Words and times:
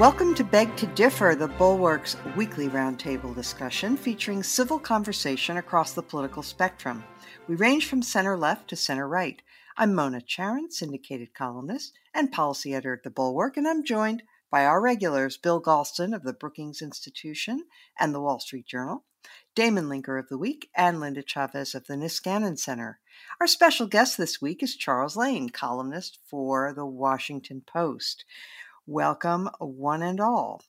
Welcome 0.00 0.34
to 0.36 0.44
Beg 0.44 0.74
to 0.76 0.86
Differ, 0.86 1.34
the 1.34 1.48
Bulwark's 1.48 2.16
weekly 2.34 2.70
roundtable 2.70 3.34
discussion 3.34 3.98
featuring 3.98 4.42
civil 4.42 4.78
conversation 4.78 5.58
across 5.58 5.92
the 5.92 6.02
political 6.02 6.42
spectrum. 6.42 7.04
We 7.46 7.56
range 7.56 7.86
from 7.86 8.00
center 8.00 8.34
left 8.38 8.68
to 8.68 8.76
center 8.76 9.06
right. 9.06 9.42
I'm 9.76 9.94
Mona 9.94 10.22
Charen, 10.22 10.72
syndicated 10.72 11.34
columnist 11.34 11.98
and 12.14 12.32
policy 12.32 12.72
editor 12.72 12.94
at 12.94 13.02
the 13.02 13.10
Bulwark, 13.10 13.58
and 13.58 13.68
I'm 13.68 13.84
joined 13.84 14.22
by 14.50 14.64
our 14.64 14.80
regulars 14.80 15.36
Bill 15.36 15.60
Galston 15.60 16.16
of 16.16 16.22
the 16.22 16.32
Brookings 16.32 16.80
Institution 16.80 17.66
and 17.98 18.14
the 18.14 18.22
Wall 18.22 18.40
Street 18.40 18.64
Journal, 18.64 19.04
Damon 19.54 19.84
Linker 19.84 20.18
of 20.18 20.30
The 20.30 20.38
Week, 20.38 20.70
and 20.74 20.98
Linda 20.98 21.22
Chavez 21.22 21.74
of 21.74 21.88
the 21.88 21.94
Niskanen 21.96 22.58
Center. 22.58 23.00
Our 23.38 23.46
special 23.46 23.86
guest 23.86 24.16
this 24.16 24.40
week 24.40 24.62
is 24.62 24.76
Charles 24.76 25.14
Lane, 25.14 25.50
columnist 25.50 26.20
for 26.24 26.72
the 26.72 26.86
Washington 26.86 27.62
Post. 27.66 28.24
Welcome, 28.86 29.50
one 29.58 30.02
and 30.02 30.20
all. 30.20 30.62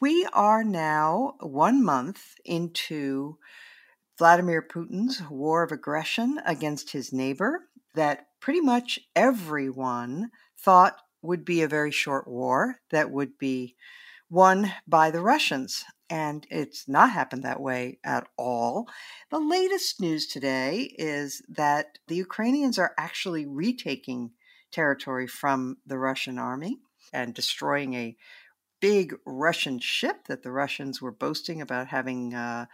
We 0.00 0.26
are 0.32 0.64
now 0.64 1.36
one 1.38 1.82
month 1.82 2.34
into 2.44 3.38
Vladimir 4.18 4.60
Putin's 4.62 5.22
war 5.30 5.62
of 5.62 5.70
aggression 5.70 6.40
against 6.44 6.90
his 6.90 7.12
neighbor 7.12 7.68
that 7.94 8.26
pretty 8.40 8.60
much 8.60 8.98
everyone 9.14 10.32
thought 10.58 10.96
would 11.22 11.44
be 11.44 11.62
a 11.62 11.68
very 11.68 11.92
short 11.92 12.26
war 12.26 12.80
that 12.90 13.12
would 13.12 13.38
be 13.38 13.76
won 14.28 14.72
by 14.86 15.12
the 15.12 15.22
Russians. 15.22 15.84
And 16.10 16.46
it's 16.50 16.88
not 16.88 17.12
happened 17.12 17.44
that 17.44 17.60
way 17.60 18.00
at 18.04 18.26
all. 18.36 18.88
The 19.30 19.38
latest 19.38 20.00
news 20.00 20.26
today 20.26 20.94
is 20.98 21.42
that 21.48 21.98
the 22.08 22.16
Ukrainians 22.16 22.76
are 22.76 22.92
actually 22.98 23.46
retaking 23.46 24.32
territory 24.72 25.28
from 25.28 25.76
the 25.86 25.96
Russian 25.96 26.38
army 26.38 26.80
and 27.12 27.34
destroying 27.34 27.94
a 27.94 28.16
big 28.80 29.14
Russian 29.24 29.78
ship 29.78 30.26
that 30.28 30.42
the 30.42 30.52
Russians 30.52 31.00
were 31.00 31.12
boasting 31.12 31.60
about 31.60 31.88
having 31.88 32.34
uh, 32.34 32.66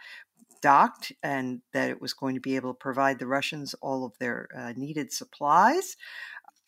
docked 0.61 1.11
and 1.21 1.61
that 1.73 1.89
it 1.89 2.01
was 2.01 2.13
going 2.13 2.35
to 2.35 2.41
be 2.41 2.55
able 2.55 2.73
to 2.73 2.77
provide 2.77 3.19
the 3.19 3.27
Russians 3.27 3.73
all 3.75 4.05
of 4.05 4.17
their 4.19 4.47
uh, 4.55 4.73
needed 4.75 5.11
supplies. 5.11 5.97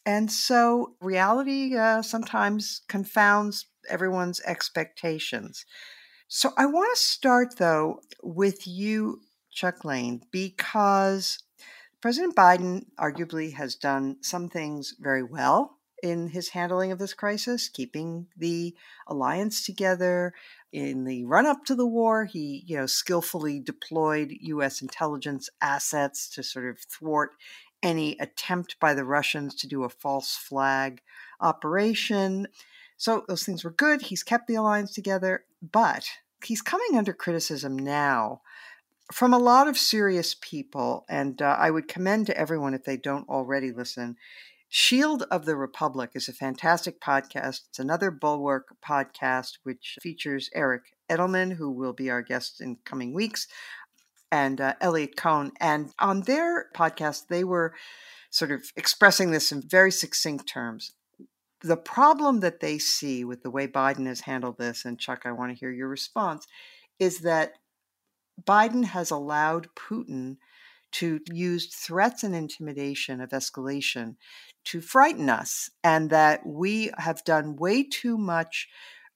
And 0.06 0.32
so 0.32 0.96
reality 1.02 1.76
uh, 1.76 2.02
sometimes 2.02 2.82
confounds 2.88 3.66
everyone's 3.90 4.42
expectations. 4.42 5.66
So 6.28 6.52
I 6.58 6.66
want 6.66 6.96
to 6.96 7.02
start, 7.02 7.58
though, 7.58 8.02
with 8.22 8.68
you, 8.68 9.22
Chuck 9.52 9.86
Lane, 9.86 10.22
because 10.32 11.40
President 12.02 12.36
Biden 12.36 12.86
arguably 13.00 13.54
has 13.54 13.76
done 13.76 14.18
some 14.22 14.50
things 14.50 14.96
very 15.00 15.24
well 15.24 15.75
in 16.06 16.30
his 16.30 16.50
handling 16.50 16.92
of 16.92 17.00
this 17.00 17.14
crisis, 17.14 17.68
keeping 17.68 18.28
the 18.38 18.76
alliance 19.08 19.66
together. 19.66 20.34
In 20.72 21.04
the 21.04 21.26
run 21.26 21.46
up 21.46 21.66
to 21.66 21.76
the 21.76 21.88
war, 21.88 22.26
he, 22.26 22.64
you 22.68 22.78
know, 22.78 22.86
skillfully 22.86 23.60
deployed 23.60 24.32
U.S. 24.42 24.82
intelligence 24.82 25.50
assets 25.62 26.30
to 26.30 26.44
sort 26.44 26.70
of 26.70 26.80
thwart 26.80 27.32
any 27.82 28.18
attempt 28.20 28.80
by 28.80 28.94
the 28.94 29.04
Russians 29.06 29.56
to 29.56 29.68
do 29.68 29.84
a 29.84 29.90
false 29.90 30.36
flag 30.36 31.02
operation. 31.40 32.48
So 32.98 33.26
those 33.28 33.44
things 33.44 33.64
were 33.64 33.72
good. 33.72 34.04
He's 34.04 34.24
kept 34.24 34.48
the 34.48 34.56
alliance 34.56 34.94
together, 34.94 35.46
but 35.62 36.06
he's 36.44 36.62
coming 36.62 36.98
under 36.98 37.14
criticism 37.14 37.78
now 37.78 38.42
from 39.12 39.34
a 39.34 39.40
lot 39.40 39.68
of 39.68 39.78
serious 39.78 40.36
people. 40.40 41.06
And 41.10 41.42
uh, 41.42 41.56
I 41.60 41.72
would 41.72 41.88
commend 41.88 42.28
to 42.28 42.38
everyone, 42.38 42.74
if 42.74 42.84
they 42.84 42.98
don't 42.98 43.30
already 43.30 43.72
listen, 43.72 44.18
Shield 44.70 45.24
of 45.32 45.46
the 45.46 45.56
Republic 45.56 46.12
is 46.16 46.28
a 46.28 46.34
fantastic 46.34 47.00
podcast. 47.00 47.62
It's 47.70 47.80
another 47.80 48.12
Bulwark 48.12 48.76
podcast 48.86 49.60
which 49.64 49.98
features 50.02 50.50
Eric 50.54 50.96
Edelman, 51.10 51.54
who 51.56 51.72
will 51.72 51.94
be 51.94 52.10
our 52.10 52.22
guest 52.22 52.60
in 52.60 52.78
coming 52.84 53.14
weeks, 53.14 53.48
and 54.32 54.60
uh, 54.60 54.74
Eliot 54.82 55.16
Cohen. 55.16 55.52
And 55.60 55.92
on 56.00 56.22
their 56.22 56.70
podcast, 56.76 57.28
they 57.28 57.44
were 57.44 57.74
sort 58.30 58.52
of 58.52 58.64
expressing 58.76 59.32
this 59.32 59.52
in 59.52 59.62
very 59.62 59.92
succinct 59.92 60.48
terms. 60.48 60.94
The 61.62 61.78
problem 61.78 62.42
that 62.42 62.60
they 62.60 62.78
see 62.78 63.24
with 63.24 63.44
the 63.44 63.52
way 63.52 63.68
Biden 63.68 64.08
has 64.08 64.22
handled 64.22 64.58
this, 64.58 64.84
and 64.84 65.00
Chuck, 65.00 65.22
I 65.26 65.32
want 65.32 65.52
to 65.52 65.58
hear 65.58 65.72
your 65.72 65.88
response, 65.88 66.48
is 67.00 67.20
that 67.20 67.54
Biden 68.44 68.84
has 68.86 69.12
allowed 69.12 69.70
Putin 69.76 70.38
to 71.00 71.20
use 71.32 71.74
threats 71.74 72.24
and 72.24 72.36
intimidation 72.36 73.22
of 73.22 73.32
escalation 73.32 74.16
to 74.66 74.82
frighten 74.82 75.30
us, 75.30 75.70
and 75.84 76.10
that 76.10 76.46
we 76.46 76.92
have 76.98 77.24
done 77.24 77.56
way 77.56 77.84
too 77.84 78.18
much 78.18 78.68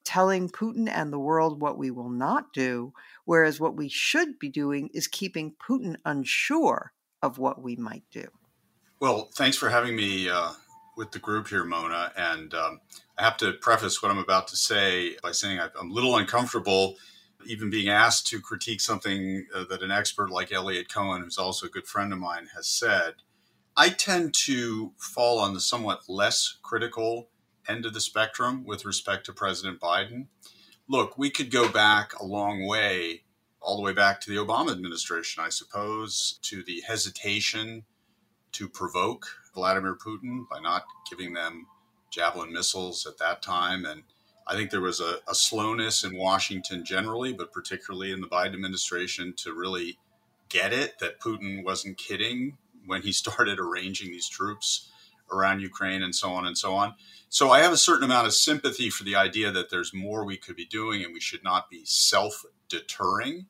telling 0.04 0.50
Putin 0.50 0.90
and 0.90 1.12
the 1.12 1.20
world 1.20 1.62
what 1.62 1.78
we 1.78 1.92
will 1.92 2.10
not 2.10 2.52
do, 2.54 2.94
whereas 3.26 3.60
what 3.60 3.76
we 3.76 3.90
should 3.90 4.40
be 4.40 4.50
doing 4.50 4.90
is 4.94 5.08
keeping 5.08 5.56
Putin 5.68 5.96
unsure 6.06 6.94
of 7.22 7.38
what 7.38 7.62
we 7.62 7.76
might 7.76 8.04
do. 8.12 8.26
Well, 9.00 9.30
thanks 9.36 9.58
for 9.58 9.70
having 9.70 9.96
me 9.96 10.30
uh, 10.30 10.52
with 10.98 11.12
the 11.12 11.20
group 11.20 11.48
here, 11.48 11.64
Mona. 11.64 12.12
And 12.18 12.54
um, 12.54 12.82
I 13.18 13.24
have 13.24 13.38
to 13.38 13.54
preface 13.54 14.02
what 14.02 14.12
I'm 14.12 14.18
about 14.18 14.48
to 14.50 14.58
say 14.58 15.16
by 15.24 15.32
saying 15.32 15.60
I'm 15.60 15.90
a 15.90 15.94
little 15.94 16.18
uncomfortable 16.18 16.96
even 17.46 17.70
being 17.70 17.90
asked 17.90 18.28
to 18.28 18.42
critique 18.42 18.82
something 18.82 19.46
uh, 19.56 19.64
that 19.70 19.82
an 19.82 19.92
expert 19.92 20.30
like 20.30 20.52
Eliot 20.52 20.92
Cohen, 20.94 21.24
who's 21.24 21.38
also 21.38 21.68
a 21.68 21.70
good 21.70 21.88
friend 21.88 22.12
of 22.12 22.20
mine, 22.20 22.50
has 22.56 22.68
said, 22.68 23.16
I 23.78 23.90
tend 23.90 24.34
to 24.46 24.92
fall 24.98 25.40
on 25.40 25.54
the 25.54 25.60
somewhat 25.60 26.10
less 26.10 26.58
critical 26.62 27.30
end 27.68 27.86
of 27.86 27.94
the 27.94 28.02
spectrum 28.02 28.66
with 28.66 28.86
respect 28.86 29.26
to 29.26 29.34
President 29.34 29.80
Biden. 29.80 30.28
Look, 30.88 31.18
we 31.18 31.30
could 31.30 31.52
go 31.52 31.70
back 31.70 32.14
a 32.20 32.26
long 32.26 32.68
way, 32.68 33.24
all 33.62 33.78
the 33.78 33.84
way 33.84 33.94
back 33.94 34.20
to 34.22 34.30
the 34.30 34.38
Obama 34.38 34.72
administration, 34.72 35.44
I 35.44 35.50
suppose, 35.50 36.40
to 36.44 36.64
the 36.64 36.82
hesitation 36.82 37.84
to 38.54 38.68
provoke 38.68 39.28
Vladimir 39.54 39.96
Putin 39.96 40.46
by 40.50 40.60
not 40.60 40.84
giving 41.10 41.34
them 41.34 41.68
Javelin 42.12 42.52
missiles 42.52 43.06
at 43.06 43.18
that 43.20 43.42
time 43.42 43.86
and 43.86 44.04
I 44.48 44.56
think 44.56 44.72
there 44.72 44.82
was 44.82 45.00
a, 45.00 45.18
a, 45.28 45.36
slowness 45.36 46.04
in 46.04 46.18
Washington 46.18 46.84
generally, 46.84 47.34
but 47.34 47.52
particularly 47.52 48.12
in 48.12 48.22
the 48.22 48.28
Biden 48.28 48.56
administration 48.56 49.34
to 49.38 49.54
really 49.54 50.00
get 50.50 50.74
it 50.74 50.98
that 51.00 51.20
Putin 51.20 51.64
wasn't 51.64 51.98
kidding 51.98 52.58
when 52.86 53.04
he 53.04 53.12
started 53.14 53.60
arranging 53.60 54.12
these 54.12 54.28
troops 54.28 54.90
around 55.32 55.62
Ukraine 55.62 56.02
and 56.02 56.16
so 56.16 56.32
on 56.32 56.46
and 56.46 56.58
so 56.58 56.74
on. 56.74 56.96
So 57.30 57.52
I 57.52 57.60
have 57.60 57.72
a 57.72 57.78
certain 57.78 58.04
amount 58.04 58.28
of 58.28 58.34
sympathy 58.34 58.90
for 58.90 59.04
the 59.04 59.16
idea 59.16 59.52
that 59.52 59.70
there's 59.70 59.94
more 59.94 60.26
we 60.26 60.38
could 60.38 60.56
be 60.56 60.66
doing 60.66 61.04
and 61.04 61.14
we 61.14 61.20
should 61.20 61.44
not 61.44 61.70
be 61.70 61.82
self 61.86 62.44
deterring. 62.68 63.46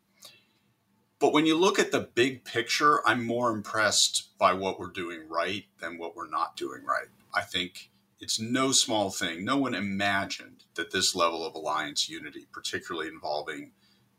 But 1.19 1.33
when 1.33 1.45
you 1.45 1.57
look 1.57 1.79
at 1.79 1.91
the 1.91 2.00
big 2.13 2.45
picture, 2.45 3.06
I'm 3.07 3.25
more 3.25 3.51
impressed 3.51 4.38
by 4.38 4.53
what 4.53 4.79
we're 4.79 4.91
doing 4.91 5.27
right 5.29 5.66
than 5.79 5.97
what 5.97 6.16
we're 6.16 6.29
not 6.29 6.56
doing 6.56 6.83
right. 6.85 7.07
I 7.33 7.41
think 7.41 7.91
it's 8.19 8.40
no 8.40 8.72
small 8.72 9.09
thing. 9.12 9.46
No 9.46 9.57
one 9.57 9.74
imagined 9.74 10.66
that 10.75 10.91
this 10.91 11.16
level 11.16 11.46
of 11.46 11.56
alliance 11.56 12.09
unity, 12.09 12.47
particularly 12.52 13.07
involving 13.07 13.72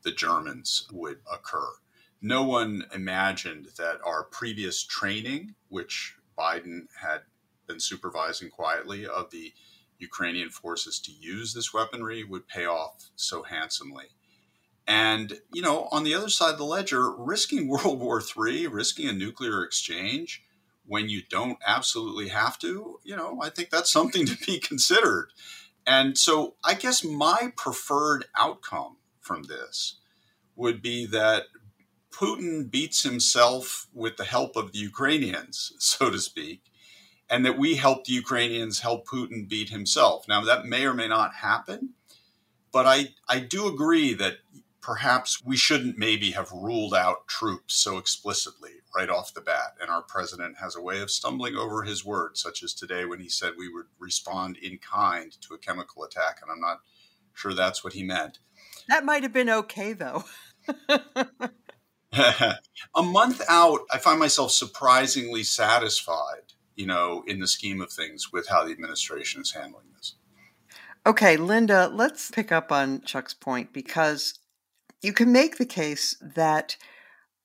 the 0.03 0.13
Germans, 0.13 0.87
would 0.93 1.19
occur. 1.31 1.69
No 2.23 2.43
one 2.43 2.87
imagined 2.95 3.69
that 3.77 3.99
our 4.05 4.25
previous 4.25 4.83
training, 4.83 5.55
which 5.69 6.17
Biden 6.39 6.87
had 7.01 7.21
been 7.67 7.81
supervising 7.81 8.51
quietly, 8.51 9.07
of 9.07 9.31
the 9.31 9.53
Ukrainian 9.99 10.51
forces 10.51 10.99
to 11.01 11.13
use 11.13 11.53
this 11.53 11.75
weaponry 11.75 12.25
would 12.25 12.49
pay 12.49 12.67
off 12.67 13.11
so 13.17 13.43
handsomely. 13.43 14.07
And, 14.87 15.41
you 15.53 15.63
know, 15.63 15.89
on 15.93 16.05
the 16.05 16.15
other 16.15 16.31
side 16.31 16.53
of 16.53 16.59
the 16.59 16.65
ledger, 16.65 17.11
risking 17.11 17.69
World 17.69 18.01
War 18.01 18.21
III, 18.21 18.67
risking 18.69 19.09
a 19.09 19.13
nuclear 19.13 19.63
exchange, 19.63 20.43
when 20.91 21.09
you 21.09 21.23
don't 21.31 21.59
absolutely 21.65 22.27
have 22.31 22.59
to, 22.59 22.99
you 23.05 23.15
know, 23.15 23.39
I 23.41 23.49
think 23.49 23.71
that's 23.71 23.93
something 23.93 24.27
to 24.27 24.37
be 24.45 24.59
considered. 24.59 25.29
And 25.87 26.19
so 26.19 26.57
I 26.65 26.75
guess 26.75 27.05
my 27.05 27.53
preferred 27.57 28.25
outcome 28.37 28.97
from 29.21 29.45
this 29.45 30.01
would 30.57 30.83
be 30.83 31.07
that 31.07 31.45
Putin 32.13 32.69
beats 32.69 33.05
himself 33.05 33.87
with 33.95 34.17
the 34.17 34.25
help 34.25 34.57
of 34.57 34.73
the 34.73 34.81
Ukrainians, 34.81 35.73
so 35.79 36.11
to 36.11 36.19
speak, 36.19 36.65
and 37.31 37.47
that 37.47 37.57
we 37.57 37.77
help 37.77 38.05
the 38.05 38.13
Ukrainians 38.13 38.81
help 38.81 39.07
Putin 39.07 39.49
beat 39.49 39.71
himself. 39.71 40.27
Now, 40.27 40.41
that 40.45 40.67
may 40.67 40.85
or 40.87 40.93
may 40.93 41.07
not 41.07 41.35
happen, 41.35 41.91
but 42.73 42.87
I, 42.87 43.15
I 43.29 43.39
do 43.39 43.69
agree 43.69 44.13
that 44.15 44.39
perhaps 44.81 45.41
we 45.45 45.57
shouldn't 45.57 45.99
maybe 45.99 46.33
have 46.33 46.51
ruled 46.51 46.95
out 46.95 47.29
troops 47.29 47.75
so 47.77 47.97
explicitly 47.97 48.80
right 48.95 49.09
off 49.09 49.35
the 49.35 49.41
bat. 49.41 49.75
And 49.81 49.91
our 49.91 50.03
president 50.03 50.57
has 50.59 50.77
a 50.77 50.83
way 50.83 51.01
of 51.01 51.11
stumbling 51.11 51.57
over 51.57 51.83
his 51.83 52.05
words, 52.05 52.41
such 52.41 52.63
as 52.63 52.75
today 52.75 53.05
when 53.05 53.21
he 53.21 53.29
said 53.29 53.53
we 53.57 53.73
would 53.73 53.87
respond 53.99 54.57
in 54.59 54.79
kind 54.79 55.33
to 55.43 55.55
a 55.55 55.59
chemical 55.59 56.05
attack. 56.05 56.41
And 56.43 56.51
I'm 56.51 56.61
not 56.61 56.81
sure 57.35 57.55
that's 57.55 57.85
what 57.85 57.93
he 57.93 58.03
meant. 58.03 58.39
That 58.89 59.05
might 59.05 59.23
have 59.23 59.33
been 59.33 59.51
okay, 59.51 59.93
though. 59.93 60.25
a 62.13 63.03
month 63.03 63.43
out, 63.49 63.81
I 63.93 63.99
find 63.99 64.19
myself 64.19 64.51
surprisingly 64.51 65.45
satisfied, 65.45 66.55
you 66.75 66.87
know, 66.87 67.23
in 67.27 67.39
the 67.39 67.47
scheme 67.47 67.81
of 67.81 67.93
things 67.93 68.33
with 68.33 68.49
how 68.49 68.65
the 68.65 68.73
administration 68.73 69.43
is 69.43 69.53
handling 69.53 69.87
this. 69.95 70.17
Okay, 71.07 71.37
Linda, 71.37 71.89
let's 71.93 72.31
pick 72.31 72.53
up 72.53 72.73
on 72.73 73.01
Chuck's 73.03 73.33
point 73.33 73.73
because 73.73 74.39
you 75.03 75.13
can 75.13 75.33
make 75.33 75.57
the 75.57 75.67
case 75.67 76.17
that 76.21 76.77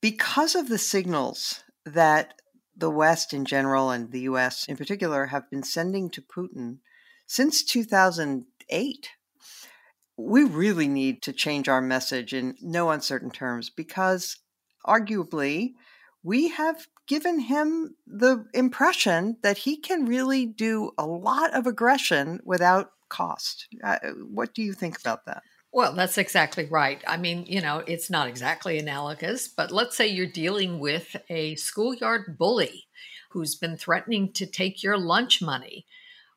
because 0.06 0.54
of 0.54 0.70
the 0.70 0.78
signals 0.78 1.64
that 1.84 2.36
the 2.78 2.92
West 2.92 3.34
in 3.34 3.44
general 3.44 3.90
and 3.90 4.12
the 4.12 4.20
US 4.30 4.68
in 4.68 4.78
particular 4.78 5.26
have 5.26 5.50
been 5.50 5.64
sending 5.64 6.12
to 6.12 6.22
Putin 6.22 6.78
since 7.26 7.64
2008, 7.64 9.10
we 10.16 10.44
really 10.44 10.88
need 10.88 11.24
to 11.24 11.34
change 11.34 11.68
our 11.68 11.82
message 11.82 12.36
in 12.36 12.56
no 12.62 12.92
uncertain 12.92 13.32
terms 13.32 13.72
because 13.72 14.38
arguably 14.86 15.74
we 16.22 16.50
have 16.50 16.86
given 17.08 17.40
him 17.40 17.96
the 18.06 18.46
impression 18.54 19.38
that 19.42 19.58
he 19.58 19.76
can 19.76 20.06
really 20.06 20.46
do 20.46 20.92
a 21.00 21.08
lot 21.08 21.52
of 21.56 21.66
aggression 21.66 22.40
without 22.46 22.92
cost. 23.10 23.68
Uh, 23.84 23.98
what 24.30 24.54
do 24.54 24.62
you 24.62 24.74
think 24.74 25.00
about 25.00 25.26
that? 25.26 25.42
Well, 25.76 25.92
that's 25.92 26.18
exactly 26.18 26.64
right. 26.64 27.04
I 27.06 27.18
mean, 27.18 27.46
you 27.48 27.60
know, 27.60 27.84
it's 27.86 28.10
not 28.10 28.30
exactly 28.30 28.80
analogous, 28.80 29.50
but 29.50 29.72
let's 29.74 29.98
say 29.98 30.08
you're 30.08 30.26
dealing 30.26 30.80
with 30.80 31.18
a 31.28 31.56
schoolyard 31.56 32.38
bully 32.38 32.88
who's 33.32 33.56
been 33.56 33.76
threatening 33.76 34.32
to 34.36 34.46
take 34.46 34.82
your 34.82 34.98
lunch 34.98 35.42
money. 35.42 35.86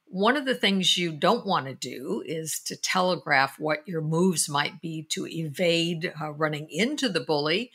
One 0.07 0.37
of 0.37 0.45
the 0.45 0.57
things 0.57 0.99
you 0.99 1.13
don't 1.13 1.47
want 1.47 1.67
to 1.67 1.75
do 1.77 2.21
is 2.27 2.59
to 2.65 2.75
telegraph 2.75 3.61
what 3.61 3.87
your 3.87 4.01
moves 4.01 4.49
might 4.49 4.81
be 4.81 5.07
to 5.11 5.29
evade 5.29 6.13
uh, 6.21 6.33
running 6.33 6.67
into 6.69 7.09
the 7.09 7.21
bully 7.21 7.71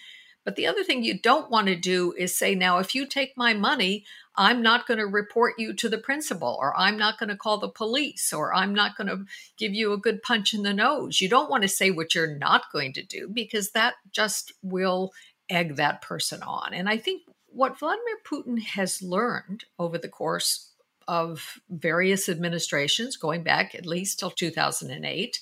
but 0.46 0.56
the 0.56 0.68
other 0.68 0.84
thing 0.84 1.04
you 1.04 1.18
don't 1.18 1.50
want 1.50 1.68
to 1.68 1.76
do 1.76 2.14
is 2.18 2.36
say, 2.36 2.56
now, 2.56 2.80
if 2.80 2.94
you 2.94 3.06
take 3.06 3.38
my 3.38 3.54
money, 3.54 4.06
I'm 4.36 4.62
not 4.62 4.88
going 4.88 4.98
to 4.98 5.06
report 5.06 5.54
you 5.58 5.74
to 5.74 5.90
the 5.90 5.98
principal, 5.98 6.58
or 6.60 6.76
I'm 6.78 6.98
not 6.98 7.20
going 7.20 7.30
to 7.30 7.38
call 7.38 7.60
the 7.60 7.70
police, 7.70 8.34
or 8.34 8.54
I'm 8.54 8.74
not 8.74 8.98
going 8.98 9.08
to 9.08 9.26
give 9.58 9.74
you 9.74 9.94
a 9.94 9.98
good 9.98 10.22
punch 10.22 10.54
in 10.54 10.64
the 10.64 10.74
nose. 10.74 11.22
You 11.22 11.30
don't 11.30 11.50
want 11.50 11.64
to 11.64 11.70
say 11.70 11.92
what 11.92 12.16
you're 12.16 12.38
not 12.38 12.72
going 12.72 12.94
to 12.94 13.04
do 13.04 13.30
because 13.32 13.72
that 13.72 13.94
just 14.12 14.52
will 14.62 15.14
egg 15.50 15.76
that 15.76 16.02
person 16.02 16.42
on. 16.42 16.74
And 16.74 16.90
I 16.90 16.98
think 16.98 17.22
what 17.48 17.78
Vladimir 17.78 18.18
Putin 18.26 18.60
has 18.60 19.02
learned 19.02 19.66
over 19.78 19.98
the 19.98 20.10
course 20.10 20.72
of 21.08 21.60
various 21.70 22.28
administrations, 22.28 23.18
going 23.18 23.44
back 23.44 23.76
at 23.76 23.86
least 23.86 24.20
till 24.20 24.32
2008, 24.32 25.40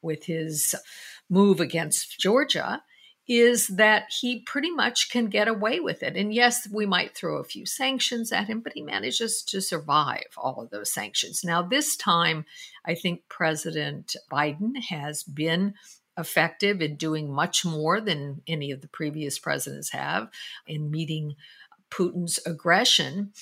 with 0.00 0.24
his 0.24 0.74
move 1.30 1.60
against 1.60 2.18
Georgia, 2.18 2.82
is 3.28 3.68
that 3.68 4.04
he 4.20 4.40
pretty 4.40 4.70
much 4.70 5.10
can 5.10 5.26
get 5.26 5.46
away 5.46 5.78
with 5.80 6.02
it. 6.02 6.16
And 6.16 6.34
yes, 6.34 6.68
we 6.70 6.86
might 6.86 7.14
throw 7.14 7.36
a 7.36 7.44
few 7.44 7.66
sanctions 7.66 8.32
at 8.32 8.48
him, 8.48 8.60
but 8.60 8.72
he 8.74 8.82
manages 8.82 9.42
to 9.44 9.60
survive 9.60 10.26
all 10.36 10.60
of 10.60 10.70
those 10.70 10.92
sanctions. 10.92 11.44
Now, 11.44 11.62
this 11.62 11.96
time, 11.96 12.44
I 12.84 12.94
think 12.94 13.28
President 13.28 14.16
Biden 14.30 14.82
has 14.88 15.22
been 15.22 15.74
effective 16.18 16.82
in 16.82 16.96
doing 16.96 17.32
much 17.32 17.64
more 17.64 18.00
than 18.00 18.42
any 18.46 18.70
of 18.70 18.80
the 18.80 18.88
previous 18.88 19.38
presidents 19.38 19.92
have 19.92 20.28
in 20.66 20.90
meeting 20.90 21.36
Putin's 21.90 22.40
aggression. 22.44 23.32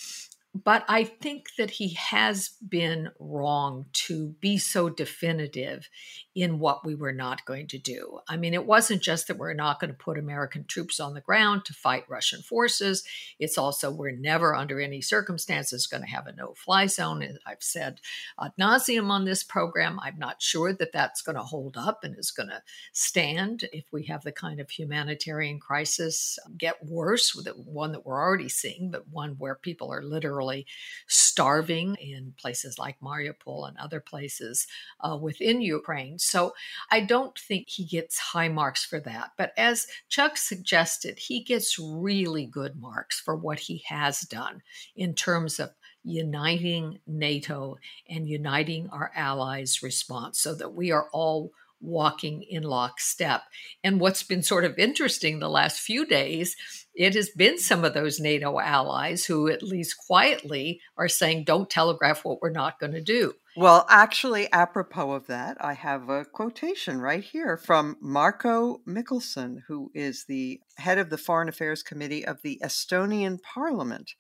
But 0.53 0.85
I 0.89 1.05
think 1.05 1.55
that 1.59 1.71
he 1.71 1.95
has 1.95 2.51
been 2.67 3.11
wrong 3.21 3.87
to 3.93 4.35
be 4.41 4.59
so 4.59 4.89
definitive 4.89 5.89
in 6.35 6.59
what 6.59 6.85
we 6.85 6.95
were 6.95 7.13
not 7.13 7.45
going 7.45 7.67
to 7.67 7.79
do. 7.79 8.21
I 8.29 8.37
mean, 8.37 8.55
it 8.55 8.67
wasn't 8.67 9.03
just 9.03 9.27
that 9.27 9.37
we're 9.37 9.53
not 9.53 9.81
going 9.81 9.91
to 9.91 9.97
put 9.97 10.19
American 10.19 10.65
troops 10.65 11.01
on 11.01 11.15
the 11.15 11.21
ground 11.21 11.65
to 11.65 11.75
fight 11.75 12.05
Russian 12.09 12.43
forces. 12.43 13.05
It's 13.39 13.59
also 13.59 13.91
we're 13.91 14.13
never 14.13 14.55
under 14.55 14.81
any 14.81 15.01
circumstances 15.01 15.87
going 15.87 16.03
to 16.03 16.09
have 16.09 16.27
a 16.27 16.33
no 16.33 16.55
fly 16.55 16.87
zone. 16.87 17.21
I've 17.47 17.63
said 17.63 18.01
ad 18.41 18.53
nauseum 18.59 19.11
on 19.11 19.25
this 19.25 19.43
program. 19.43 19.99
I'm 20.01 20.19
not 20.19 20.41
sure 20.41 20.73
that 20.73 20.93
that's 20.93 21.23
going 21.23 21.37
to 21.37 21.43
hold 21.43 21.77
up 21.77 22.05
and 22.05 22.17
is 22.19 22.31
going 22.31 22.49
to 22.49 22.63
stand 22.93 23.65
if 23.73 23.85
we 23.93 24.05
have 24.05 24.23
the 24.23 24.33
kind 24.33 24.61
of 24.61 24.71
humanitarian 24.71 25.59
crisis 25.59 26.39
get 26.57 26.85
worse, 26.85 27.33
the 27.33 27.51
one 27.51 27.93
that 27.93 28.07
we're 28.07 28.21
already 28.21 28.49
seeing, 28.49 28.91
but 28.91 29.09
one 29.09 29.37
where 29.39 29.55
people 29.55 29.93
are 29.93 30.03
literally 30.03 30.31
literally 30.41 30.67
starving 31.07 31.97
in 31.97 32.35
places 32.39 32.79
like 32.79 33.01
Mariupol 33.01 33.69
and 33.69 33.77
other 33.79 34.01
places 34.01 34.67
uh, 35.01 35.17
within 35.21 35.61
Ukraine. 35.61 36.19
So 36.23 36.55
I 36.91 37.01
don't 37.01 37.39
think 37.39 37.69
he 37.69 37.85
gets 37.85 38.19
high 38.19 38.49
marks 38.49 38.85
for 38.85 39.01
that. 39.01 39.33
But 39.37 39.53
as 39.57 39.87
Chuck 40.09 40.37
suggested, 40.37 41.19
he 41.19 41.43
gets 41.43 41.79
really 41.79 42.47
good 42.47 42.81
marks 42.81 43.21
for 43.21 43.37
what 43.37 43.59
he 43.61 43.83
has 43.87 44.21
done 44.21 44.63
in 44.97 45.15
terms 45.15 45.61
of 45.61 45.71
uniting 46.03 46.99
NATO 47.07 47.77
and 48.09 48.29
uniting 48.29 48.89
our 48.91 49.13
allies' 49.15 49.83
response 49.83 50.41
so 50.41 50.55
that 50.55 50.75
we 50.75 50.91
are 50.91 51.09
all 51.13 51.53
walking 51.81 52.43
in 52.43 52.63
lockstep. 52.63 53.43
And 53.83 54.01
what's 54.01 54.23
been 54.23 54.43
sort 54.43 54.65
of 54.65 54.79
interesting 54.79 55.39
the 55.39 55.49
last 55.49 55.81
few 55.81 56.07
days, 56.07 56.57
it 56.95 57.15
has 57.15 57.31
been 57.31 57.59
some 57.59 57.85
of 57.85 57.95
those 57.95 58.21
NATO 58.21 58.59
allies 58.59 59.25
who, 59.25 59.49
at 59.49 59.63
least 59.63 59.97
quietly, 60.07 60.81
are 60.97 61.09
saying, 61.09 61.45
don't 61.45 61.71
telegraph 61.71 62.25
what 62.25 62.43
we're 62.43 62.51
not 62.51 62.79
going 62.79 62.93
to 62.93 63.01
do. 63.01 63.35
Well, 63.57 63.85
actually, 63.89 64.51
apropos 64.53 65.13
of 65.13 65.27
that, 65.27 65.57
I 65.61 65.73
have 65.73 66.09
a 66.09 66.25
quotation 66.25 67.01
right 67.01 67.25
here 67.25 67.57
from 67.57 67.97
Marco 68.01 68.81
Mihkelson, 68.87 69.63
who 69.67 69.91
is 69.93 70.25
the 70.25 70.61
head 70.77 70.99
of 70.99 71.11
the 71.11 71.19
Foreign 71.19 71.49
Affairs 71.49 71.83
Committee 71.83 72.25
of 72.25 72.43
the 72.43 72.61
Estonian 72.63 73.43
Parliament. 73.43 74.13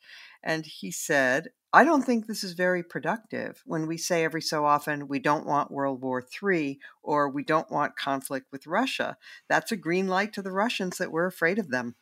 And 0.43 0.67
he 0.67 0.91
said, 0.91 1.51
I 1.73 1.85
don't 1.85 2.03
think 2.03 2.27
this 2.27 2.43
is 2.43 2.53
very 2.55 2.83
productive 2.83 3.63
when 3.65 3.87
we 3.87 3.97
say 3.97 4.25
every 4.25 4.43
so 4.43 4.65
often 4.65 5.07
we 5.07 5.21
don't 5.21 5.47
want 5.47 5.71
World 5.71 6.03
War 6.03 6.21
III 6.43 6.81
or 7.03 7.29
we 7.29 7.45
don't 7.45 7.71
want 7.71 7.97
conflict 7.97 8.47
with 8.51 8.67
Russia. 8.67 9.17
That's 9.49 9.71
a 9.71 9.77
green 9.77 10.09
light 10.09 10.33
to 10.33 10.43
the 10.43 10.51
Russians 10.51 10.99
that 10.99 11.13
we're 11.13 11.27
afraid 11.27 11.61
of 11.61 11.71
them. 11.71 11.95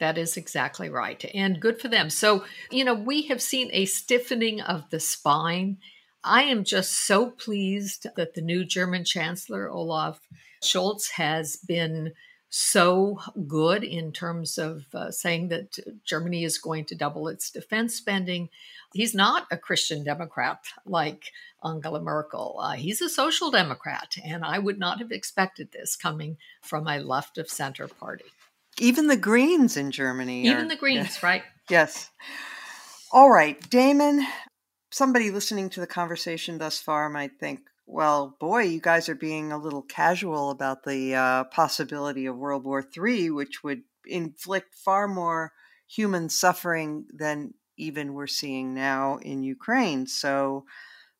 That 0.00 0.16
is 0.16 0.36
exactly 0.36 0.88
right. 0.88 1.22
And 1.34 1.60
good 1.60 1.80
for 1.80 1.88
them. 1.88 2.08
So, 2.10 2.44
you 2.70 2.84
know, 2.84 2.94
we 2.94 3.22
have 3.28 3.42
seen 3.42 3.70
a 3.72 3.84
stiffening 3.84 4.60
of 4.60 4.88
the 4.90 5.00
spine. 5.00 5.78
I 6.24 6.42
am 6.42 6.64
just 6.64 7.06
so 7.06 7.30
pleased 7.30 8.06
that 8.16 8.34
the 8.34 8.42
new 8.42 8.64
German 8.64 9.04
Chancellor, 9.04 9.70
Olaf 9.70 10.20
Scholz, 10.62 11.12
has 11.12 11.56
been 11.56 12.12
so 12.48 13.18
good 13.46 13.82
in 13.82 14.12
terms 14.12 14.58
of 14.58 14.86
uh, 14.94 15.10
saying 15.10 15.48
that 15.48 15.78
Germany 16.04 16.44
is 16.44 16.58
going 16.58 16.84
to 16.86 16.94
double 16.94 17.28
its 17.28 17.50
defense 17.50 17.94
spending. 17.94 18.48
He's 18.94 19.14
not 19.14 19.46
a 19.50 19.56
Christian 19.56 20.04
Democrat 20.04 20.60
like 20.84 21.32
Angela 21.64 22.00
Merkel. 22.00 22.58
Uh, 22.60 22.72
he's 22.72 23.02
a 23.02 23.08
social 23.08 23.50
democrat, 23.50 24.14
and 24.24 24.44
I 24.44 24.58
would 24.58 24.78
not 24.78 25.00
have 25.00 25.10
expected 25.10 25.72
this 25.72 25.96
coming 25.96 26.36
from 26.62 26.86
a 26.86 26.98
left 26.98 27.38
of 27.38 27.50
center 27.50 27.88
party. 27.88 28.24
Even 28.78 29.06
the 29.06 29.16
Greens 29.16 29.76
in 29.76 29.90
Germany. 29.90 30.46
Even 30.46 30.66
are, 30.66 30.68
the 30.68 30.76
Greens, 30.76 31.22
right? 31.22 31.42
Yes. 31.68 32.10
All 33.12 33.30
right, 33.30 33.58
Damon. 33.70 34.26
Somebody 34.90 35.30
listening 35.30 35.68
to 35.70 35.80
the 35.80 35.86
conversation 35.86 36.58
thus 36.58 36.80
far 36.80 37.08
might 37.08 37.38
think, 37.40 37.60
well, 37.86 38.36
boy, 38.40 38.62
you 38.62 38.80
guys 38.80 39.08
are 39.08 39.14
being 39.14 39.52
a 39.52 39.58
little 39.58 39.82
casual 39.82 40.50
about 40.50 40.84
the 40.84 41.14
uh, 41.14 41.44
possibility 41.44 42.26
of 42.26 42.36
World 42.36 42.64
War 42.64 42.84
III, 42.96 43.30
which 43.30 43.62
would 43.62 43.82
inflict 44.04 44.74
far 44.74 45.06
more 45.06 45.52
human 45.86 46.28
suffering 46.28 47.06
than 47.12 47.54
even 47.76 48.14
we're 48.14 48.26
seeing 48.26 48.74
now 48.74 49.18
in 49.18 49.42
Ukraine. 49.42 50.06
So 50.06 50.64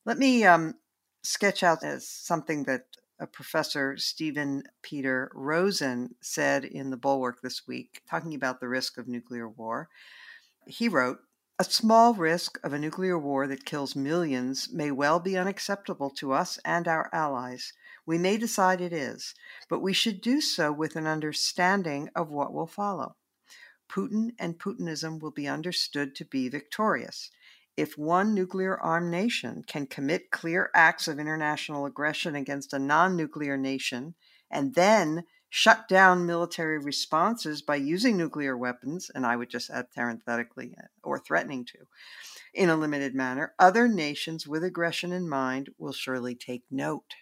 let 0.04 0.18
me 0.18 0.44
um, 0.44 0.74
sketch 1.22 1.62
out 1.62 1.84
something 2.00 2.64
that 2.64 2.82
a 3.20 3.26
professor 3.26 3.96
Stephen 3.96 4.64
Peter 4.82 5.30
Rosen 5.34 6.16
said 6.20 6.64
in 6.64 6.90
the 6.90 6.96
Bulwark 6.96 7.40
this 7.42 7.66
week, 7.66 8.02
talking 8.08 8.34
about 8.34 8.60
the 8.60 8.68
risk 8.68 8.98
of 8.98 9.08
nuclear 9.08 9.48
war. 9.48 9.88
He 10.66 10.88
wrote, 10.88 11.18
a 11.58 11.64
small 11.64 12.12
risk 12.12 12.58
of 12.62 12.74
a 12.74 12.78
nuclear 12.78 13.18
war 13.18 13.46
that 13.46 13.64
kills 13.64 13.96
millions 13.96 14.68
may 14.70 14.90
well 14.90 15.18
be 15.18 15.38
unacceptable 15.38 16.10
to 16.10 16.32
us 16.32 16.58
and 16.66 16.86
our 16.86 17.08
allies. 17.14 17.72
We 18.04 18.18
may 18.18 18.36
decide 18.36 18.82
it 18.82 18.92
is, 18.92 19.34
but 19.68 19.80
we 19.80 19.94
should 19.94 20.20
do 20.20 20.42
so 20.42 20.70
with 20.70 20.96
an 20.96 21.06
understanding 21.06 22.10
of 22.14 22.28
what 22.28 22.52
will 22.52 22.66
follow. 22.66 23.16
Putin 23.88 24.32
and 24.38 24.58
Putinism 24.58 25.18
will 25.18 25.30
be 25.30 25.48
understood 25.48 26.14
to 26.16 26.26
be 26.26 26.50
victorious. 26.50 27.30
If 27.74 27.96
one 27.96 28.34
nuclear 28.34 28.78
armed 28.78 29.10
nation 29.10 29.64
can 29.66 29.86
commit 29.86 30.30
clear 30.30 30.70
acts 30.74 31.08
of 31.08 31.18
international 31.18 31.86
aggression 31.86 32.34
against 32.34 32.74
a 32.74 32.78
non 32.78 33.16
nuclear 33.16 33.56
nation 33.56 34.14
and 34.50 34.74
then 34.74 35.24
shut 35.48 35.88
down 35.88 36.26
military 36.26 36.78
responses 36.78 37.62
by 37.62 37.76
using 37.76 38.16
nuclear 38.16 38.56
weapons, 38.56 39.10
and 39.14 39.24
I 39.24 39.36
would 39.36 39.50
just 39.50 39.70
add 39.70 39.92
parenthetically, 39.94 40.74
uh, 40.78 40.86
or 41.02 41.18
threatening 41.18 41.64
to, 41.66 41.78
in 42.52 42.68
a 42.68 42.76
limited 42.76 43.14
manner, 43.14 43.54
other 43.58 43.88
nations 43.88 44.46
with 44.46 44.64
aggression 44.64 45.12
in 45.12 45.28
mind 45.28 45.70
will 45.78 45.92
surely 45.92 46.34
take 46.34 46.64
note. 46.70 47.14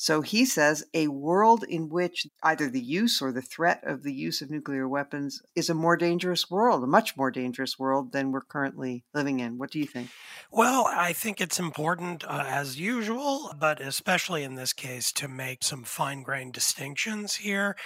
So 0.00 0.22
he 0.22 0.46
says 0.46 0.82
a 0.94 1.08
world 1.08 1.62
in 1.62 1.90
which 1.90 2.26
either 2.42 2.70
the 2.70 2.80
use 2.80 3.20
or 3.20 3.32
the 3.32 3.42
threat 3.42 3.82
of 3.84 4.02
the 4.02 4.14
use 4.14 4.40
of 4.40 4.50
nuclear 4.50 4.88
weapons 4.88 5.42
is 5.54 5.68
a 5.68 5.74
more 5.74 5.94
dangerous 5.94 6.50
world, 6.50 6.82
a 6.82 6.86
much 6.86 7.18
more 7.18 7.30
dangerous 7.30 7.78
world 7.78 8.12
than 8.12 8.32
we're 8.32 8.40
currently 8.40 9.04
living 9.12 9.40
in. 9.40 9.58
What 9.58 9.70
do 9.70 9.78
you 9.78 9.84
think? 9.84 10.08
Well, 10.50 10.86
I 10.88 11.12
think 11.12 11.38
it's 11.38 11.58
important, 11.58 12.24
uh, 12.24 12.44
as 12.46 12.80
usual, 12.80 13.54
but 13.60 13.82
especially 13.82 14.42
in 14.42 14.54
this 14.54 14.72
case, 14.72 15.12
to 15.12 15.28
make 15.28 15.62
some 15.62 15.84
fine 15.84 16.22
grained 16.22 16.54
distinctions 16.54 17.36
here. 17.36 17.76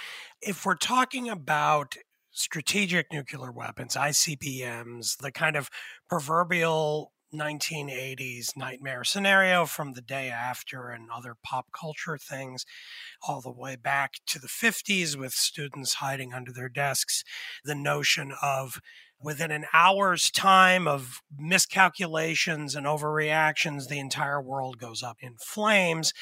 If 0.41 0.65
we're 0.65 0.75
talking 0.75 1.27
about 1.27 1.97
strategic 2.31 3.11
nuclear 3.11 3.51
weapons, 3.51 3.95
ICBMs, 3.95 5.17
the 5.17 5.33
kind 5.33 5.57
of 5.57 5.69
proverbial 6.07 7.11
1980s 7.33 8.55
nightmare 8.55 9.03
scenario 9.03 9.65
from 9.65 9.93
the 9.93 10.01
day 10.01 10.29
after 10.29 10.89
and 10.89 11.09
other 11.13 11.35
pop 11.43 11.67
culture 11.77 12.17
things, 12.17 12.65
all 13.27 13.41
the 13.41 13.51
way 13.51 13.75
back 13.75 14.13
to 14.27 14.39
the 14.39 14.47
50s 14.47 15.15
with 15.15 15.33
students 15.33 15.95
hiding 15.95 16.33
under 16.33 16.51
their 16.51 16.69
desks. 16.69 17.23
The 17.63 17.75
notion 17.75 18.33
of 18.41 18.79
within 19.21 19.51
an 19.51 19.65
hour's 19.73 20.29
time 20.29 20.87
of 20.87 21.21
miscalculations 21.37 22.75
and 22.75 22.85
overreactions, 22.85 23.87
the 23.87 23.99
entire 23.99 24.41
world 24.41 24.77
goes 24.77 25.01
up 25.01 25.17
in 25.21 25.35
flames. 25.37 26.13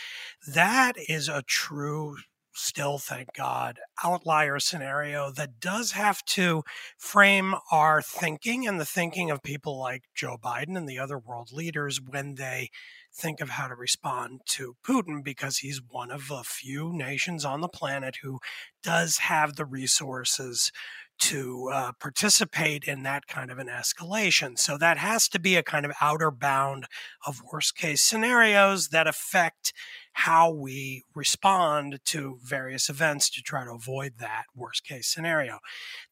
That 0.47 0.93
is 1.09 1.27
a 1.27 1.43
true 1.45 2.17
still, 2.53 2.97
thank 2.97 3.33
God, 3.33 3.79
outlier 4.03 4.59
scenario 4.59 5.31
that 5.31 5.59
does 5.59 5.91
have 5.91 6.23
to 6.25 6.63
frame 6.97 7.55
our 7.71 8.01
thinking 8.01 8.67
and 8.67 8.79
the 8.79 8.85
thinking 8.85 9.31
of 9.31 9.43
people 9.43 9.77
like 9.79 10.03
Joe 10.15 10.37
Biden 10.41 10.77
and 10.77 10.87
the 10.87 10.99
other 10.99 11.17
world 11.17 11.51
leaders 11.51 11.99
when 11.99 12.35
they 12.35 12.69
think 13.15 13.41
of 13.41 13.51
how 13.51 13.67
to 13.67 13.75
respond 13.75 14.41
to 14.45 14.75
Putin 14.85 15.23
because 15.23 15.59
he's 15.59 15.81
one 15.87 16.11
of 16.11 16.31
a 16.31 16.43
few 16.43 16.91
nations 16.93 17.45
on 17.45 17.61
the 17.61 17.67
planet 17.67 18.17
who 18.23 18.39
does 18.81 19.19
have 19.19 19.55
the 19.55 19.65
resources 19.65 20.71
to 21.19 21.69
uh, 21.71 21.91
participate 21.99 22.83
in 22.85 23.03
that 23.03 23.27
kind 23.27 23.51
of 23.51 23.59
an 23.59 23.67
escalation. 23.67 24.57
So 24.57 24.77
that 24.77 24.97
has 24.97 25.29
to 25.29 25.39
be 25.39 25.55
a 25.55 25.63
kind 25.63 25.85
of 25.85 25.93
outer 26.01 26.31
bound 26.31 26.85
of 27.25 27.41
worst 27.51 27.75
case 27.77 28.01
scenarios 28.01 28.89
that 28.89 29.07
affect 29.07 29.73
how 30.13 30.49
we 30.49 31.03
respond 31.15 31.99
to 32.05 32.39
various 32.43 32.89
events 32.89 33.29
to 33.31 33.41
try 33.41 33.65
to 33.65 33.71
avoid 33.71 34.13
that 34.19 34.45
worst 34.55 34.83
case 34.83 35.07
scenario. 35.07 35.59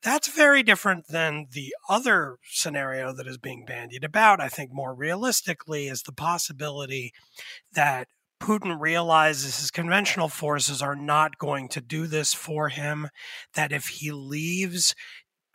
That's 0.01 0.27
very 0.27 0.63
different 0.63 1.07
than 1.07 1.47
the 1.51 1.75
other 1.87 2.37
scenario 2.43 3.13
that 3.13 3.27
is 3.27 3.37
being 3.37 3.63
bandied 3.65 4.03
about. 4.03 4.41
I 4.41 4.49
think 4.49 4.71
more 4.73 4.93
realistically 4.93 5.87
is 5.87 6.03
the 6.03 6.11
possibility 6.11 7.13
that 7.73 8.07
Putin 8.41 8.79
realizes 8.79 9.59
his 9.59 9.69
conventional 9.69 10.27
forces 10.27 10.81
are 10.81 10.95
not 10.95 11.37
going 11.37 11.69
to 11.69 11.79
do 11.79 12.07
this 12.07 12.33
for 12.33 12.69
him, 12.69 13.07
that 13.53 13.71
if 13.71 13.87
he 13.87 14.11
leaves 14.11 14.95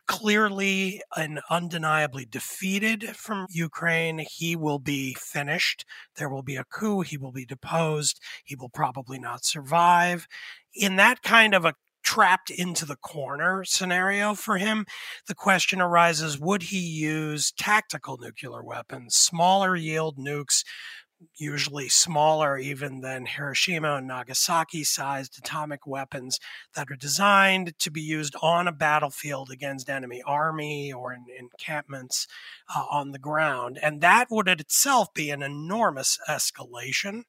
clearly 0.06 1.02
and 1.16 1.40
undeniably 1.50 2.24
defeated 2.24 3.16
from 3.16 3.46
Ukraine, 3.50 4.24
he 4.30 4.56
will 4.56 4.78
be 4.78 5.14
finished. 5.14 5.84
There 6.16 6.28
will 6.28 6.42
be 6.42 6.56
a 6.56 6.64
coup. 6.64 7.00
He 7.02 7.16
will 7.16 7.32
be 7.32 7.44
deposed. 7.44 8.20
He 8.44 8.54
will 8.54 8.68
probably 8.68 9.18
not 9.18 9.44
survive. 9.44 10.26
In 10.74 10.96
that 10.96 11.22
kind 11.22 11.54
of 11.54 11.64
a 11.64 11.74
trapped 12.06 12.50
into 12.50 12.86
the 12.86 12.96
corner 12.96 13.64
scenario 13.64 14.32
for 14.32 14.58
him, 14.58 14.86
the 15.26 15.34
question 15.34 15.80
arises 15.80 16.38
would 16.38 16.62
he 16.62 16.78
use 16.78 17.50
tactical 17.50 18.16
nuclear 18.16 18.62
weapons, 18.62 19.16
smaller 19.16 19.74
yield 19.74 20.16
nukes 20.16 20.62
usually 21.38 21.88
smaller 21.88 22.58
even 22.58 23.00
than 23.00 23.26
Hiroshima 23.26 23.96
and 23.96 24.06
Nagasaki 24.06 24.84
sized 24.84 25.38
atomic 25.38 25.86
weapons 25.86 26.38
that 26.74 26.90
are 26.90 26.96
designed 26.96 27.78
to 27.78 27.90
be 27.90 28.00
used 28.00 28.34
on 28.42 28.68
a 28.68 28.72
battlefield 28.72 29.50
against 29.50 29.88
enemy 29.88 30.22
army 30.26 30.92
or 30.92 31.12
in 31.12 31.24
encampments 31.38 32.26
uh, 32.74 32.84
on 32.90 33.12
the 33.12 33.18
ground. 33.18 33.78
And 33.82 34.00
that 34.00 34.28
would 34.30 34.48
itself 34.48 35.12
be 35.14 35.30
an 35.30 35.42
enormous 35.42 36.18
escalation 36.28 37.22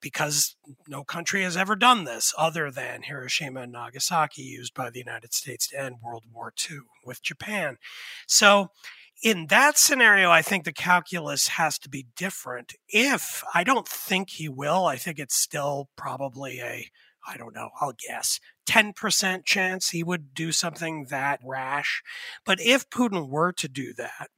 because 0.00 0.56
no 0.86 1.02
country 1.02 1.42
has 1.42 1.56
ever 1.56 1.74
done 1.74 2.04
this 2.04 2.34
other 2.36 2.70
than 2.70 3.02
Hiroshima 3.02 3.62
and 3.62 3.72
Nagasaki 3.72 4.42
used 4.42 4.74
by 4.74 4.90
the 4.90 4.98
United 4.98 5.32
States 5.32 5.68
to 5.68 5.80
end 5.80 5.96
World 6.02 6.24
War 6.32 6.52
II 6.70 6.80
with 7.04 7.22
Japan. 7.22 7.78
So 8.26 8.70
in 9.22 9.46
that 9.48 9.78
scenario, 9.78 10.30
I 10.30 10.42
think 10.42 10.64
the 10.64 10.72
calculus 10.72 11.48
has 11.48 11.78
to 11.80 11.88
be 11.88 12.06
different. 12.16 12.74
If 12.88 13.42
I 13.54 13.64
don't 13.64 13.88
think 13.88 14.30
he 14.30 14.48
will, 14.48 14.86
I 14.86 14.96
think 14.96 15.18
it's 15.18 15.36
still 15.36 15.88
probably 15.96 16.60
a, 16.60 16.90
I 17.26 17.36
don't 17.36 17.54
know, 17.54 17.70
I'll 17.80 17.94
guess 18.06 18.40
10% 18.68 19.44
chance 19.44 19.90
he 19.90 20.02
would 20.02 20.34
do 20.34 20.52
something 20.52 21.06
that 21.10 21.40
rash. 21.44 22.02
But 22.44 22.60
if 22.60 22.90
Putin 22.90 23.28
were 23.28 23.52
to 23.52 23.68
do 23.68 23.94
that, 23.94 24.28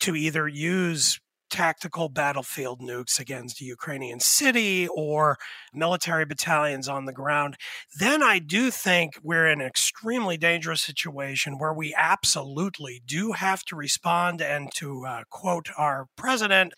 to 0.00 0.14
either 0.14 0.48
use 0.48 1.20
tactical 1.54 2.08
battlefield 2.08 2.80
nukes 2.80 3.20
against 3.20 3.60
a 3.60 3.64
Ukrainian 3.64 4.18
city 4.18 4.88
or 4.88 5.38
military 5.72 6.24
battalions 6.24 6.88
on 6.88 7.04
the 7.04 7.12
ground, 7.12 7.56
then 7.96 8.24
I 8.24 8.40
do 8.40 8.72
think 8.72 9.20
we're 9.22 9.46
in 9.46 9.60
an 9.60 9.66
extremely 9.68 10.36
dangerous 10.36 10.82
situation 10.82 11.56
where 11.56 11.72
we 11.72 11.94
absolutely 11.96 13.02
do 13.06 13.32
have 13.32 13.62
to 13.66 13.76
respond 13.76 14.42
and 14.42 14.68
to 14.74 15.06
uh, 15.06 15.22
quote 15.30 15.68
our 15.78 16.08
president, 16.16 16.72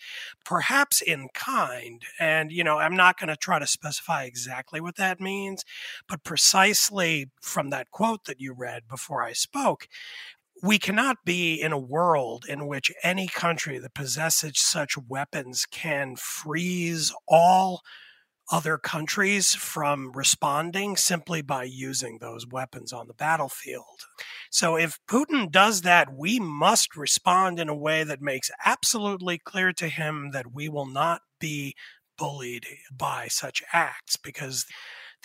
perhaps 0.45 1.01
in 1.01 1.29
kind. 1.33 2.03
And, 2.21 2.53
you 2.53 2.63
know, 2.63 2.77
I'm 2.77 2.97
not 2.97 3.19
going 3.19 3.29
to 3.29 3.37
try 3.37 3.59
to 3.59 3.67
specify 3.67 4.25
exactly 4.25 4.83
what 4.83 4.97
that 4.97 5.23
means, 5.23 5.65
but 6.07 6.23
precisely 6.23 7.31
from 7.41 7.71
that 7.71 7.91
quote 7.91 8.27
that 8.27 8.43
you 8.43 8.53
read 8.53 8.83
before 8.87 9.23
I 9.23 9.33
spoke, 9.33 9.89
we 10.63 10.79
cannot 10.79 11.19
be 11.25 11.61
in 11.61 11.73
a 11.73 11.79
world 11.79 12.45
in 12.49 12.67
which 12.67 12.93
any 13.03 13.29
country 13.29 13.79
that 13.79 13.95
possesses 13.95 14.53
such 14.57 14.97
weapons 14.97 15.67
can 15.67 16.17
freeze 16.17 17.13
all 17.29 17.83
other 18.51 18.79
countries 18.79 19.55
from 19.55 20.13
responding 20.13 20.97
simply 20.97 21.43
by 21.43 21.65
using 21.65 22.19
those 22.19 22.47
weapons 22.47 22.93
on 22.93 23.09
the 23.09 23.15
battlefield. 23.15 24.07
So 24.51 24.77
if 24.77 24.99
Putin 25.09 25.51
does 25.51 25.83
that, 25.83 26.15
we 26.15 26.39
must 26.39 26.97
respond 26.97 27.59
in 27.59 27.69
a 27.69 27.77
way 27.77 28.05
that 28.05 28.23
makes 28.23 28.51
absolutely 28.65 29.39
clear 29.39 29.73
to 29.75 29.89
him 29.89 30.31
that 30.33 30.53
we 30.53 30.69
will 30.69 30.87
not 30.87 31.23
be 31.41 31.75
bullied 32.17 32.67
by 32.91 33.27
such 33.29 33.63
acts 33.73 34.17
because 34.17 34.65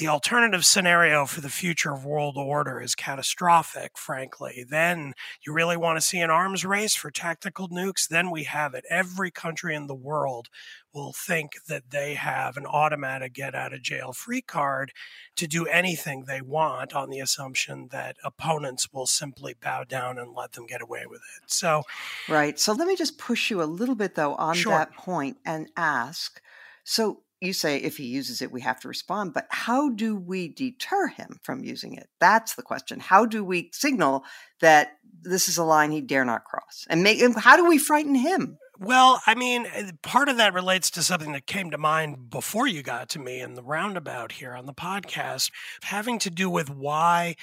the 0.01 0.08
alternative 0.08 0.65
scenario 0.65 1.27
for 1.27 1.41
the 1.41 1.50
future 1.50 1.93
of 1.93 2.03
world 2.03 2.36
order 2.36 2.81
is 2.81 2.96
catastrophic, 2.96 4.00
frankly. 4.00 4.65
Then 4.67 5.13
you 5.46 5.53
really 5.53 5.77
want 5.77 5.98
to 5.98 6.01
see 6.01 6.17
an 6.17 6.31
arms 6.31 6.65
race 6.65 6.96
for 6.96 7.12
tactical 7.12 7.70
nukes, 7.70 8.08
then 8.08 8.31
we 8.31 8.46
have 8.46 8.74
it. 8.74 8.84
Every 8.89 9.29
country 9.29 9.75
in 9.75 9.86
the 9.86 9.93
world 9.93 10.48
will 10.91 11.13
think 11.13 11.51
that 11.67 11.91
they 11.91 12.15
have 12.15 12.58
an 12.58 12.65
automatic 12.65 13.34
get 13.34 13.53
out 13.53 13.74
of 13.74 13.84
jail 13.84 14.12
free 14.12 14.41
card 14.41 14.91
to 15.36 15.46
do 15.46 15.67
anything 15.67 16.24
they 16.25 16.41
want 16.41 16.93
on 16.93 17.12
the 17.12 17.20
assumption 17.20 17.89
that 17.91 18.15
opponents 18.24 18.91
will 18.91 19.05
simply 19.05 19.53
bow 19.62 19.84
down 19.84 20.17
and 20.17 20.34
let 20.34 20.53
them 20.53 20.65
get 20.65 20.81
away 20.81 21.03
with 21.08 21.22
it. 21.38 21.51
So, 21.51 21.84
right. 22.27 22.60
So 22.60 22.74
let 22.74 22.88
me 22.88 22.96
just 22.96 23.20
push 23.20 23.51
you 23.51 23.62
a 23.62 23.65
little 23.65 23.93
bit 23.93 24.15
though 24.15 24.34
on 24.34 24.55
sure. 24.55 24.72
that 24.72 24.96
point 24.96 25.38
and 25.46 25.70
ask 25.77 26.41
so 26.84 27.22
you 27.41 27.53
say 27.53 27.77
if 27.77 27.98
he 27.98 28.05
uses 28.05 28.41
it, 28.41 28.51
we 28.51 28.62
have 28.62 28.79
to 28.81 28.88
respond, 28.88 29.33
but 29.33 29.48
how 29.50 29.89
do 29.89 30.15
we 30.15 30.48
deter 30.48 31.07
him 31.07 31.39
from 31.41 31.63
using 31.63 31.95
it? 31.95 32.07
That's 32.19 32.55
the 32.55 32.62
question. 32.62 33.00
How 33.00 33.25
do 33.25 33.43
we 33.43 33.71
signal 33.74 34.24
that 34.62 34.98
this 35.24 35.50
is 35.50 35.57
a 35.57 35.63
line 35.63 35.91
he 35.91 36.01
dare 36.01 36.24
not 36.24 36.45
cross? 36.45 36.86
And 36.89 37.03
make 37.03 37.19
how 37.38 37.57
do 37.57 37.67
we 37.67 37.79
frighten 37.79 38.15
him? 38.15 38.57
Well, 38.79 39.21
I 39.27 39.36
mean, 39.36 39.67
eh, 39.71 39.91
part 40.01 40.27
of 40.27 40.38
that 40.38 40.55
relates 40.55 40.89
to 40.91 41.03
something 41.03 41.33
that 41.33 41.45
came 41.45 41.69
to 41.69 41.77
mind 41.77 42.31
before 42.31 42.65
you 42.65 42.81
got 42.81 43.10
to 43.10 43.19
me 43.19 43.39
in 43.39 43.53
the 43.53 43.62
roundabout 43.62 44.31
here 44.31 44.55
on 44.55 44.65
the 44.65 44.74
podcast, 44.74 45.51
having 45.83 46.17
to 46.17 46.31
do 46.31 46.50
with 46.50 46.67
why 46.67 47.36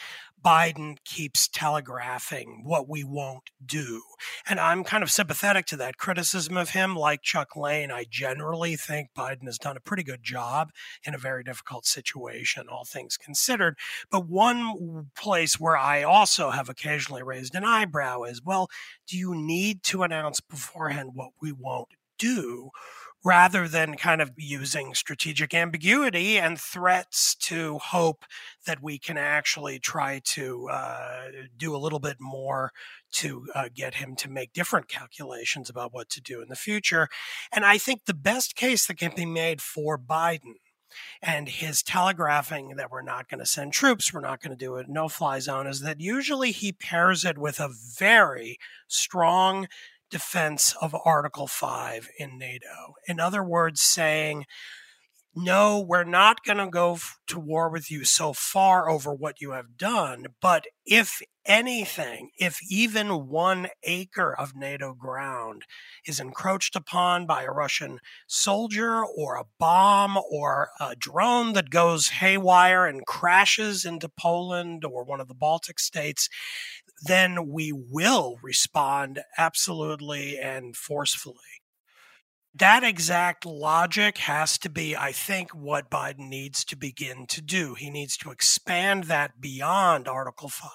Biden 0.45 0.97
keeps 1.05 1.49
telegraphing 1.49 2.63
what 2.65 2.89
we 2.89 3.05
won't 3.05 3.51
do. 3.65 4.03
And 4.49 4.61
I'm 4.61 4.85
kind 4.85 5.03
of 5.03 5.11
sympathetic 5.11 5.67
to 5.67 5.77
that 5.77 5.97
criticism 5.97 6.57
of 6.57 6.71
him. 6.71 6.95
Like 6.95 7.23
Chuck 7.23 7.57
Lane, 7.57 7.91
I 7.91 8.05
generally 8.09 8.77
think 8.77 9.11
Biden 9.17 9.45
has 9.47 9.59
done 9.59 9.77
a 9.77 9.81
pretty 9.81 10.03
good 10.03 10.23
job 10.23 10.71
in 11.05 11.15
a 11.15 11.19
very 11.19 11.43
difficult 11.43 11.87
situation, 11.87 12.69
all 12.69 12.85
things 12.85 13.17
considered. 13.17 13.77
But 14.11 14.29
one 14.29 15.11
place 15.17 15.59
where 15.59 15.77
I 15.77 16.03
also 16.03 16.51
have 16.51 16.69
occasionally 16.69 17.23
raised 17.23 17.55
an 17.55 17.65
eyebrow 17.65 18.23
is 18.23 18.43
well, 18.45 18.69
do 19.07 19.17
you 19.17 19.35
need 19.35 19.83
to 19.85 20.03
announce 20.03 20.41
beforehand 20.41 21.11
what 21.15 21.31
we 21.41 21.53
won't 21.53 21.89
do? 22.19 22.71
Rather 23.25 23.67
than 23.67 23.97
kind 23.97 24.23
of 24.23 24.31
using 24.37 24.95
strategic 24.95 25.53
ambiguity 25.53 26.39
and 26.39 26.59
threats 26.59 27.35
to 27.35 27.79
hope 27.79 28.25
that 28.67 28.83
we 28.83 28.99
can 28.99 29.19
actually 29.19 29.79
try 29.79 30.21
to 30.25 30.69
uh, 30.71 31.25
do 31.57 31.75
a 31.75 31.79
little 31.79 31.99
bit 31.99 32.17
more 32.21 32.73
to 33.11 33.47
uh, 33.55 33.69
get 33.75 33.95
him 33.95 34.15
to 34.15 34.31
make 34.31 34.53
different 34.53 34.89
calculations 34.89 35.69
about 35.69 35.93
what 35.93 36.09
to 36.09 36.21
do 36.21 36.41
in 36.41 36.49
the 36.49 36.57
future. 36.57 37.09
And 37.53 37.65
I 37.65 37.79
think 37.79 38.05
the 38.05 38.15
best 38.15 38.55
case 38.55 38.87
that 38.87 38.99
can 38.99 39.13
be 39.17 39.27
made 39.27 39.61
for 39.61 39.99
Biden 39.99 40.55
and 41.21 41.49
his 41.49 41.83
telegraphing 41.83 42.77
that 42.77 42.91
we're 42.91 43.03
not 43.03 43.29
going 43.29 43.41
to 43.41 43.47
send 43.47 43.73
troops, 43.73 44.13
we're 44.13 44.21
not 44.21 44.41
going 44.41 44.57
to 44.57 44.65
do 44.65 44.77
a 44.77 44.85
no 44.87 45.09
fly 45.09 45.39
zone, 45.39 45.67
is 45.67 45.81
that 45.81 46.01
usually 46.01 46.53
he 46.53 46.73
pairs 46.73 47.25
it 47.25 47.39
with 47.39 47.61
a 47.61 47.69
very 47.69 48.59
strong 48.87 49.69
defense 50.11 50.75
of 50.81 50.95
Article 51.05 51.47
5 51.47 52.09
in 52.19 52.39
NATO. 52.39 52.95
In 53.07 53.21
other 53.21 53.43
words, 53.43 53.81
saying, 53.81 54.47
no, 55.35 55.79
we're 55.79 56.05
not 56.05 56.45
going 56.45 56.59
to 56.59 56.69
go 56.69 56.99
to 57.29 57.39
war 57.39 57.69
with 57.71 57.91
you 57.91 58.05
so 58.05 58.33
far 58.33 58.89
over 58.91 59.15
what 59.15 59.41
you 59.41 59.53
have 59.53 59.77
done. 59.77 60.27
But 60.41 60.65
if 60.85 61.21
anything, 61.47 62.31
if 62.39 62.59
even 62.69 63.29
one 63.29 63.69
acre 63.85 64.35
of 64.35 64.57
NATO 64.57 64.95
ground 64.95 65.63
is 66.05 66.19
encroached 66.19 66.75
upon 66.75 67.27
by 67.27 67.45
a 67.45 67.51
Russian 67.51 68.01
soldier 68.27 69.05
or 69.05 69.37
a 69.37 69.47
bomb 69.59 70.19
or 70.31 70.71
a 70.81 70.97
drone 70.97 71.53
that 71.53 71.71
goes 71.71 72.09
haywire 72.09 72.87
and 72.87 73.07
crashes 73.07 73.85
into 73.85 74.09
Poland 74.09 74.85
or 74.85 75.05
one 75.05 75.21
of 75.21 75.29
the 75.29 75.35
Baltic 75.35 75.79
states, 75.79 76.29
then 77.03 77.49
we 77.49 77.73
will 77.73 78.37
respond 78.43 79.21
absolutely 79.39 80.39
and 80.39 80.77
forcefully 80.77 81.63
that 82.59 82.83
exact 82.83 83.47
logic 83.47 84.19
has 84.19 84.59
to 84.59 84.69
be, 84.69 84.97
I 84.97 85.13
think, 85.13 85.51
what 85.51 85.91
Biden 85.91 86.29
needs 86.29 86.65
to 86.65 86.77
begin 86.77 87.27
to 87.29 87.41
do. 87.41 87.75
He 87.75 87.89
needs 87.89 88.17
to 88.19 88.31
expand 88.31 89.05
that 89.05 89.41
beyond 89.41 90.09
Article 90.09 90.49
5 90.49 90.71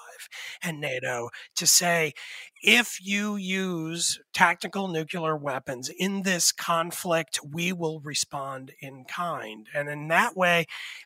and 0.62 0.80
NATO 0.80 1.28
to 1.56 1.66
say 1.66 2.14
if 2.66 2.98
you 3.04 3.36
use 3.36 4.18
tactical 4.32 4.88
nuclear 4.88 5.36
weapons 5.36 5.90
in 5.90 6.22
this 6.22 6.50
conflict, 6.50 7.38
we 7.44 7.74
will 7.74 8.00
respond 8.00 8.72
in 8.80 9.04
kind. 9.04 9.66
And 9.74 9.90
in 9.90 10.08
that 10.08 10.34
way, 10.34 10.64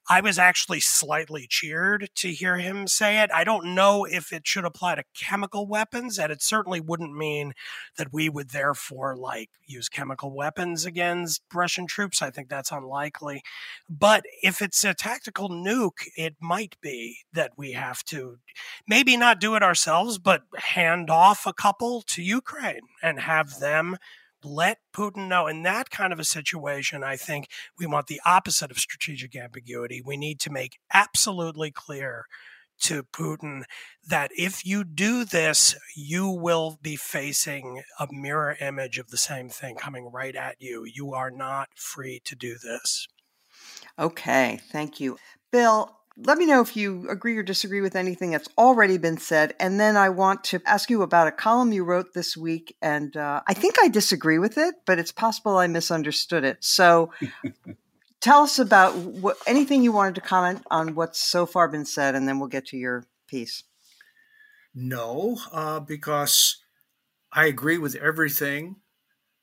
I 0.08 0.20
was 0.20 0.38
actually 0.38 0.78
slightly 0.78 1.48
cheered 1.50 2.10
to 2.14 2.28
hear 2.28 2.58
him 2.58 2.86
say 2.86 3.20
it. 3.20 3.30
I 3.34 3.42
don't 3.42 3.74
know 3.74 4.04
if 4.04 4.32
it 4.32 4.46
should 4.46 4.64
apply 4.64 4.94
to 4.94 5.04
chemical 5.20 5.66
weapons, 5.66 6.16
and 6.16 6.30
it 6.30 6.42
certainly 6.42 6.80
wouldn't 6.80 7.16
mean 7.16 7.54
that 7.96 8.12
we 8.12 8.28
would 8.28 8.50
therefore 8.50 9.16
like 9.16 9.50
use 9.66 9.88
chemical 9.88 10.32
weapons 10.32 10.86
against 10.86 11.42
Russian 11.52 11.88
troops. 11.88 12.22
I 12.22 12.30
think 12.30 12.48
that's 12.48 12.70
unlikely. 12.70 13.42
But 13.90 14.22
if 14.42 14.62
it's 14.62 14.84
a 14.84 14.94
tactical 14.94 15.48
nuke, 15.48 16.06
it 16.16 16.36
might 16.40 16.76
be 16.80 17.18
that 17.32 17.52
we 17.56 17.72
have 17.72 18.04
to 18.04 18.38
maybe 18.86 19.16
not 19.16 19.40
do 19.40 19.56
it 19.56 19.62
ourselves, 19.64 20.18
but 20.18 20.42
hand 20.56 21.10
off 21.10 21.47
a 21.48 21.52
couple 21.52 22.02
to 22.02 22.22
Ukraine 22.22 22.82
and 23.02 23.20
have 23.20 23.58
them 23.58 23.96
let 24.44 24.78
Putin 24.94 25.28
know. 25.28 25.46
In 25.46 25.62
that 25.64 25.90
kind 25.90 26.12
of 26.12 26.20
a 26.20 26.24
situation, 26.24 27.02
I 27.02 27.16
think 27.16 27.48
we 27.78 27.86
want 27.86 28.06
the 28.06 28.20
opposite 28.24 28.70
of 28.70 28.78
strategic 28.78 29.34
ambiguity. 29.34 30.00
We 30.04 30.16
need 30.16 30.38
to 30.40 30.50
make 30.50 30.78
absolutely 30.92 31.70
clear 31.72 32.26
to 32.80 33.02
Putin 33.02 33.62
that 34.08 34.30
if 34.36 34.64
you 34.64 34.84
do 34.84 35.24
this, 35.24 35.74
you 35.96 36.28
will 36.28 36.78
be 36.80 36.94
facing 36.96 37.82
a 37.98 38.06
mirror 38.10 38.56
image 38.60 38.98
of 38.98 39.08
the 39.08 39.16
same 39.16 39.48
thing 39.48 39.74
coming 39.74 40.10
right 40.12 40.36
at 40.36 40.56
you. 40.60 40.84
You 40.84 41.12
are 41.12 41.30
not 41.30 41.70
free 41.74 42.20
to 42.24 42.36
do 42.36 42.56
this. 42.62 43.08
Okay, 43.98 44.60
thank 44.70 45.00
you. 45.00 45.18
Bill, 45.50 45.97
let 46.24 46.38
me 46.38 46.46
know 46.46 46.60
if 46.60 46.76
you 46.76 47.08
agree 47.08 47.36
or 47.36 47.42
disagree 47.42 47.80
with 47.80 47.94
anything 47.94 48.32
that's 48.32 48.48
already 48.58 48.98
been 48.98 49.18
said. 49.18 49.54
And 49.60 49.78
then 49.78 49.96
I 49.96 50.08
want 50.08 50.42
to 50.44 50.60
ask 50.66 50.90
you 50.90 51.02
about 51.02 51.28
a 51.28 51.32
column 51.32 51.72
you 51.72 51.84
wrote 51.84 52.12
this 52.12 52.36
week. 52.36 52.76
And 52.82 53.16
uh, 53.16 53.42
I 53.46 53.54
think 53.54 53.76
I 53.80 53.88
disagree 53.88 54.38
with 54.38 54.58
it, 54.58 54.74
but 54.84 54.98
it's 54.98 55.12
possible 55.12 55.58
I 55.58 55.68
misunderstood 55.68 56.44
it. 56.44 56.58
So 56.60 57.12
tell 58.20 58.42
us 58.42 58.58
about 58.58 58.96
what, 58.96 59.36
anything 59.46 59.82
you 59.82 59.92
wanted 59.92 60.16
to 60.16 60.20
comment 60.20 60.64
on 60.70 60.94
what's 60.96 61.22
so 61.22 61.46
far 61.46 61.68
been 61.68 61.84
said, 61.84 62.14
and 62.14 62.26
then 62.26 62.40
we'll 62.40 62.48
get 62.48 62.66
to 62.66 62.76
your 62.76 63.04
piece. 63.28 63.62
No, 64.74 65.38
uh, 65.52 65.80
because 65.80 66.62
I 67.32 67.46
agree 67.46 67.78
with 67.78 67.94
everything 67.94 68.76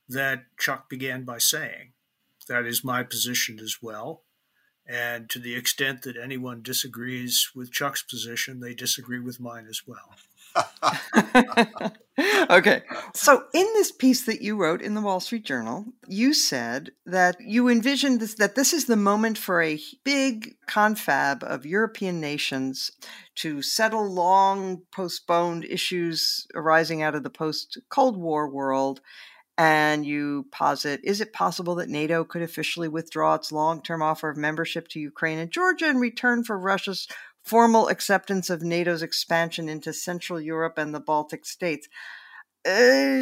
that 0.09 0.43
Chuck 0.59 0.89
began 0.89 1.23
by 1.23 1.37
saying. 1.37 1.93
That 2.47 2.65
is 2.65 2.83
my 2.83 3.01
position 3.01 3.59
as 3.59 3.77
well. 3.81 4.24
And 4.87 5.29
to 5.31 5.39
the 5.39 5.55
extent 5.55 6.03
that 6.03 6.17
anyone 6.17 6.61
disagrees 6.61 7.49
with 7.55 7.71
Chuck's 7.71 8.03
position, 8.03 8.59
they 8.59 8.75
disagree 8.75 9.19
with 9.19 9.39
mine 9.39 9.65
as 9.67 9.81
well. 9.87 10.15
okay. 12.49 12.83
So, 13.13 13.43
in 13.53 13.65
this 13.73 13.91
piece 13.91 14.25
that 14.25 14.41
you 14.41 14.55
wrote 14.55 14.81
in 14.81 14.93
the 14.93 15.01
Wall 15.01 15.19
Street 15.19 15.43
Journal, 15.43 15.85
you 16.07 16.33
said 16.33 16.91
that 17.05 17.37
you 17.41 17.67
envisioned 17.67 18.19
this, 18.19 18.35
that 18.35 18.55
this 18.55 18.73
is 18.73 18.85
the 18.85 18.95
moment 18.95 19.37
for 19.37 19.61
a 19.61 19.79
big 20.03 20.55
confab 20.67 21.43
of 21.43 21.65
European 21.65 22.21
nations 22.21 22.91
to 23.35 23.61
settle 23.61 24.09
long 24.09 24.83
postponed 24.91 25.65
issues 25.65 26.47
arising 26.55 27.01
out 27.01 27.15
of 27.15 27.23
the 27.23 27.29
post 27.29 27.77
Cold 27.89 28.17
War 28.17 28.49
world 28.49 29.01
and 29.57 30.05
you 30.05 30.45
posit 30.51 30.99
is 31.03 31.21
it 31.21 31.31
possible 31.31 31.75
that 31.75 31.89
NATO 31.89 32.23
could 32.25 32.41
officially 32.41 32.87
withdraw 32.87 33.35
its 33.35 33.51
long 33.51 33.81
term 33.81 34.01
offer 34.01 34.29
of 34.29 34.37
membership 34.37 34.87
to 34.89 34.99
Ukraine 34.99 35.39
and 35.39 35.51
Georgia 35.51 35.87
in 35.87 35.97
return 35.97 36.43
for 36.43 36.57
Russia's 36.57 37.07
formal 37.45 37.87
acceptance 37.87 38.49
of 38.49 38.63
NATO's 38.63 39.03
expansion 39.03 39.69
into 39.69 39.93
Central 39.93 40.41
Europe 40.41 40.77
and 40.77 40.93
the 40.93 40.99
Baltic 40.99 41.45
states? 41.45 41.87
Uh, 42.65 43.21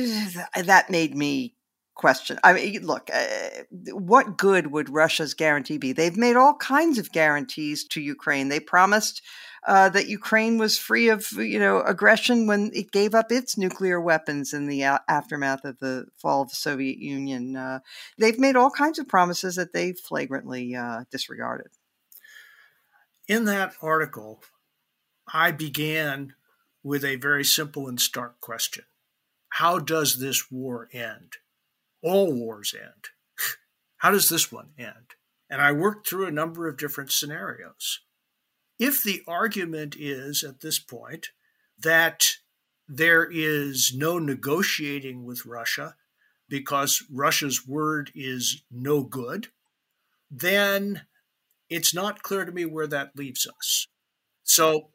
that 0.63 0.85
made 0.89 1.15
me 1.15 1.55
question. 1.95 2.39
I 2.43 2.53
mean, 2.53 2.85
look, 2.85 3.09
uh, 3.13 3.49
what 3.91 4.37
good 4.37 4.71
would 4.71 4.89
Russia's 4.89 5.33
guarantee 5.33 5.77
be? 5.77 5.91
They've 5.91 6.17
made 6.17 6.37
all 6.37 6.55
kinds 6.55 6.97
of 6.97 7.11
guarantees 7.11 7.83
to 7.89 8.01
Ukraine. 8.01 8.47
They 8.47 8.59
promised 8.59 9.21
uh, 9.65 9.89
that 9.89 10.07
Ukraine 10.07 10.57
was 10.57 10.77
free 10.77 11.09
of 11.09 11.31
you 11.33 11.59
know 11.59 11.81
aggression 11.81 12.47
when 12.47 12.71
it 12.73 12.91
gave 12.91 13.15
up 13.15 13.31
its 13.31 13.57
nuclear 13.57 13.99
weapons 13.99 14.53
in 14.53 14.67
the 14.67 14.83
aftermath 14.83 15.63
of 15.63 15.79
the 15.79 16.07
fall 16.17 16.41
of 16.41 16.49
the 16.49 16.55
Soviet 16.55 16.97
Union. 16.97 17.55
Uh, 17.55 17.79
they've 18.17 18.39
made 18.39 18.55
all 18.55 18.69
kinds 18.69 18.99
of 18.99 19.07
promises 19.07 19.55
that 19.55 19.73
they've 19.73 19.97
flagrantly 19.97 20.75
uh, 20.75 21.03
disregarded. 21.11 21.67
In 23.27 23.45
that 23.45 23.73
article, 23.81 24.43
I 25.33 25.51
began 25.51 26.33
with 26.83 27.05
a 27.05 27.15
very 27.15 27.45
simple 27.45 27.87
and 27.87 27.99
stark 27.99 28.41
question: 28.41 28.85
How 29.49 29.79
does 29.79 30.19
this 30.19 30.51
war 30.51 30.89
end? 30.91 31.37
All 32.01 32.33
wars 32.33 32.75
end. 32.77 33.05
How 33.97 34.11
does 34.11 34.27
this 34.27 34.51
one 34.51 34.71
end? 34.77 35.15
And 35.49 35.61
I 35.61 35.71
worked 35.71 36.07
through 36.07 36.25
a 36.25 36.31
number 36.31 36.67
of 36.67 36.77
different 36.77 37.11
scenarios. 37.11 38.01
If 38.85 39.01
the 39.01 39.21
argument 39.29 39.95
is 39.97 40.43
at 40.43 40.59
this 40.59 40.77
point 40.77 41.29
that 41.79 42.31
there 42.85 43.25
is 43.31 43.93
no 43.95 44.19
negotiating 44.19 45.23
with 45.23 45.45
Russia 45.45 45.95
because 46.49 47.01
Russia's 47.09 47.65
word 47.65 48.11
is 48.13 48.61
no 48.69 49.01
good, 49.03 49.47
then 50.29 51.03
it's 51.69 51.93
not 51.93 52.23
clear 52.23 52.43
to 52.43 52.51
me 52.51 52.65
where 52.65 52.87
that 52.87 53.15
leaves 53.15 53.47
us. 53.47 53.87
So 54.43 54.89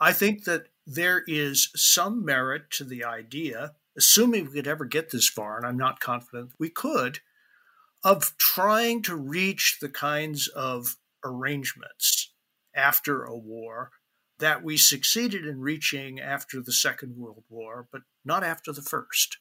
I 0.00 0.14
think 0.14 0.44
that 0.44 0.68
there 0.86 1.22
is 1.26 1.68
some 1.76 2.24
merit 2.24 2.70
to 2.70 2.84
the 2.84 3.04
idea, 3.04 3.74
assuming 3.98 4.46
we 4.46 4.52
could 4.52 4.66
ever 4.66 4.86
get 4.86 5.10
this 5.10 5.28
far, 5.28 5.58
and 5.58 5.66
I'm 5.66 5.76
not 5.76 6.00
confident 6.00 6.52
we 6.58 6.70
could, 6.70 7.18
of 8.02 8.34
trying 8.38 9.02
to 9.02 9.14
reach 9.14 9.76
the 9.82 9.90
kinds 9.90 10.48
of 10.48 10.96
arrangements 11.22 12.15
after 12.76 13.24
a 13.24 13.36
war 13.36 13.90
that 14.38 14.62
we 14.62 14.76
succeeded 14.76 15.46
in 15.46 15.60
reaching 15.60 16.20
after 16.20 16.60
the 16.60 16.72
Second 16.72 17.16
World 17.16 17.44
War, 17.48 17.88
but 17.90 18.02
not 18.24 18.44
after 18.44 18.72
the 18.72 18.82
First. 18.82 19.38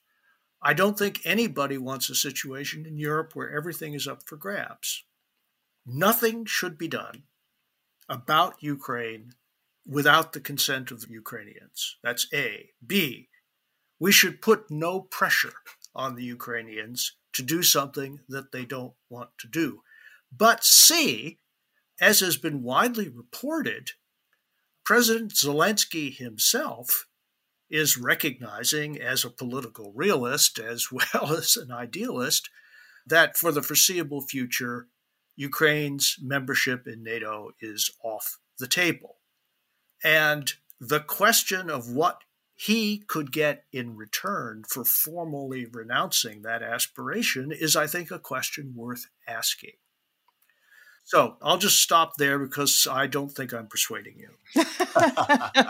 I 0.62 0.74
don't 0.74 0.98
think 0.98 1.20
anybody 1.26 1.78
wants 1.78 2.10
a 2.10 2.16
situation 2.16 2.86
in 2.86 2.98
Europe 2.98 3.36
where 3.36 3.56
everything 3.56 3.94
is 3.94 4.08
up 4.08 4.24
for 4.26 4.38
grabs. 4.38 5.04
Nothing 5.86 6.46
should 6.46 6.78
be 6.78 6.88
done 6.88 7.24
about 8.10 8.56
Ukraine 8.64 9.34
without 9.86 10.34
the 10.34 10.40
consent 10.40 10.90
of 10.92 11.02
the 11.02 11.12
Ukrainians. 11.12 11.98
That's 12.02 12.28
A. 12.34 12.70
B. 12.86 13.30
We 14.00 14.12
should 14.12 14.42
put 14.42 14.72
no 14.72 15.02
pressure 15.02 15.54
on 15.94 16.16
the 16.16 16.24
Ukrainians 16.24 17.16
to 17.34 17.44
do 17.44 17.62
something 17.62 18.22
that 18.28 18.52
they 18.52 18.66
don't 18.66 18.94
want 19.10 19.30
to 19.40 19.48
do. 19.48 19.82
But 20.36 20.64
C, 20.64 21.40
as 22.00 22.20
has 22.20 22.38
been 22.38 22.64
widely 22.64 23.10
reported, 23.10 23.92
President 24.84 25.34
Zelensky 25.34 26.16
himself 26.16 27.08
is 27.70 27.98
recognizing 27.98 29.02
as 29.02 29.26
a 29.26 29.30
political 29.30 29.92
realist 29.94 30.60
as 30.60 30.92
well 30.92 31.34
as 31.34 31.58
an 31.58 31.72
idealist 31.72 32.50
that 33.08 33.38
for 33.38 33.52
the 33.52 33.62
foreseeable 33.62 34.22
future, 34.22 34.88
Ukraine's 35.36 36.18
membership 36.22 36.88
in 36.88 37.04
NATO 37.04 37.52
is 37.60 37.92
off 38.04 38.40
the 38.58 38.68
table. 38.68 39.18
And 40.04 40.54
the 40.80 41.00
question 41.00 41.70
of 41.70 41.90
what 41.90 42.22
he 42.56 43.00
could 43.00 43.32
get 43.32 43.66
in 43.72 43.98
return 43.98 44.64
for 44.68 44.86
formally 44.86 45.66
renouncing 45.66 46.42
that 46.44 46.64
aspiration 46.64 47.52
is, 47.52 47.76
I 47.76 47.86
think, 47.86 48.12
a 48.12 48.20
question 48.20 48.74
worth 48.76 49.08
asking. 49.28 49.74
So 51.06 51.38
I'll 51.42 51.60
just 51.60 51.82
stop 51.82 52.14
there 52.18 52.40
because 52.40 52.88
I 52.90 53.06
don't 53.06 53.30
think 53.30 53.54
I'm 53.54 53.68
persuading 53.68 54.16
you. 54.18 54.30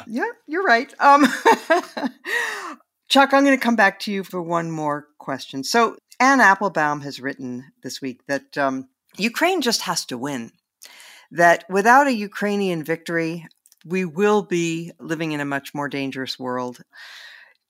yeah, 0.07 0.29
you're 0.47 0.63
right. 0.63 0.93
Um, 0.97 1.25
Chuck, 3.09 3.33
I'm 3.33 3.43
going 3.43 3.57
to 3.57 3.63
come 3.63 3.75
back 3.75 3.99
to 4.01 4.13
you 4.13 4.23
for 4.23 4.41
one 4.41 4.71
more 4.71 5.07
question. 5.19 5.65
So 5.65 5.97
Anne 6.21 6.39
Applebaum 6.39 7.01
has 7.01 7.19
written 7.19 7.65
this 7.83 8.01
week 8.01 8.21
that 8.27 8.57
um, 8.57 8.87
Ukraine 9.17 9.61
just 9.61 9.81
has 9.81 10.05
to 10.05 10.17
win. 10.17 10.51
That 11.31 11.65
without 11.69 12.07
a 12.07 12.13
Ukrainian 12.13 12.83
victory, 12.83 13.45
we 13.83 14.05
will 14.05 14.41
be 14.41 14.91
living 15.01 15.33
in 15.33 15.41
a 15.41 15.45
much 15.45 15.73
more 15.73 15.89
dangerous 15.89 16.39
world. 16.39 16.79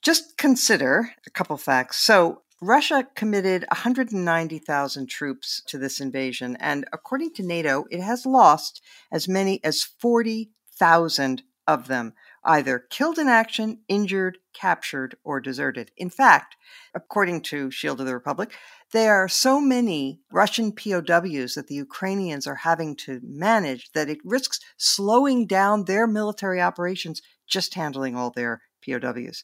Just 0.03 0.37
consider 0.37 1.09
a 1.25 1.31
couple 1.31 1.57
facts. 1.57 1.97
So, 1.97 2.43
Russia 2.65 3.07
committed 3.13 3.63
190,000 3.69 5.07
troops 5.07 5.61
to 5.67 5.77
this 5.77 6.01
invasion, 6.01 6.57
and 6.59 6.83
according 6.91 7.31
to 7.31 7.43
NATO, 7.43 7.85
it 7.91 8.01
has 8.01 8.25
lost 8.25 8.81
as 9.11 9.27
many 9.27 9.63
as 9.63 9.83
40,000 9.83 11.43
of 11.67 11.87
them, 11.87 12.13
either 12.43 12.79
killed 12.79 13.19
in 13.19 13.27
action, 13.27 13.81
injured, 13.87 14.39
captured, 14.53 15.15
or 15.23 15.39
deserted. 15.39 15.91
In 15.95 16.09
fact, 16.09 16.55
according 16.95 17.41
to 17.41 17.69
Shield 17.69 17.99
of 17.99 18.07
the 18.07 18.15
Republic, 18.15 18.51
there 18.91 19.15
are 19.15 19.29
so 19.29 19.61
many 19.61 20.21
Russian 20.31 20.71
POWs 20.71 21.53
that 21.53 21.67
the 21.67 21.75
Ukrainians 21.75 22.47
are 22.47 22.55
having 22.55 22.95
to 22.97 23.19
manage 23.23 23.91
that 23.91 24.09
it 24.09 24.19
risks 24.23 24.59
slowing 24.75 25.45
down 25.45 25.85
their 25.85 26.07
military 26.07 26.61
operations 26.61 27.21
just 27.47 27.75
handling 27.75 28.15
all 28.15 28.31
their 28.31 28.63
POWs. 28.83 29.43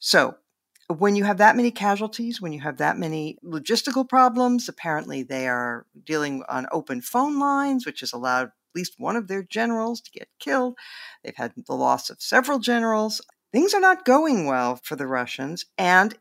So, 0.00 0.36
when 0.88 1.16
you 1.16 1.24
have 1.24 1.38
that 1.38 1.56
many 1.56 1.70
casualties, 1.70 2.40
when 2.40 2.52
you 2.52 2.60
have 2.60 2.76
that 2.78 2.98
many 2.98 3.38
logistical 3.44 4.08
problems, 4.08 4.68
apparently 4.68 5.22
they 5.22 5.48
are 5.48 5.86
dealing 6.04 6.42
on 6.48 6.66
open 6.70 7.00
phone 7.00 7.38
lines, 7.38 7.84
which 7.84 8.00
has 8.00 8.12
allowed 8.12 8.48
at 8.48 8.52
least 8.74 8.94
one 8.98 9.16
of 9.16 9.26
their 9.26 9.42
generals 9.42 10.00
to 10.00 10.10
get 10.10 10.28
killed. 10.38 10.76
They've 11.24 11.36
had 11.36 11.54
the 11.56 11.74
loss 11.74 12.08
of 12.08 12.22
several 12.22 12.58
generals. 12.58 13.20
Things 13.52 13.74
are 13.74 13.80
not 13.80 14.04
going 14.04 14.46
well 14.46 14.78
for 14.82 14.96
the 14.96 15.06
Russians. 15.06 15.64
And 15.76 16.16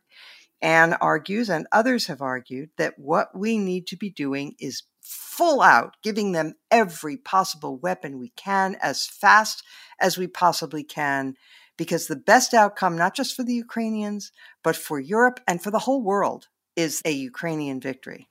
Anne 0.61 0.93
argues, 0.93 1.49
and 1.49 1.67
others 1.71 2.07
have 2.07 2.21
argued, 2.21 2.69
that 2.77 2.97
what 2.97 3.37
we 3.37 3.57
need 3.57 3.85
to 3.87 3.97
be 3.97 4.09
doing 4.09 4.55
is 4.59 4.83
full 5.01 5.61
out, 5.61 5.95
giving 6.01 6.31
them 6.31 6.55
every 6.71 7.17
possible 7.17 7.77
weapon 7.77 8.17
we 8.17 8.29
can 8.35 8.75
as 8.81 9.05
fast 9.05 9.63
as 9.99 10.17
we 10.17 10.25
possibly 10.25 10.83
can 10.83 11.35
because 11.77 12.07
the 12.07 12.15
best 12.15 12.53
outcome, 12.53 12.97
not 12.97 13.15
just 13.15 13.35
for 13.35 13.43
the 13.43 13.53
Ukrainians, 13.53 14.31
but 14.63 14.75
for 14.75 14.99
Europe 14.99 15.39
and 15.47 15.61
for 15.61 15.71
the 15.71 15.79
whole 15.79 16.01
world, 16.01 16.47
is 16.75 17.01
a 17.05 17.11
Ukrainian 17.11 17.79
victory. 17.79 18.27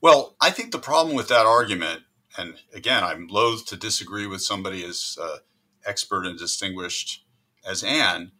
Well, 0.00 0.36
I 0.40 0.50
think 0.50 0.70
the 0.70 0.78
problem 0.78 1.16
with 1.16 1.28
that 1.28 1.46
argument, 1.46 2.02
and 2.36 2.54
again, 2.74 3.02
I'm 3.02 3.26
loath 3.28 3.66
to 3.66 3.76
disagree 3.76 4.26
with 4.26 4.42
somebody 4.42 4.84
as 4.84 5.16
uh, 5.20 5.38
expert 5.86 6.26
and 6.26 6.38
distinguished 6.38 7.24
as 7.66 7.82
Anne, 7.82 8.32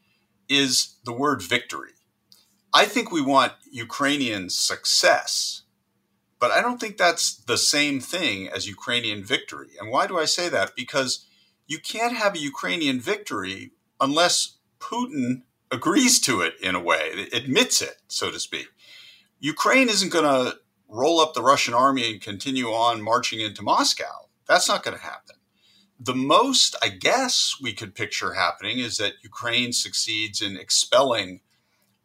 is 0.49 0.97
the 1.05 1.13
word 1.13 1.41
victory. 1.43 1.93
I 2.73 2.87
think 2.87 3.11
we 3.11 3.23
want 3.23 3.53
Ukrainian 3.71 4.51
success, 4.51 5.63
but 6.39 6.51
I 6.51 6.61
don't 6.61 6.81
think 6.81 6.97
that's 6.97 7.35
the 7.35 7.57
same 7.57 8.01
thing 8.01 8.49
as 8.49 8.69
Ukrainian 8.69 9.25
victory. 9.25 9.71
And 9.79 9.91
why 9.91 10.07
do 10.07 10.19
I 10.19 10.25
say 10.25 10.49
that? 10.51 10.75
Because 10.77 11.25
you 11.67 11.79
can't 11.79 12.17
have 12.17 12.35
a 12.35 12.41
Ukrainian 12.41 13.01
victory 13.01 13.73
unless 14.01 14.59
Putin 14.81 15.43
agrees 15.71 16.21
to 16.21 16.41
it 16.41 16.55
in 16.63 16.75
a 16.75 16.83
way, 16.83 17.29
admits 17.33 17.83
it, 17.83 17.97
so 18.09 18.31
to 18.31 18.39
speak. 18.39 18.69
Ukraine 19.41 19.89
isn't 19.89 20.13
going 20.13 20.25
to 20.25 20.59
roll 20.89 21.21
up 21.21 21.35
the 21.35 21.43
Russian 21.43 21.75
army 21.75 22.11
and 22.11 22.21
continue 22.21 22.69
on 22.69 23.03
marching 23.03 23.41
into 23.41 23.63
Moscow. 23.63 24.29
That's 24.47 24.69
not 24.69 24.83
going 24.83 24.97
to 24.97 25.03
happen. 25.03 25.37
The 25.99 26.15
most, 26.15 26.77
I 26.83 26.89
guess, 26.89 27.57
we 27.61 27.73
could 27.73 27.95
picture 27.95 28.35
happening 28.35 28.79
is 28.79 28.99
that 28.99 29.15
Ukraine 29.23 29.73
succeeds 29.73 30.43
in 30.43 30.57
expelling 30.57 31.41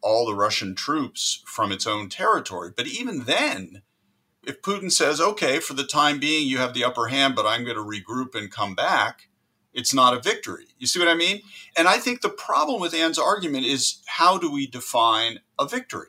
all 0.00 0.26
the 0.26 0.34
Russian 0.34 0.74
troops 0.74 1.42
from 1.46 1.70
its 1.72 1.86
own 1.86 2.08
territory. 2.08 2.72
But 2.74 2.86
even 2.86 3.24
then, 3.24 3.82
if 4.42 4.62
Putin 4.62 4.90
says, 4.90 5.20
okay, 5.20 5.60
for 5.60 5.74
the 5.74 5.84
time 5.84 6.18
being, 6.18 6.48
you 6.48 6.58
have 6.58 6.72
the 6.72 6.84
upper 6.84 7.08
hand, 7.08 7.34
but 7.34 7.46
I'm 7.46 7.64
going 7.64 7.76
to 7.76 7.82
regroup 7.82 8.34
and 8.34 8.50
come 8.50 8.74
back, 8.74 9.28
it's 9.72 9.94
not 9.94 10.14
a 10.14 10.20
victory. 10.20 10.66
You 10.78 10.86
see 10.86 10.98
what 10.98 11.08
I 11.08 11.14
mean? 11.14 11.42
And 11.76 11.88
I 11.88 11.98
think 11.98 12.20
the 12.20 12.28
problem 12.28 12.80
with 12.80 12.94
Anne's 12.94 13.18
argument 13.18 13.66
is 13.66 14.02
how 14.06 14.38
do 14.38 14.50
we 14.50 14.66
define 14.66 15.40
a 15.58 15.66
victory? 15.66 16.08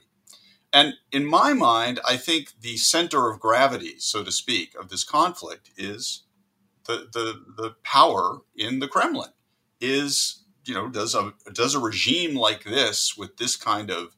And 0.73 0.93
in 1.11 1.25
my 1.25 1.53
mind, 1.53 1.99
I 2.07 2.17
think 2.17 2.53
the 2.61 2.77
center 2.77 3.29
of 3.29 3.39
gravity, 3.39 3.95
so 3.99 4.23
to 4.23 4.31
speak, 4.31 4.73
of 4.75 4.89
this 4.89 5.03
conflict 5.03 5.71
is 5.77 6.23
the, 6.87 7.09
the, 7.11 7.43
the 7.61 7.75
power 7.83 8.39
in 8.55 8.79
the 8.79 8.87
Kremlin. 8.87 9.31
Is, 9.81 10.43
you 10.65 10.73
know, 10.73 10.87
does 10.87 11.15
a, 11.15 11.33
does 11.51 11.75
a 11.75 11.79
regime 11.79 12.35
like 12.35 12.63
this 12.63 13.17
with 13.17 13.37
this 13.37 13.55
kind 13.57 13.89
of 13.89 14.15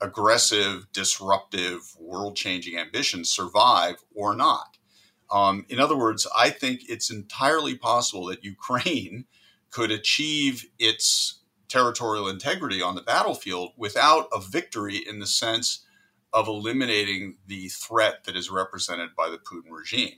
aggressive, 0.00 0.88
disruptive, 0.92 1.94
world 1.98 2.36
changing 2.36 2.76
ambitions 2.76 3.30
survive 3.30 3.96
or 4.14 4.34
not? 4.34 4.75
Um, 5.30 5.66
in 5.68 5.80
other 5.80 5.96
words, 5.96 6.26
I 6.36 6.50
think 6.50 6.82
it's 6.88 7.10
entirely 7.10 7.76
possible 7.76 8.26
that 8.26 8.44
Ukraine 8.44 9.24
could 9.70 9.90
achieve 9.90 10.66
its 10.78 11.40
territorial 11.68 12.28
integrity 12.28 12.80
on 12.80 12.94
the 12.94 13.02
battlefield 13.02 13.72
without 13.76 14.28
a 14.32 14.40
victory 14.40 14.96
in 14.96 15.18
the 15.18 15.26
sense 15.26 15.84
of 16.32 16.48
eliminating 16.48 17.36
the 17.46 17.68
threat 17.68 18.24
that 18.24 18.36
is 18.36 18.50
represented 18.50 19.10
by 19.16 19.28
the 19.28 19.38
Putin 19.38 19.70
regime. 19.70 20.14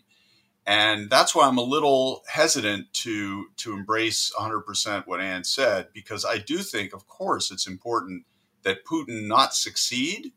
And 0.67 1.09
that's 1.09 1.35
why 1.35 1.49
I'm 1.49 1.57
a 1.57 1.63
little 1.63 2.25
hesitant 2.29 2.93
to 3.05 3.47
to 3.57 3.73
embrace 3.73 4.33
100% 4.39 5.07
what 5.07 5.21
Anne 5.21 5.45
said 5.45 5.89
because 5.95 6.27
I 6.27 6.39
do 6.39 6.59
think 6.59 6.93
of 6.93 7.07
course 7.07 7.51
it's 7.51 7.67
important 7.67 8.27
that 8.65 8.85
Putin 8.85 9.27
not 9.27 9.55
succeed 9.55 10.33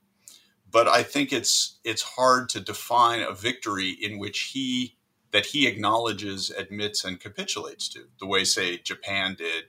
but 0.71 0.87
I 0.87 1.03
think 1.03 1.33
it's 1.33 1.79
it's 1.83 2.01
hard 2.01 2.49
to 2.49 2.59
define 2.59 3.21
a 3.21 3.33
victory 3.33 3.89
in 3.89 4.17
which 4.17 4.51
he 4.53 4.95
that 5.31 5.47
he 5.47 5.67
acknowledges, 5.67 6.49
admits, 6.49 7.05
and 7.05 7.19
capitulates 7.19 7.87
to, 7.89 8.07
the 8.19 8.25
way 8.25 8.43
say 8.43 8.77
Japan 8.77 9.35
did 9.37 9.65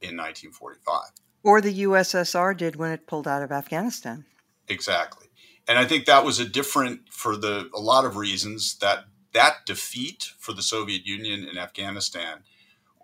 in 0.00 0.16
1945, 0.16 1.02
or 1.42 1.60
the 1.60 1.82
USSR 1.82 2.56
did 2.56 2.76
when 2.76 2.92
it 2.92 3.06
pulled 3.06 3.26
out 3.26 3.42
of 3.42 3.52
Afghanistan. 3.52 4.24
Exactly, 4.68 5.28
and 5.66 5.78
I 5.78 5.84
think 5.84 6.06
that 6.06 6.24
was 6.24 6.38
a 6.38 6.48
different 6.48 7.08
for 7.10 7.36
the 7.36 7.70
a 7.74 7.80
lot 7.80 8.04
of 8.04 8.16
reasons 8.16 8.78
that 8.78 9.04
that 9.32 9.66
defeat 9.66 10.32
for 10.38 10.52
the 10.52 10.62
Soviet 10.62 11.06
Union 11.06 11.44
in 11.44 11.58
Afghanistan 11.58 12.44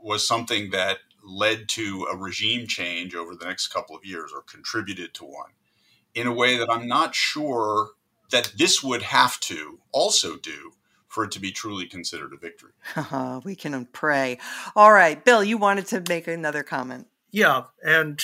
was 0.01 0.27
something 0.27 0.71
that 0.71 0.99
led 1.23 1.69
to 1.71 2.07
a 2.11 2.17
regime 2.17 2.67
change 2.67 3.15
over 3.15 3.35
the 3.35 3.47
next 3.47 3.69
couple 3.69 3.97
of 3.97 4.05
years 4.05 4.31
or 4.35 4.43
contributed 4.43 5.15
to 5.15 5.25
one 5.25 5.51
in 6.15 6.27
a 6.27 6.33
way 6.33 6.57
that 6.57 6.71
I'm 6.71 6.87
not 6.87 7.15
sure 7.15 7.91
that 8.31 8.53
this 8.57 8.83
would 8.83 9.03
have 9.03 9.39
to 9.41 9.81
also 9.93 10.37
do 10.37 10.73
for 11.09 11.25
it 11.25 11.31
to 11.33 11.41
be 11.41 11.53
truly 11.53 11.87
considered 11.87 12.33
a 12.33 12.37
victory. 12.37 12.73
we 13.45 13.55
can 13.55 13.87
pray. 13.87 14.39
All 14.75 14.93
right, 14.93 15.25
Bill, 15.25 15.45
you 15.45 15.57
wanted 15.57 15.87
to 15.89 16.03
make 16.09 16.27
another 16.27 16.63
comment. 16.63 17.07
Yeah, 17.31 17.65
and 17.85 18.23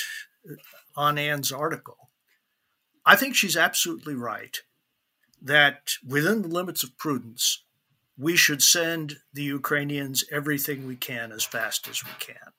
on 0.96 1.18
Anne's 1.18 1.52
article, 1.52 2.10
I 3.06 3.16
think 3.16 3.34
she's 3.34 3.56
absolutely 3.56 4.14
right 4.14 4.58
that 5.40 5.92
within 6.06 6.42
the 6.42 6.48
limits 6.48 6.82
of 6.82 6.98
prudence, 6.98 7.64
we 8.18 8.36
should 8.36 8.62
send 8.62 9.16
the 9.32 9.44
Ukrainians 9.44 10.24
everything 10.30 10.86
we 10.86 10.96
can 10.96 11.32
as 11.32 11.44
fast 11.44 11.88
as 11.88 12.04
we 12.04 12.10
can. 12.18 12.52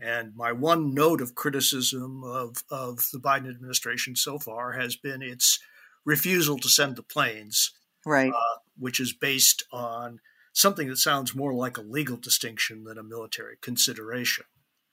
And 0.00 0.34
my 0.34 0.52
one 0.52 0.92
note 0.94 1.20
of 1.20 1.34
criticism 1.34 2.22
of, 2.24 2.64
of 2.70 3.08
the 3.12 3.20
Biden 3.20 3.48
administration 3.48 4.16
so 4.16 4.38
far 4.38 4.72
has 4.72 4.96
been 4.96 5.22
its 5.22 5.58
refusal 6.04 6.58
to 6.58 6.68
send 6.68 6.96
the 6.96 7.02
planes, 7.02 7.72
right? 8.04 8.30
Uh, 8.30 8.58
which 8.76 9.00
is 9.00 9.12
based 9.12 9.64
on 9.72 10.20
something 10.52 10.88
that 10.88 10.98
sounds 10.98 11.34
more 11.34 11.54
like 11.54 11.76
a 11.76 11.82
legal 11.82 12.16
distinction 12.16 12.84
than 12.84 12.98
a 12.98 13.02
military 13.02 13.56
consideration. 13.60 14.44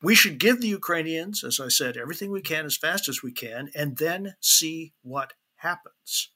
We 0.04 0.16
should 0.16 0.40
give 0.40 0.62
the 0.62 0.68
Ukrainians, 0.68 1.44
as 1.44 1.60
I 1.60 1.68
said, 1.68 1.96
everything 1.96 2.32
we 2.32 2.42
can 2.42 2.66
as 2.66 2.78
fast 2.78 3.08
as 3.08 3.22
we 3.22 3.32
can, 3.32 3.70
and 3.76 3.98
then 3.98 4.36
see 4.40 4.94
what 5.04 5.34
happens. 5.58 6.32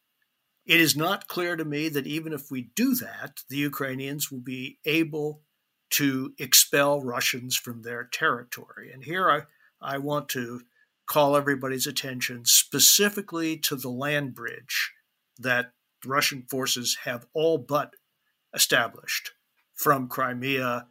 It 0.65 0.79
is 0.79 0.95
not 0.95 1.27
clear 1.27 1.55
to 1.55 1.65
me 1.65 1.89
that 1.89 2.07
even 2.07 2.33
if 2.33 2.51
we 2.51 2.69
do 2.75 2.95
that, 2.95 3.41
the 3.49 3.57
Ukrainians 3.57 4.31
will 4.31 4.41
be 4.41 4.79
able 4.85 5.41
to 5.91 6.33
expel 6.39 7.01
Russians 7.01 7.55
from 7.55 7.81
their 7.81 8.03
territory. 8.03 8.91
And 8.91 9.03
here 9.03 9.29
I, 9.29 9.43
I 9.81 9.97
want 9.97 10.29
to 10.29 10.61
call 11.07 11.37
everybody's 11.37 11.87
attention 11.87 12.45
specifically 12.45 13.57
to 13.57 13.75
the 13.75 13.89
land 13.89 14.33
bridge 14.33 14.91
that 15.37 15.71
Russian 16.05 16.43
forces 16.49 16.97
have 17.03 17.27
all 17.33 17.57
but 17.57 17.95
established 18.53 19.31
from 19.73 20.07
Crimea 20.07 20.87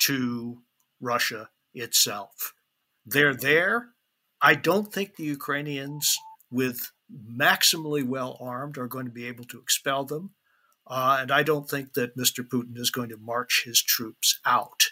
to 0.00 0.62
Russia 1.00 1.50
itself. 1.74 2.54
They're 3.04 3.34
there. 3.34 3.88
I 4.40 4.54
don't 4.54 4.92
think 4.92 5.16
the 5.16 5.24
Ukrainians, 5.24 6.16
with 6.50 6.90
maximally 7.12 8.04
well 8.04 8.36
armed, 8.40 8.78
are 8.78 8.88
going 8.88 9.06
to 9.06 9.12
be 9.12 9.26
able 9.26 9.44
to 9.44 9.60
expel 9.60 10.04
them. 10.04 10.30
Uh, 10.94 11.16
and 11.22 11.32
I 11.32 11.42
don't 11.42 11.66
think 11.66 11.94
that 11.94 12.18
Mr. 12.18 12.46
Putin 12.46 12.76
is 12.76 12.90
going 12.90 13.08
to 13.08 13.16
march 13.16 13.62
his 13.64 13.82
troops 13.82 14.38
out, 14.44 14.90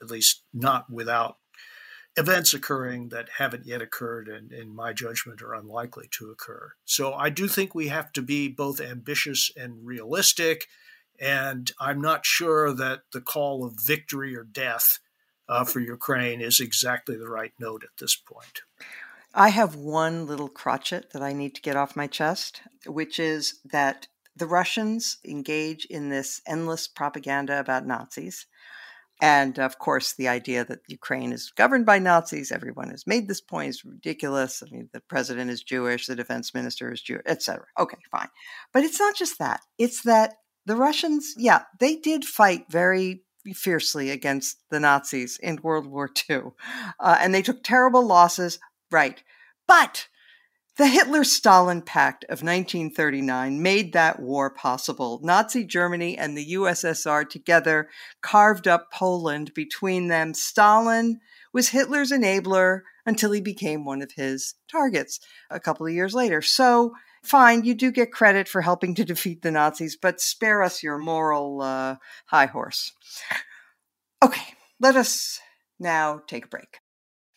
at 0.00 0.10
least 0.10 0.44
not 0.54 0.90
without 0.90 1.36
events 2.16 2.54
occurring 2.54 3.10
that 3.10 3.28
haven't 3.36 3.66
yet 3.66 3.82
occurred 3.82 4.28
and, 4.28 4.50
in 4.50 4.74
my 4.74 4.94
judgment, 4.94 5.42
are 5.42 5.52
unlikely 5.52 6.08
to 6.12 6.30
occur. 6.30 6.72
So 6.86 7.12
I 7.12 7.28
do 7.28 7.48
think 7.48 7.74
we 7.74 7.88
have 7.88 8.14
to 8.14 8.22
be 8.22 8.48
both 8.48 8.80
ambitious 8.80 9.50
and 9.54 9.84
realistic. 9.84 10.68
And 11.20 11.70
I'm 11.78 12.00
not 12.00 12.24
sure 12.24 12.72
that 12.72 13.02
the 13.12 13.20
call 13.20 13.62
of 13.62 13.74
victory 13.78 14.34
or 14.34 14.44
death 14.44 15.00
uh, 15.50 15.64
for 15.64 15.80
Ukraine 15.80 16.40
is 16.40 16.60
exactly 16.60 17.18
the 17.18 17.28
right 17.28 17.52
note 17.60 17.84
at 17.84 17.98
this 18.00 18.16
point. 18.16 18.62
I 19.34 19.50
have 19.50 19.76
one 19.76 20.26
little 20.26 20.48
crotchet 20.48 21.10
that 21.12 21.22
I 21.22 21.34
need 21.34 21.54
to 21.56 21.60
get 21.60 21.76
off 21.76 21.94
my 21.94 22.06
chest, 22.06 22.62
which 22.86 23.20
is 23.20 23.60
that 23.66 24.06
the 24.36 24.46
Russians 24.46 25.18
engage 25.26 25.84
in 25.86 26.08
this 26.08 26.40
endless 26.46 26.88
propaganda 26.88 27.58
about 27.58 27.86
Nazis. 27.86 28.46
And 29.20 29.58
of 29.58 29.78
course, 29.78 30.14
the 30.14 30.26
idea 30.26 30.64
that 30.64 30.80
Ukraine 30.88 31.32
is 31.32 31.52
governed 31.56 31.86
by 31.86 32.00
Nazis, 32.00 32.50
everyone 32.50 32.90
has 32.90 33.06
made 33.06 33.28
this 33.28 33.40
point, 33.40 33.68
is 33.68 33.84
ridiculous. 33.84 34.62
I 34.66 34.70
mean, 34.74 34.88
the 34.92 35.00
president 35.00 35.50
is 35.50 35.62
Jewish, 35.62 36.06
the 36.06 36.16
defense 36.16 36.52
minister 36.54 36.92
is 36.92 37.00
Jewish, 37.00 37.22
etc. 37.26 37.64
Okay, 37.78 37.98
fine. 38.10 38.28
But 38.72 38.82
it's 38.82 38.98
not 38.98 39.14
just 39.14 39.38
that. 39.38 39.60
It's 39.78 40.02
that 40.02 40.34
the 40.66 40.76
Russians, 40.76 41.34
yeah, 41.36 41.62
they 41.78 41.96
did 41.96 42.24
fight 42.24 42.64
very 42.68 43.22
fiercely 43.54 44.10
against 44.10 44.58
the 44.70 44.80
Nazis 44.80 45.38
in 45.42 45.60
World 45.62 45.86
War 45.86 46.10
II. 46.28 46.52
Uh, 46.98 47.18
and 47.20 47.34
they 47.34 47.42
took 47.42 47.62
terrible 47.62 48.04
losses, 48.04 48.58
right. 48.90 49.22
But 49.68 50.08
the 50.78 50.86
Hitler 50.86 51.22
Stalin 51.22 51.82
Pact 51.82 52.24
of 52.24 52.42
1939 52.42 53.62
made 53.62 53.92
that 53.92 54.20
war 54.20 54.48
possible. 54.48 55.20
Nazi 55.22 55.64
Germany 55.64 56.16
and 56.16 56.36
the 56.36 56.52
USSR 56.54 57.28
together 57.28 57.90
carved 58.22 58.66
up 58.66 58.90
Poland 58.90 59.52
between 59.54 60.08
them. 60.08 60.32
Stalin 60.32 61.20
was 61.52 61.68
Hitler's 61.68 62.10
enabler 62.10 62.80
until 63.04 63.32
he 63.32 63.40
became 63.40 63.84
one 63.84 64.00
of 64.00 64.12
his 64.12 64.54
targets 64.70 65.20
a 65.50 65.60
couple 65.60 65.86
of 65.86 65.92
years 65.92 66.14
later. 66.14 66.40
So, 66.40 66.92
fine, 67.22 67.64
you 67.64 67.74
do 67.74 67.92
get 67.92 68.10
credit 68.10 68.48
for 68.48 68.62
helping 68.62 68.94
to 68.94 69.04
defeat 69.04 69.42
the 69.42 69.50
Nazis, 69.50 69.96
but 70.00 70.22
spare 70.22 70.62
us 70.62 70.82
your 70.82 70.96
moral 70.96 71.60
uh, 71.60 71.96
high 72.26 72.46
horse. 72.46 72.92
Okay, 74.24 74.54
let 74.80 74.96
us 74.96 75.38
now 75.78 76.22
take 76.26 76.46
a 76.46 76.48
break. 76.48 76.78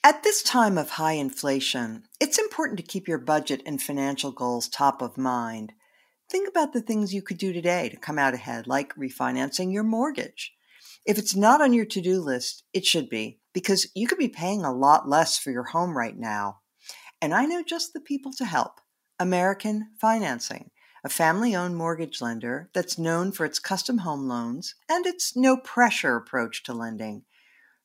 At 0.06 0.22
this 0.22 0.44
time 0.44 0.78
of 0.78 0.92
high 0.92 1.14
inflation, 1.14 2.04
it's 2.20 2.38
important 2.38 2.78
to 2.78 2.86
keep 2.86 3.08
your 3.08 3.18
budget 3.18 3.64
and 3.66 3.82
financial 3.82 4.32
goals 4.32 4.70
top 4.70 5.02
of 5.02 5.18
mind. 5.18 5.74
Think 6.30 6.48
about 6.48 6.74
the 6.74 6.82
things 6.82 7.12
you 7.12 7.24
could 7.24 7.40
do 7.40 7.52
today 7.52 7.90
to 7.90 7.98
come 7.98 8.20
out 8.20 8.36
ahead, 8.36 8.68
like 8.68 8.94
refinancing 8.94 9.74
your 9.74 9.82
mortgage. 9.82 10.54
If 11.08 11.18
it's 11.18 11.36
not 11.36 11.60
on 11.60 11.74
your 11.74 11.86
to 11.86 12.02
do 12.02 12.22
list, 12.22 12.62
it 12.72 12.86
should 12.86 13.10
be, 13.10 13.40
because 13.52 13.88
you 13.96 14.06
could 14.06 14.20
be 14.20 14.30
paying 14.30 14.64
a 14.64 14.72
lot 14.72 15.10
less 15.10 15.40
for 15.40 15.50
your 15.50 15.64
home 15.64 15.98
right 15.98 16.16
now. 16.16 16.60
And 17.20 17.34
I 17.34 17.48
know 17.48 17.64
just 17.64 17.94
the 17.94 18.00
people 18.00 18.32
to 18.34 18.46
help 18.46 18.82
American 19.20 19.88
Financing, 20.00 20.70
a 21.04 21.10
family 21.10 21.56
owned 21.56 21.78
mortgage 21.78 22.22
lender 22.22 22.70
that's 22.76 23.00
known 23.00 23.32
for 23.32 23.44
its 23.44 23.58
custom 23.58 23.98
home 23.98 24.28
loans 24.28 24.76
and 24.88 25.08
its 25.08 25.36
no 25.36 25.58
pressure 25.58 26.16
approach 26.16 26.62
to 26.66 26.76
lending. 26.76 27.24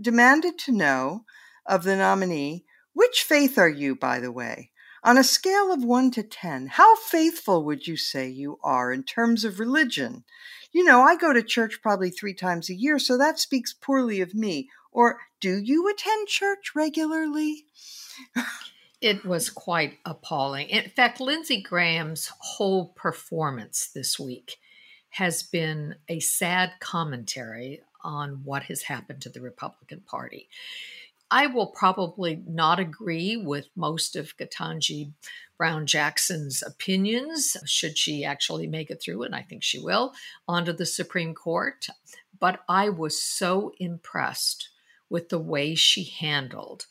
demanded 0.00 0.58
to 0.60 0.72
know 0.72 1.24
of 1.66 1.84
the 1.84 1.96
nominee 1.96 2.64
which 2.96 3.24
faith 3.24 3.58
are 3.58 3.68
you, 3.68 3.94
by 3.94 4.20
the 4.20 4.32
way? 4.32 4.70
On 5.04 5.18
a 5.18 5.22
scale 5.22 5.70
of 5.70 5.84
1 5.84 6.10
to 6.12 6.22
10, 6.22 6.68
how 6.68 6.96
faithful 6.96 7.62
would 7.62 7.86
you 7.86 7.98
say 7.98 8.26
you 8.26 8.58
are 8.64 8.90
in 8.90 9.02
terms 9.02 9.44
of 9.44 9.60
religion? 9.60 10.24
You 10.72 10.82
know, 10.82 11.02
I 11.02 11.14
go 11.14 11.34
to 11.34 11.42
church 11.42 11.80
probably 11.82 12.08
three 12.08 12.32
times 12.32 12.70
a 12.70 12.74
year, 12.74 12.98
so 12.98 13.18
that 13.18 13.38
speaks 13.38 13.74
poorly 13.74 14.22
of 14.22 14.34
me. 14.34 14.70
Or 14.90 15.18
do 15.40 15.58
you 15.58 15.86
attend 15.90 16.28
church 16.28 16.72
regularly? 16.74 17.66
it 19.02 19.26
was 19.26 19.50
quite 19.50 19.98
appalling. 20.06 20.70
In 20.70 20.88
fact, 20.88 21.20
Lindsey 21.20 21.62
Graham's 21.62 22.32
whole 22.38 22.94
performance 22.96 23.90
this 23.94 24.18
week 24.18 24.56
has 25.10 25.42
been 25.42 25.96
a 26.08 26.20
sad 26.20 26.72
commentary 26.80 27.82
on 28.06 28.42
what 28.44 28.62
has 28.64 28.82
happened 28.82 29.20
to 29.22 29.28
the 29.28 29.40
Republican 29.40 30.00
Party. 30.00 30.48
I 31.30 31.48
will 31.48 31.66
probably 31.66 32.42
not 32.46 32.78
agree 32.78 33.36
with 33.36 33.68
most 33.74 34.14
of 34.14 34.36
Ketanji 34.36 35.12
Brown 35.58 35.86
Jackson's 35.86 36.62
opinions, 36.62 37.56
should 37.66 37.98
she 37.98 38.24
actually 38.24 38.68
make 38.68 38.90
it 38.90 39.02
through, 39.02 39.24
and 39.24 39.34
I 39.34 39.42
think 39.42 39.62
she 39.64 39.80
will, 39.80 40.14
onto 40.46 40.72
the 40.72 40.86
Supreme 40.86 41.34
Court. 41.34 41.88
But 42.38 42.60
I 42.68 42.90
was 42.90 43.20
so 43.20 43.72
impressed 43.78 44.68
with 45.10 45.28
the 45.30 45.38
way 45.38 45.74
she 45.74 46.04
handled 46.04 46.86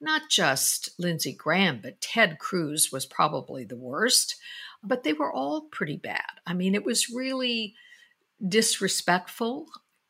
not 0.00 0.28
just 0.28 0.90
Lindsey 0.98 1.32
Graham, 1.32 1.80
but 1.82 2.00
Ted 2.00 2.38
Cruz 2.38 2.92
was 2.92 3.06
probably 3.06 3.64
the 3.64 3.76
worst. 3.76 4.36
But 4.82 5.02
they 5.02 5.12
were 5.12 5.32
all 5.32 5.62
pretty 5.62 5.96
bad. 5.96 6.40
I 6.46 6.54
mean, 6.54 6.74
it 6.74 6.84
was 6.84 7.10
really 7.10 7.74
disrespectful 8.46 9.66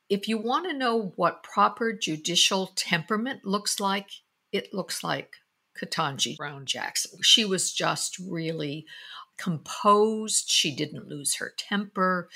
if 0.08 0.28
you 0.28 0.38
want 0.38 0.66
to 0.66 0.76
know 0.76 1.12
what 1.16 1.42
proper 1.42 1.92
judicial 1.92 2.72
temperament 2.74 3.44
looks 3.44 3.78
like, 3.80 4.10
it 4.52 4.72
looks 4.72 5.04
like 5.04 5.36
Ketanji 5.78 6.36
Brown 6.36 6.66
Jackson. 6.66 7.22
She 7.22 7.44
was 7.44 7.72
just 7.72 8.18
really 8.18 8.86
composed. 9.36 10.50
She 10.50 10.74
didn't 10.74 11.08
lose 11.08 11.36
her 11.36 11.52
temper. 11.56 12.28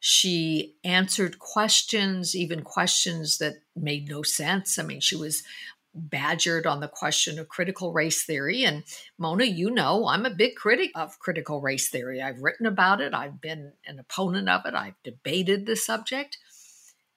She 0.00 0.74
answered 0.84 1.38
questions, 1.38 2.34
even 2.34 2.62
questions 2.62 3.38
that 3.38 3.54
made 3.76 4.08
no 4.08 4.22
sense. 4.22 4.78
I 4.78 4.82
mean, 4.82 5.00
she 5.00 5.16
was 5.16 5.42
badgered 5.94 6.66
on 6.66 6.80
the 6.80 6.88
question 6.88 7.38
of 7.38 7.48
critical 7.48 7.92
race 7.92 8.24
theory. 8.24 8.64
And 8.64 8.84
Mona, 9.18 9.44
you 9.44 9.70
know, 9.70 10.06
I'm 10.06 10.26
a 10.26 10.30
big 10.30 10.56
critic 10.56 10.90
of 10.94 11.18
critical 11.18 11.60
race 11.60 11.88
theory. 11.88 12.20
I've 12.20 12.42
written 12.42 12.66
about 12.66 13.00
it, 13.00 13.14
I've 13.14 13.40
been 13.40 13.72
an 13.86 13.98
opponent 13.98 14.48
of 14.48 14.66
it, 14.66 14.74
I've 14.74 15.00
debated 15.04 15.66
the 15.66 15.76
subject. 15.76 16.38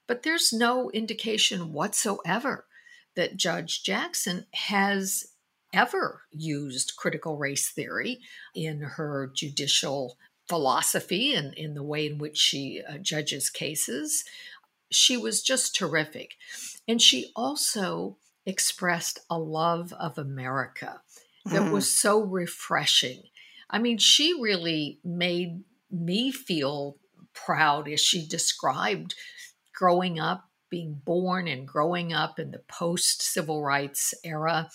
But 0.07 0.23
there's 0.23 0.53
no 0.53 0.91
indication 0.91 1.73
whatsoever 1.73 2.65
that 3.15 3.37
Judge 3.37 3.83
Jackson 3.83 4.45
has 4.53 5.25
ever 5.73 6.23
used 6.31 6.95
critical 6.97 7.37
race 7.37 7.69
theory 7.69 8.19
in 8.53 8.81
her 8.81 9.31
judicial 9.33 10.17
philosophy 10.47 11.33
and 11.33 11.53
in 11.55 11.73
the 11.73 11.83
way 11.83 12.07
in 12.07 12.17
which 12.17 12.37
she 12.37 12.81
uh, 12.87 12.97
judges 12.97 13.49
cases. 13.49 14.23
She 14.91 15.17
was 15.17 15.41
just 15.41 15.75
terrific. 15.75 16.35
And 16.87 17.01
she 17.01 17.31
also 17.35 18.17
expressed 18.45 19.19
a 19.29 19.39
love 19.39 19.91
of 19.93 20.17
America 20.17 21.01
that 21.45 21.63
mm. 21.63 21.71
was 21.71 21.89
so 21.89 22.21
refreshing. 22.21 23.23
I 23.69 23.79
mean, 23.79 23.97
she 23.97 24.39
really 24.39 24.99
made 25.03 25.63
me 25.91 26.31
feel 26.31 26.97
proud 27.33 27.89
as 27.89 27.99
she 27.99 28.27
described 28.27 29.15
growing 29.75 30.19
up, 30.19 30.49
being 30.69 31.01
born 31.05 31.47
and 31.47 31.67
growing 31.67 32.13
up 32.13 32.39
in 32.39 32.51
the 32.51 32.63
post 32.67 33.21
civil 33.21 33.63
rights 33.63 34.13
era 34.23 34.69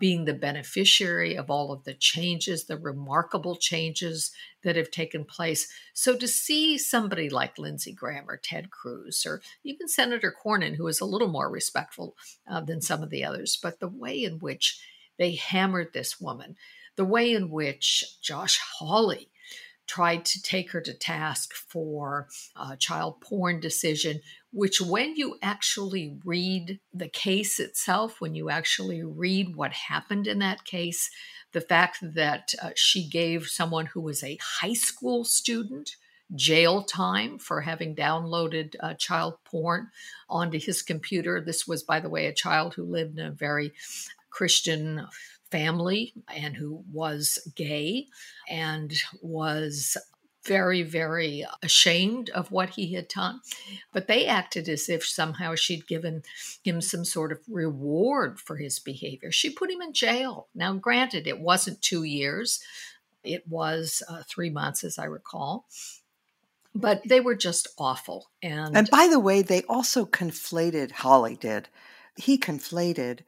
being 0.00 0.24
the 0.24 0.34
beneficiary 0.34 1.36
of 1.36 1.50
all 1.50 1.70
of 1.70 1.84
the 1.84 1.94
changes, 1.94 2.64
the 2.64 2.78
remarkable 2.78 3.54
changes 3.54 4.32
that 4.64 4.74
have 4.74 4.90
taken 4.90 5.24
place. 5.24 5.70
So 5.92 6.16
to 6.16 6.26
see 6.26 6.78
somebody 6.78 7.28
like 7.28 7.58
Lindsey 7.58 7.92
Graham 7.92 8.28
or 8.28 8.38
Ted 8.38 8.70
Cruz 8.70 9.24
or 9.26 9.42
even 9.62 9.86
Senator 9.86 10.34
Cornyn, 10.44 10.76
who 10.76 10.88
is 10.88 11.00
a 11.00 11.04
little 11.04 11.28
more 11.28 11.50
respectful 11.50 12.16
uh, 12.50 12.62
than 12.62 12.80
some 12.80 13.02
of 13.02 13.10
the 13.10 13.24
others, 13.24 13.58
but 13.62 13.78
the 13.78 13.88
way 13.88 14.24
in 14.24 14.38
which 14.38 14.82
they 15.18 15.34
hammered 15.34 15.92
this 15.92 16.18
woman, 16.18 16.56
the 16.96 17.04
way 17.04 17.32
in 17.32 17.50
which 17.50 18.02
Josh 18.22 18.58
Hawley 18.78 19.28
tried 19.86 20.24
to 20.24 20.40
take 20.40 20.70
her 20.70 20.80
to 20.80 20.94
task 20.94 21.52
for 21.52 22.28
a 22.56 22.76
child 22.76 23.20
porn 23.20 23.60
decision, 23.60 24.20
which, 24.52 24.80
when 24.80 25.14
you 25.16 25.36
actually 25.42 26.18
read 26.24 26.80
the 26.92 27.08
case 27.08 27.60
itself, 27.60 28.20
when 28.20 28.34
you 28.34 28.50
actually 28.50 29.02
read 29.02 29.54
what 29.54 29.72
happened 29.72 30.26
in 30.26 30.40
that 30.40 30.64
case, 30.64 31.10
the 31.52 31.60
fact 31.60 31.98
that 32.02 32.54
uh, 32.62 32.70
she 32.74 33.08
gave 33.08 33.46
someone 33.46 33.86
who 33.86 34.00
was 34.00 34.22
a 34.22 34.38
high 34.60 34.72
school 34.72 35.24
student 35.24 35.96
jail 36.34 36.84
time 36.84 37.38
for 37.38 37.60
having 37.60 37.94
downloaded 37.94 38.74
uh, 38.80 38.94
child 38.94 39.34
porn 39.44 39.88
onto 40.28 40.60
his 40.60 40.82
computer. 40.82 41.40
This 41.40 41.66
was, 41.66 41.82
by 41.82 42.00
the 42.00 42.08
way, 42.08 42.26
a 42.26 42.34
child 42.34 42.74
who 42.74 42.84
lived 42.84 43.18
in 43.18 43.26
a 43.26 43.32
very 43.32 43.72
Christian 44.30 45.06
family 45.50 46.14
and 46.28 46.54
who 46.54 46.84
was 46.92 47.38
gay 47.56 48.06
and 48.48 48.92
was 49.22 49.96
very, 50.44 50.82
very 50.82 51.46
ashamed 51.62 52.30
of 52.30 52.50
what 52.50 52.70
he 52.70 52.94
had 52.94 53.08
done. 53.08 53.40
But 53.92 54.06
they 54.06 54.26
acted 54.26 54.68
as 54.68 54.88
if 54.88 55.04
somehow 55.04 55.54
she'd 55.54 55.86
given 55.86 56.22
him 56.64 56.80
some 56.80 57.04
sort 57.04 57.32
of 57.32 57.40
reward 57.48 58.40
for 58.40 58.56
his 58.56 58.78
behavior. 58.78 59.30
She 59.30 59.50
put 59.50 59.70
him 59.70 59.82
in 59.82 59.92
jail. 59.92 60.48
Now, 60.54 60.72
granted, 60.74 61.26
it 61.26 61.40
wasn't 61.40 61.82
two 61.82 62.04
years, 62.04 62.60
it 63.22 63.46
was 63.46 64.02
uh, 64.08 64.22
three 64.26 64.50
months, 64.50 64.82
as 64.82 64.98
I 64.98 65.04
recall. 65.04 65.66
But 66.74 67.02
they 67.04 67.20
were 67.20 67.34
just 67.34 67.68
awful. 67.78 68.30
And, 68.42 68.76
and 68.76 68.90
by 68.90 69.08
the 69.08 69.20
way, 69.20 69.42
they 69.42 69.62
also 69.64 70.06
conflated, 70.06 70.92
Hawley 70.92 71.36
did, 71.36 71.68
he 72.16 72.38
conflated 72.38 73.20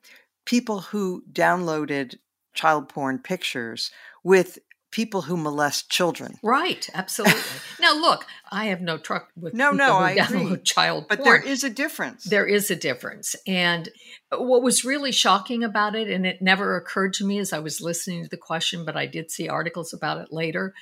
people 0.44 0.80
who 0.80 1.24
downloaded 1.30 2.16
child 2.54 2.88
porn 2.88 3.18
pictures 3.18 3.90
with 4.22 4.58
people 4.92 5.22
who 5.22 5.36
molest 5.36 5.90
children. 5.90 6.38
Right, 6.42 6.88
absolutely. 6.94 7.40
now, 7.80 7.94
look, 7.94 8.26
I 8.50 8.66
have 8.66 8.80
no 8.80 8.98
truck 8.98 9.30
with 9.36 9.54
no, 9.54 9.72
no, 9.72 9.96
I 9.96 10.12
agree. 10.12 10.58
child 10.58 11.06
but 11.08 11.18
porn. 11.18 11.28
there 11.28 11.50
is 11.50 11.64
a 11.64 11.70
difference. 11.70 12.24
There 12.24 12.46
is 12.46 12.70
a 12.70 12.76
difference, 12.76 13.34
and 13.46 13.88
what 14.30 14.62
was 14.62 14.84
really 14.84 15.10
shocking 15.10 15.64
about 15.64 15.96
it, 15.96 16.08
and 16.08 16.24
it 16.24 16.40
never 16.40 16.76
occurred 16.76 17.14
to 17.14 17.26
me 17.26 17.40
as 17.40 17.52
I 17.52 17.58
was 17.58 17.80
listening 17.80 18.22
to 18.22 18.28
the 18.28 18.36
question, 18.36 18.84
but 18.84 18.96
I 18.96 19.06
did 19.06 19.30
see 19.30 19.48
articles 19.48 19.92
about 19.92 20.18
it 20.18 20.32
later, 20.32 20.74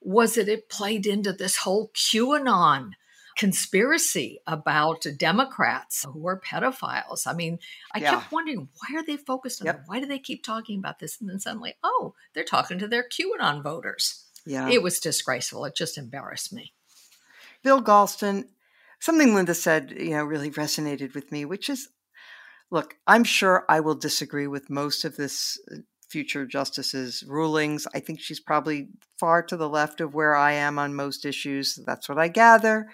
was 0.00 0.34
that 0.34 0.48
it 0.48 0.68
played 0.68 1.06
into 1.06 1.32
this 1.32 1.58
whole 1.58 1.90
QAnon 1.94 2.92
conspiracy 3.38 4.40
about 4.48 5.06
Democrats 5.16 6.04
who 6.12 6.26
are 6.26 6.40
pedophiles. 6.40 7.26
I 7.26 7.32
mean, 7.32 7.60
I 7.94 8.00
yeah. 8.00 8.10
kept 8.10 8.32
wondering 8.32 8.68
why 8.78 8.98
are 8.98 9.04
they 9.04 9.16
focused 9.16 9.62
on 9.62 9.66
yep. 9.66 9.76
that? 9.76 9.84
Why 9.86 10.00
do 10.00 10.06
they 10.06 10.18
keep 10.18 10.42
talking 10.42 10.78
about 10.78 10.98
this? 10.98 11.20
And 11.20 11.30
then 11.30 11.38
suddenly, 11.38 11.74
oh, 11.84 12.14
they're 12.34 12.44
talking 12.44 12.80
to 12.80 12.88
their 12.88 13.04
QAnon 13.08 13.62
voters. 13.62 14.24
Yeah. 14.44 14.68
It 14.68 14.82
was 14.82 14.98
disgraceful. 14.98 15.64
It 15.64 15.76
just 15.76 15.96
embarrassed 15.96 16.52
me. 16.52 16.72
Bill 17.62 17.82
Galston, 17.82 18.44
something 18.98 19.34
Linda 19.34 19.54
said, 19.54 19.94
you 19.96 20.10
know, 20.10 20.24
really 20.24 20.50
resonated 20.50 21.14
with 21.14 21.30
me, 21.30 21.44
which 21.44 21.70
is 21.70 21.88
look, 22.70 22.96
I'm 23.06 23.24
sure 23.24 23.64
I 23.68 23.80
will 23.80 23.94
disagree 23.94 24.48
with 24.48 24.68
most 24.68 25.04
of 25.04 25.16
this 25.16 25.58
uh, 25.70 25.76
future 26.08 26.44
justice's 26.44 27.22
rulings. 27.26 27.86
I 27.94 28.00
think 28.00 28.20
she's 28.20 28.40
probably 28.40 28.88
far 29.18 29.42
to 29.44 29.56
the 29.56 29.68
left 29.68 30.00
of 30.00 30.14
where 30.14 30.34
I 30.34 30.52
am 30.52 30.78
on 30.78 30.94
most 30.94 31.24
issues. 31.24 31.78
That's 31.86 32.08
what 32.08 32.18
I 32.18 32.28
gather. 32.28 32.88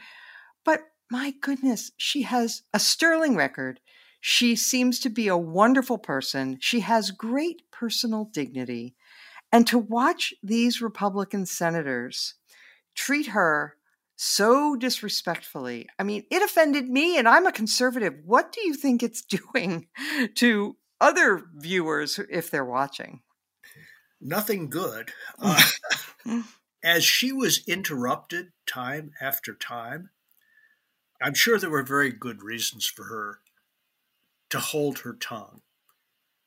But 0.65 0.83
my 1.11 1.35
goodness, 1.41 1.93
she 1.97 2.23
has 2.23 2.63
a 2.73 2.79
sterling 2.79 3.37
record. 3.37 3.81
She 4.21 4.57
seems 4.57 5.01
to 5.01 5.11
be 5.11 5.29
a 5.29 5.37
wonderful 5.37 5.99
person. 5.99 6.59
She 6.61 6.81
has 6.81 7.11
great 7.11 7.63
personal 7.71 8.25
dignity. 8.33 8.95
And 9.53 9.67
to 9.69 9.79
watch 9.79 10.35
these 10.43 10.81
Republican 10.81 11.47
senators 11.47 12.35
treat 12.95 13.27
her 13.29 13.77
so 14.17 14.77
disrespectfully, 14.77 15.89
I 15.99 16.05
mean, 16.05 16.25
it 16.31 16.43
offended 16.43 16.89
me, 16.89 17.19
and 17.19 17.29
I'm 17.29 17.47
a 17.47 17.53
conservative. 17.53 18.15
What 18.25 18.51
do 18.53 18.63
you 18.67 18.75
think 18.75 19.03
it's 19.03 19.23
doing 19.55 19.89
to 20.37 20.77
other 21.01 21.45
viewers 21.55 22.19
if 22.31 22.51
they're 22.51 22.65
watching? 22.65 23.21
Nothing 24.21 24.71
good. 24.71 25.13
Uh, 25.39 25.63
as 26.83 27.05
she 27.05 27.31
was 27.31 27.63
interrupted 27.69 28.53
time 28.67 29.11
after 29.21 29.55
time, 29.55 30.11
I'm 31.23 31.35
sure 31.35 31.59
there 31.59 31.71
were 31.71 31.83
very 31.83 32.13
good 32.13 32.43
reasons 32.43 32.87
for 32.87 33.05
her 33.05 33.41
to 34.51 34.59
hold 34.59 35.01
her 35.01 35.15
tongue. 35.15 35.63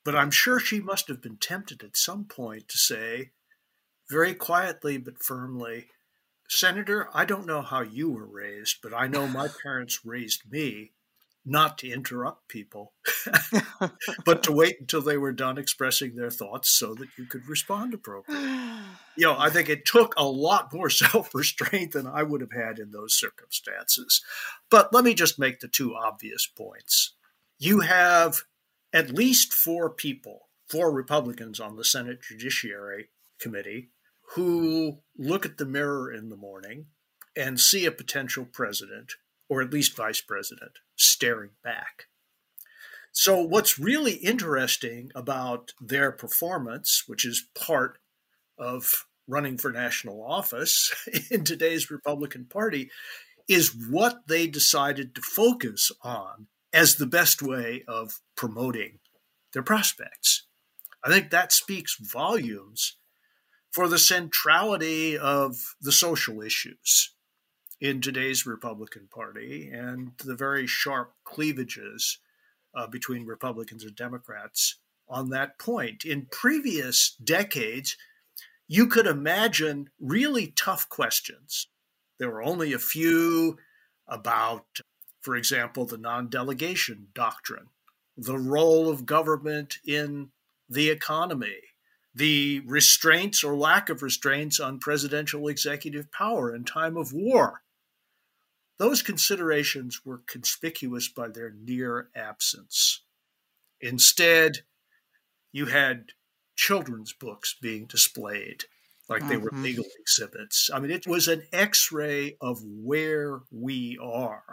But 0.04 0.14
I'm 0.14 0.30
sure 0.30 0.60
she 0.60 0.80
must 0.80 1.08
have 1.08 1.20
been 1.20 1.36
tempted 1.36 1.82
at 1.82 1.96
some 1.96 2.24
point 2.24 2.68
to 2.68 2.78
say, 2.78 3.30
very 4.08 4.34
quietly 4.34 4.96
but 4.96 5.22
firmly, 5.22 5.88
Senator, 6.48 7.10
I 7.12 7.26
don't 7.26 7.46
know 7.46 7.60
how 7.60 7.82
you 7.82 8.10
were 8.10 8.26
raised, 8.26 8.78
but 8.82 8.94
I 8.94 9.06
know 9.06 9.26
my 9.26 9.48
parents 9.48 10.04
raised 10.04 10.50
me 10.50 10.92
not 11.48 11.78
to 11.78 11.90
interrupt 11.90 12.48
people, 12.48 12.92
but 14.24 14.42
to 14.42 14.52
wait 14.52 14.76
until 14.80 15.00
they 15.00 15.16
were 15.16 15.32
done 15.32 15.58
expressing 15.58 16.14
their 16.14 16.30
thoughts 16.30 16.68
so 16.68 16.94
that 16.94 17.08
you 17.16 17.24
could 17.24 17.48
respond 17.48 17.94
appropriately. 17.94 18.48
You 19.16 19.26
know, 19.26 19.36
I 19.38 19.50
think 19.50 19.68
it 19.68 19.86
took 19.86 20.14
a 20.16 20.24
lot 20.24 20.72
more 20.72 20.90
self 20.90 21.34
restraint 21.34 21.92
than 21.92 22.06
I 22.06 22.22
would 22.22 22.40
have 22.40 22.52
had 22.52 22.78
in 22.78 22.90
those 22.90 23.14
circumstances. 23.14 24.22
But 24.70 24.92
let 24.92 25.04
me 25.04 25.14
just 25.14 25.38
make 25.38 25.60
the 25.60 25.68
two 25.68 25.94
obvious 25.94 26.46
points. 26.46 27.12
You 27.58 27.80
have 27.80 28.42
at 28.92 29.10
least 29.10 29.52
four 29.52 29.90
people, 29.90 30.48
four 30.66 30.92
Republicans 30.92 31.60
on 31.60 31.76
the 31.76 31.84
Senate 31.84 32.22
Judiciary 32.22 33.08
Committee, 33.40 33.90
who 34.34 34.98
look 35.16 35.46
at 35.46 35.56
the 35.56 35.66
mirror 35.66 36.12
in 36.12 36.28
the 36.28 36.36
morning 36.36 36.86
and 37.36 37.58
see 37.58 37.86
a 37.86 37.92
potential 37.92 38.44
president 38.44 39.14
or 39.48 39.62
at 39.62 39.72
least 39.72 39.96
vice 39.96 40.20
president, 40.20 40.72
staring 40.96 41.50
back. 41.62 42.04
So, 43.12 43.42
what's 43.42 43.78
really 43.78 44.14
interesting 44.14 45.10
about 45.14 45.72
their 45.80 46.12
performance, 46.12 47.04
which 47.06 47.26
is 47.26 47.48
part 47.54 47.98
of 48.58 49.06
running 49.26 49.58
for 49.58 49.72
national 49.72 50.22
office 50.22 50.94
in 51.30 51.44
today's 51.44 51.90
Republican 51.90 52.44
Party, 52.44 52.90
is 53.48 53.74
what 53.90 54.28
they 54.28 54.46
decided 54.46 55.14
to 55.14 55.22
focus 55.22 55.90
on 56.02 56.46
as 56.72 56.96
the 56.96 57.06
best 57.06 57.42
way 57.42 57.82
of 57.88 58.20
promoting 58.36 58.98
their 59.52 59.62
prospects. 59.62 60.46
I 61.02 61.08
think 61.08 61.30
that 61.30 61.52
speaks 61.52 61.96
volumes 61.96 62.96
for 63.70 63.88
the 63.88 63.98
centrality 63.98 65.16
of 65.16 65.56
the 65.80 65.92
social 65.92 66.42
issues 66.42 67.14
in 67.80 68.00
today's 68.00 68.46
Republican 68.46 69.08
Party 69.12 69.70
and 69.72 70.12
the 70.24 70.34
very 70.34 70.66
sharp 70.66 71.12
cleavages 71.24 72.18
uh, 72.74 72.86
between 72.86 73.24
Republicans 73.24 73.84
and 73.84 73.94
Democrats 73.94 74.76
on 75.08 75.30
that 75.30 75.58
point. 75.58 76.04
In 76.04 76.26
previous 76.30 77.16
decades, 77.22 77.96
you 78.66 78.86
could 78.86 79.06
imagine 79.06 79.88
really 80.00 80.48
tough 80.48 80.88
questions. 80.88 81.68
There 82.18 82.30
were 82.30 82.42
only 82.42 82.72
a 82.72 82.78
few 82.78 83.58
about, 84.06 84.80
for 85.20 85.36
example, 85.36 85.86
the 85.86 85.98
non 85.98 86.28
delegation 86.28 87.08
doctrine, 87.14 87.68
the 88.16 88.38
role 88.38 88.88
of 88.88 89.06
government 89.06 89.78
in 89.86 90.30
the 90.68 90.90
economy, 90.90 91.60
the 92.14 92.60
restraints 92.66 93.44
or 93.44 93.54
lack 93.54 93.88
of 93.88 94.02
restraints 94.02 94.58
on 94.60 94.80
presidential 94.80 95.48
executive 95.48 96.10
power 96.10 96.54
in 96.54 96.64
time 96.64 96.96
of 96.96 97.12
war. 97.12 97.62
Those 98.78 99.02
considerations 99.02 100.02
were 100.04 100.22
conspicuous 100.26 101.08
by 101.08 101.28
their 101.28 101.50
near 101.50 102.10
absence. 102.14 103.02
Instead, 103.80 104.58
you 105.52 105.66
had 105.66 106.10
children's 106.56 107.12
books 107.12 107.56
being 107.60 107.86
displayed 107.86 108.64
like 109.08 109.26
they 109.26 109.36
were 109.36 109.50
mm-hmm. 109.50 109.62
legal 109.62 109.84
exhibits. 109.98 110.70
I 110.72 110.80
mean, 110.80 110.90
it 110.90 111.06
was 111.06 111.28
an 111.28 111.42
x 111.52 111.90
ray 111.90 112.36
of 112.40 112.60
where 112.62 113.40
we 113.50 113.98
are. 114.02 114.44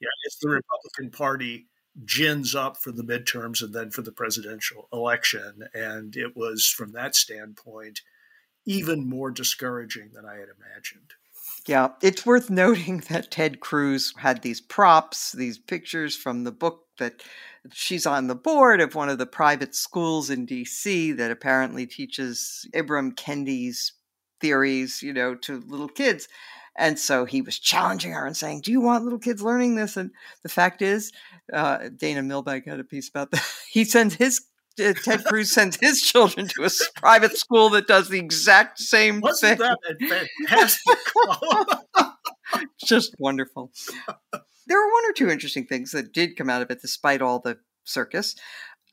Yeah, 0.00 0.08
as 0.26 0.36
the 0.40 0.48
Republican 0.48 1.10
Party 1.10 1.66
gins 2.04 2.54
up 2.54 2.78
for 2.78 2.90
the 2.90 3.02
midterms 3.02 3.62
and 3.62 3.74
then 3.74 3.90
for 3.90 4.02
the 4.02 4.12
presidential 4.12 4.88
election. 4.92 5.68
And 5.74 6.16
it 6.16 6.34
was, 6.34 6.66
from 6.66 6.92
that 6.92 7.14
standpoint, 7.14 8.00
even 8.64 9.08
more 9.08 9.30
discouraging 9.30 10.10
than 10.14 10.24
I 10.24 10.36
had 10.36 10.48
imagined. 10.48 11.12
Yeah, 11.66 11.90
it's 12.02 12.26
worth 12.26 12.50
noting 12.50 12.98
that 13.08 13.30
Ted 13.30 13.60
Cruz 13.60 14.12
had 14.16 14.42
these 14.42 14.60
props, 14.60 15.32
these 15.32 15.58
pictures 15.58 16.16
from 16.16 16.44
the 16.44 16.52
book 16.52 16.86
that 16.98 17.22
she's 17.72 18.06
on 18.06 18.26
the 18.26 18.34
board 18.34 18.80
of 18.80 18.94
one 18.94 19.08
of 19.08 19.18
the 19.18 19.26
private 19.26 19.74
schools 19.74 20.30
in 20.30 20.46
DC 20.46 21.16
that 21.16 21.30
apparently 21.30 21.86
teaches 21.86 22.68
Ibram 22.74 23.14
Kendi's 23.14 23.92
theories, 24.40 25.02
you 25.02 25.12
know, 25.12 25.34
to 25.36 25.60
little 25.66 25.88
kids. 25.88 26.28
And 26.76 26.98
so 26.98 27.24
he 27.26 27.42
was 27.42 27.58
challenging 27.58 28.12
her 28.12 28.26
and 28.26 28.36
saying, 28.36 28.62
Do 28.62 28.72
you 28.72 28.80
want 28.80 29.04
little 29.04 29.18
kids 29.18 29.42
learning 29.42 29.76
this? 29.76 29.96
And 29.96 30.10
the 30.42 30.48
fact 30.48 30.82
is, 30.82 31.12
uh, 31.52 31.90
Dana 31.96 32.22
Milbank 32.22 32.66
had 32.66 32.80
a 32.80 32.84
piece 32.84 33.08
about 33.08 33.30
that. 33.32 33.44
He 33.70 33.84
sends 33.84 34.14
his 34.14 34.40
Uh, 34.80 34.92
Ted 34.94 35.24
Cruz 35.24 35.52
sends 35.52 35.76
his 35.80 36.00
children 36.00 36.48
to 36.48 36.64
a 36.64 36.70
private 36.96 37.36
school 37.36 37.68
that 37.70 37.86
does 37.86 38.08
the 38.08 38.18
exact 38.18 38.78
same 38.78 39.20
Wasn't 39.20 39.58
thing. 39.58 39.68
that 40.08 40.26
fantastic? 40.48 40.98
Just 42.84 43.14
wonderful. 43.18 43.70
There 44.66 44.78
were 44.78 44.92
one 44.92 45.04
or 45.10 45.12
two 45.12 45.30
interesting 45.30 45.66
things 45.66 45.92
that 45.92 46.12
did 46.12 46.36
come 46.36 46.50
out 46.50 46.62
of 46.62 46.70
it, 46.70 46.80
despite 46.80 47.22
all 47.22 47.40
the 47.40 47.58
circus. 47.84 48.36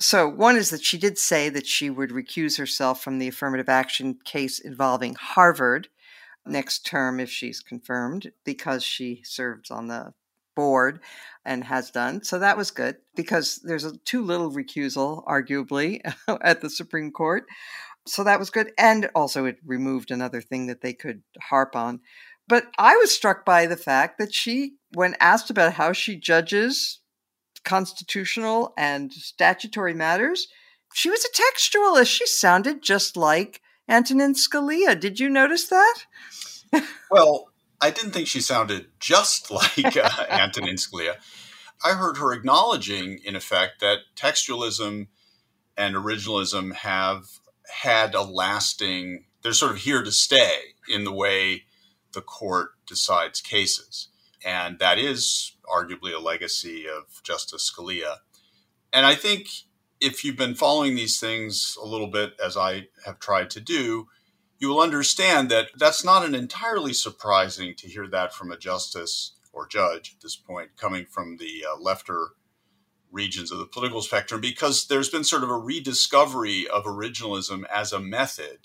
So, 0.02 0.28
one 0.30 0.56
is 0.56 0.70
that 0.70 0.84
she 0.84 0.98
did 0.98 1.18
say 1.18 1.50
that 1.50 1.68
she 1.68 1.90
would 1.90 2.12
recuse 2.12 2.58
herself 2.58 3.04
from 3.04 3.18
the 3.20 3.28
affirmative 3.28 3.68
action 3.70 4.18
case 4.24 4.60
involving 4.60 5.16
Harvard 5.16 5.90
next 6.46 6.86
term 6.86 7.20
if 7.20 7.30
she's 7.30 7.60
confirmed, 7.60 8.32
because 8.46 8.84
she 8.84 9.22
serves 9.26 9.70
on 9.70 9.88
the 9.88 10.14
board 10.60 10.99
and 11.45 11.64
has 11.64 11.89
done. 11.89 12.22
So 12.22 12.39
that 12.39 12.57
was 12.57 12.70
good 12.70 12.97
because 13.16 13.62
there's 13.64 13.86
a 13.86 13.97
too 13.99 14.24
little 14.24 14.51
recusal, 14.51 15.26
arguably, 15.26 16.01
at 16.41 16.60
the 16.60 16.70
Supreme 16.70 17.12
Court. 17.12 17.45
So 18.05 18.24
that 18.26 18.39
was 18.39 18.49
good. 18.49 18.72
And 18.78 19.10
also, 19.16 19.45
it 19.45 19.57
removed 19.66 20.12
another 20.12 20.41
thing 20.41 20.68
that 20.68 20.82
they 20.82 20.93
could 20.93 21.24
harp 21.49 21.76
on. 21.76 22.01
But 22.47 22.66
I 22.78 22.97
was 22.97 23.12
struck 23.12 23.45
by 23.45 23.68
the 23.68 23.78
fact 23.78 24.18
that 24.18 24.34
she, 24.34 24.74
when 24.93 25.16
asked 25.20 25.49
about 25.49 25.74
how 25.74 25.93
she 25.93 26.16
judges 26.18 26.99
constitutional 27.64 28.74
and 28.78 29.14
statutory 29.14 29.93
matters, 29.93 30.47
she 30.93 31.10
was 31.10 31.26
a 31.26 31.41
textualist. 31.41 32.07
She 32.07 32.26
sounded 32.26 32.82
just 32.82 33.16
like 33.16 33.62
Antonin 33.88 34.34
Scalia. 34.34 34.99
Did 34.99 35.20
you 35.20 35.30
notice 35.30 35.68
that? 35.68 35.95
well, 37.12 37.49
I 37.82 37.92
didn't 37.92 38.12
think 38.12 38.28
she 38.28 38.42
sounded 38.42 38.88
just 39.00 39.52
like 39.52 39.98
uh, 39.98 40.26
Antonin 40.30 40.76
Scalia. 40.76 41.16
I 41.84 41.94
heard 41.94 42.18
her 42.18 42.34
acknowledging, 42.34 43.20
in 43.24 43.36
effect, 43.36 43.80
that 43.80 44.00
textualism 44.16 45.08
and 45.78 45.96
originalism 45.96 46.74
have 46.74 47.26
had 47.74 48.14
a 48.14 48.22
lasting, 48.22 49.26
they're 49.42 49.54
sort 49.54 49.72
of 49.72 49.78
here 49.80 50.04
to 50.04 50.12
stay 50.12 50.60
in 50.90 51.06
the 51.06 51.14
way 51.14 51.64
the 52.14 52.22
court 52.22 52.72
decides 52.86 53.40
cases. 53.40 54.10
And 54.44 54.80
that 54.80 54.98
is 54.98 55.54
arguably 55.72 56.14
a 56.14 56.20
legacy 56.20 56.86
of 56.88 57.22
Justice 57.24 57.72
Scalia. 57.72 58.18
And 58.92 59.06
I 59.06 59.16
think 59.16 59.48
if 60.02 60.24
you've 60.24 60.38
been 60.38 60.56
following 60.56 60.96
these 60.96 61.20
things 61.20 61.78
a 61.82 61.86
little 61.86 62.08
bit, 62.08 62.34
as 62.44 62.58
I 62.58 62.88
have 63.06 63.20
tried 63.20 63.50
to 63.52 63.62
do, 63.62 64.08
you 64.60 64.68
will 64.68 64.82
understand 64.82 65.49
that 65.49 65.70
that's 65.78 66.03
not 66.03 66.26
an 66.26 66.36
entirely 66.36 66.93
surprising 66.93 67.74
to 67.76 67.88
hear 67.88 68.07
that 68.07 68.34
from 68.34 68.51
a 68.51 68.57
justice 68.57 69.34
or 69.53 69.68
judge 69.68 70.14
at 70.16 70.22
this 70.22 70.36
point 70.36 70.70
coming 70.78 71.05
from 71.05 71.38
the 71.38 71.66
uh, 71.68 71.78
lefter 71.78 72.28
regions 73.12 73.51
of 73.51 73.57
the 73.57 73.66
political 73.66 74.01
spectrum 74.01 74.39
because 74.39 74.88
there's 74.88 75.10
been 75.10 75.24
sort 75.24 75.43
of 75.43 75.49
a 75.49 75.57
rediscovery 75.57 76.68
of 76.68 76.84
originalism 76.84 77.64
as 77.74 77.91
a 77.91 77.99
method 77.99 78.60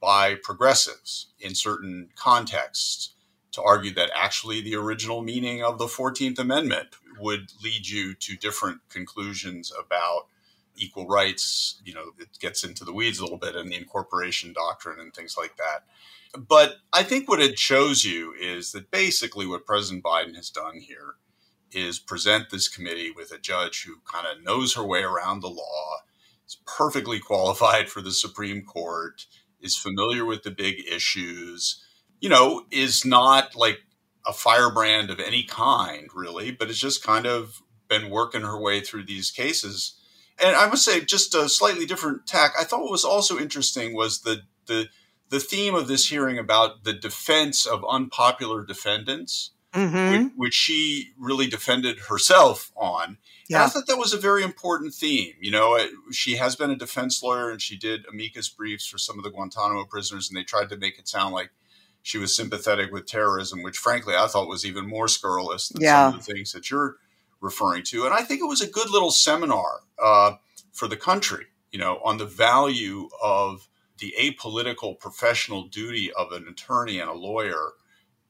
by 0.00 0.34
progressives 0.34 1.32
in 1.40 1.54
certain 1.54 2.08
contexts 2.14 3.14
to 3.52 3.62
argue 3.62 3.92
that 3.92 4.10
actually 4.14 4.60
the 4.60 4.74
original 4.74 5.22
meaning 5.22 5.62
of 5.62 5.78
the 5.78 5.86
14th 5.86 6.38
Amendment 6.38 6.88
would 7.18 7.52
lead 7.62 7.86
you 7.86 8.14
to 8.14 8.36
different 8.36 8.80
conclusions 8.88 9.72
about 9.78 10.26
equal 10.76 11.06
rights. 11.06 11.80
You 11.84 11.94
know, 11.94 12.12
it 12.18 12.38
gets 12.40 12.64
into 12.64 12.84
the 12.84 12.92
weeds 12.92 13.18
a 13.18 13.22
little 13.22 13.38
bit 13.38 13.56
and 13.56 13.70
the 13.70 13.76
incorporation 13.76 14.52
doctrine 14.52 15.00
and 15.00 15.12
things 15.14 15.36
like 15.36 15.56
that. 15.56 15.84
But 16.38 16.76
I 16.92 17.02
think 17.02 17.28
what 17.28 17.40
it 17.40 17.58
shows 17.58 18.04
you 18.04 18.32
is 18.40 18.72
that 18.72 18.90
basically 18.90 19.46
what 19.46 19.66
President 19.66 20.02
Biden 20.02 20.34
has 20.36 20.48
done 20.48 20.80
here 20.80 21.16
is 21.72 21.98
present 21.98 22.50
this 22.50 22.68
committee 22.68 23.10
with 23.10 23.32
a 23.32 23.38
judge 23.38 23.84
who 23.84 23.96
kind 24.10 24.26
of 24.26 24.42
knows 24.42 24.74
her 24.74 24.84
way 24.84 25.02
around 25.02 25.40
the 25.40 25.48
law, 25.48 25.98
is 26.46 26.58
perfectly 26.66 27.18
qualified 27.18 27.88
for 27.88 28.00
the 28.00 28.12
Supreme 28.12 28.62
Court, 28.62 29.26
is 29.60 29.76
familiar 29.76 30.24
with 30.24 30.42
the 30.42 30.50
big 30.50 30.76
issues, 30.90 31.84
you 32.20 32.28
know, 32.28 32.64
is 32.70 33.04
not 33.04 33.54
like 33.54 33.80
a 34.26 34.32
firebrand 34.32 35.10
of 35.10 35.20
any 35.20 35.42
kind, 35.44 36.08
really, 36.14 36.50
but 36.50 36.68
has 36.68 36.78
just 36.78 37.04
kind 37.04 37.26
of 37.26 37.62
been 37.88 38.10
working 38.10 38.42
her 38.42 38.58
way 38.58 38.80
through 38.80 39.04
these 39.04 39.30
cases 39.30 39.98
and 40.42 40.56
I 40.56 40.66
must 40.68 40.84
say, 40.84 41.00
just 41.00 41.34
a 41.34 41.48
slightly 41.48 41.86
different 41.86 42.26
tack. 42.26 42.52
I 42.58 42.64
thought 42.64 42.82
what 42.82 42.90
was 42.90 43.04
also 43.04 43.38
interesting 43.38 43.94
was 43.94 44.22
the 44.22 44.42
the 44.66 44.88
the 45.30 45.40
theme 45.40 45.74
of 45.74 45.88
this 45.88 46.08
hearing 46.08 46.38
about 46.38 46.84
the 46.84 46.92
defense 46.92 47.64
of 47.64 47.84
unpopular 47.88 48.64
defendants, 48.64 49.52
mm-hmm. 49.72 50.24
which, 50.24 50.32
which, 50.36 50.54
she 50.54 51.12
really 51.18 51.46
defended 51.46 51.98
herself 52.10 52.70
on. 52.76 53.16
Yeah. 53.48 53.56
And 53.56 53.64
I 53.64 53.68
thought 53.68 53.86
that 53.86 53.96
was 53.96 54.12
a 54.12 54.18
very 54.18 54.42
important 54.42 54.92
theme. 54.92 55.32
You 55.40 55.50
know, 55.50 55.78
she 56.10 56.36
has 56.36 56.54
been 56.54 56.70
a 56.70 56.76
defense 56.76 57.22
lawyer 57.22 57.50
and 57.50 57.62
she 57.62 57.78
did 57.78 58.04
amicus 58.12 58.50
briefs 58.50 58.86
for 58.86 58.98
some 58.98 59.16
of 59.16 59.24
the 59.24 59.30
Guantanamo 59.30 59.86
prisoners, 59.86 60.28
and 60.28 60.36
they 60.36 60.44
tried 60.44 60.68
to 60.68 60.76
make 60.76 60.98
it 60.98 61.08
sound 61.08 61.32
like 61.32 61.50
she 62.02 62.18
was 62.18 62.36
sympathetic 62.36 62.92
with 62.92 63.06
terrorism, 63.06 63.62
which 63.62 63.78
frankly 63.78 64.14
I 64.14 64.26
thought 64.26 64.48
was 64.48 64.66
even 64.66 64.86
more 64.86 65.08
scurrilous 65.08 65.68
than 65.68 65.82
yeah. 65.82 66.10
some 66.10 66.18
of 66.18 66.26
the 66.26 66.32
things 66.32 66.52
that 66.52 66.70
you're 66.70 66.96
referring 67.42 67.82
to. 67.82 68.06
And 68.06 68.14
I 68.14 68.22
think 68.22 68.40
it 68.40 68.46
was 68.46 68.62
a 68.62 68.70
good 68.70 68.88
little 68.88 69.10
seminar 69.10 69.80
uh, 70.02 70.36
for 70.72 70.88
the 70.88 70.96
country, 70.96 71.46
you 71.70 71.78
know, 71.78 72.00
on 72.02 72.16
the 72.16 72.24
value 72.24 73.10
of 73.22 73.68
the 73.98 74.14
apolitical 74.18 74.98
professional 74.98 75.68
duty 75.68 76.10
of 76.12 76.32
an 76.32 76.46
attorney 76.48 76.98
and 76.98 77.10
a 77.10 77.14
lawyer 77.14 77.72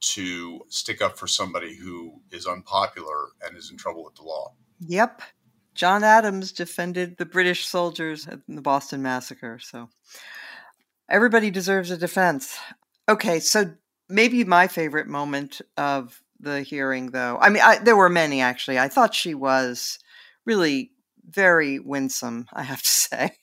to 0.00 0.62
stick 0.68 1.00
up 1.00 1.16
for 1.16 1.28
somebody 1.28 1.76
who 1.76 2.20
is 2.32 2.46
unpopular 2.46 3.28
and 3.46 3.56
is 3.56 3.70
in 3.70 3.76
trouble 3.76 4.02
with 4.02 4.16
the 4.16 4.22
law. 4.22 4.52
Yep. 4.80 5.22
John 5.74 6.02
Adams 6.02 6.52
defended 6.52 7.16
the 7.16 7.24
British 7.24 7.66
soldiers 7.66 8.26
in 8.26 8.56
the 8.56 8.60
Boston 8.60 9.02
Massacre. 9.02 9.58
So 9.58 9.88
everybody 11.08 11.50
deserves 11.50 11.90
a 11.90 11.96
defense. 11.96 12.58
Okay, 13.08 13.40
so 13.40 13.72
maybe 14.08 14.44
my 14.44 14.68
favorite 14.68 15.06
moment 15.06 15.60
of 15.76 16.21
the 16.42 16.62
hearing, 16.62 17.10
though. 17.10 17.38
I 17.40 17.48
mean, 17.48 17.62
I, 17.62 17.78
there 17.78 17.96
were 17.96 18.08
many 18.08 18.40
actually. 18.40 18.78
I 18.78 18.88
thought 18.88 19.14
she 19.14 19.34
was 19.34 19.98
really 20.44 20.90
very 21.24 21.78
winsome, 21.78 22.46
I 22.52 22.62
have 22.62 22.82
to 22.82 22.88
say. 22.90 23.36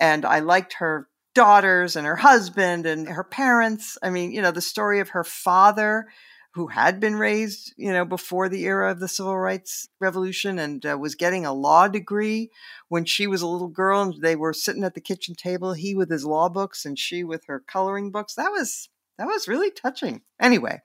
And 0.00 0.24
I 0.24 0.40
liked 0.40 0.74
her 0.74 1.08
daughters 1.34 1.96
and 1.96 2.06
her 2.06 2.16
husband 2.16 2.86
and 2.86 3.08
her 3.08 3.24
parents. 3.24 3.98
I 4.02 4.10
mean, 4.10 4.32
you 4.32 4.42
know, 4.42 4.50
the 4.50 4.60
story 4.60 5.00
of 5.00 5.10
her 5.10 5.24
father 5.24 6.06
who 6.54 6.68
had 6.68 7.00
been 7.00 7.16
raised, 7.16 7.74
you 7.76 7.92
know, 7.92 8.04
before 8.04 8.48
the 8.48 8.64
era 8.64 8.92
of 8.92 9.00
the 9.00 9.08
civil 9.08 9.36
rights 9.36 9.88
revolution 10.00 10.60
and 10.60 10.86
uh, 10.86 10.96
was 10.96 11.16
getting 11.16 11.44
a 11.44 11.52
law 11.52 11.88
degree 11.88 12.48
when 12.88 13.04
she 13.04 13.26
was 13.26 13.42
a 13.42 13.46
little 13.46 13.68
girl 13.68 14.02
and 14.02 14.22
they 14.22 14.36
were 14.36 14.52
sitting 14.52 14.84
at 14.84 14.94
the 14.94 15.00
kitchen 15.00 15.34
table, 15.34 15.72
he 15.72 15.96
with 15.96 16.08
his 16.08 16.24
law 16.24 16.48
books 16.48 16.84
and 16.84 16.96
she 16.96 17.24
with 17.24 17.46
her 17.46 17.58
coloring 17.58 18.12
books. 18.12 18.34
That 18.34 18.50
was 18.50 18.88
that 19.18 19.26
was 19.26 19.48
really 19.48 19.70
touching. 19.70 20.22
Anyway, 20.40 20.80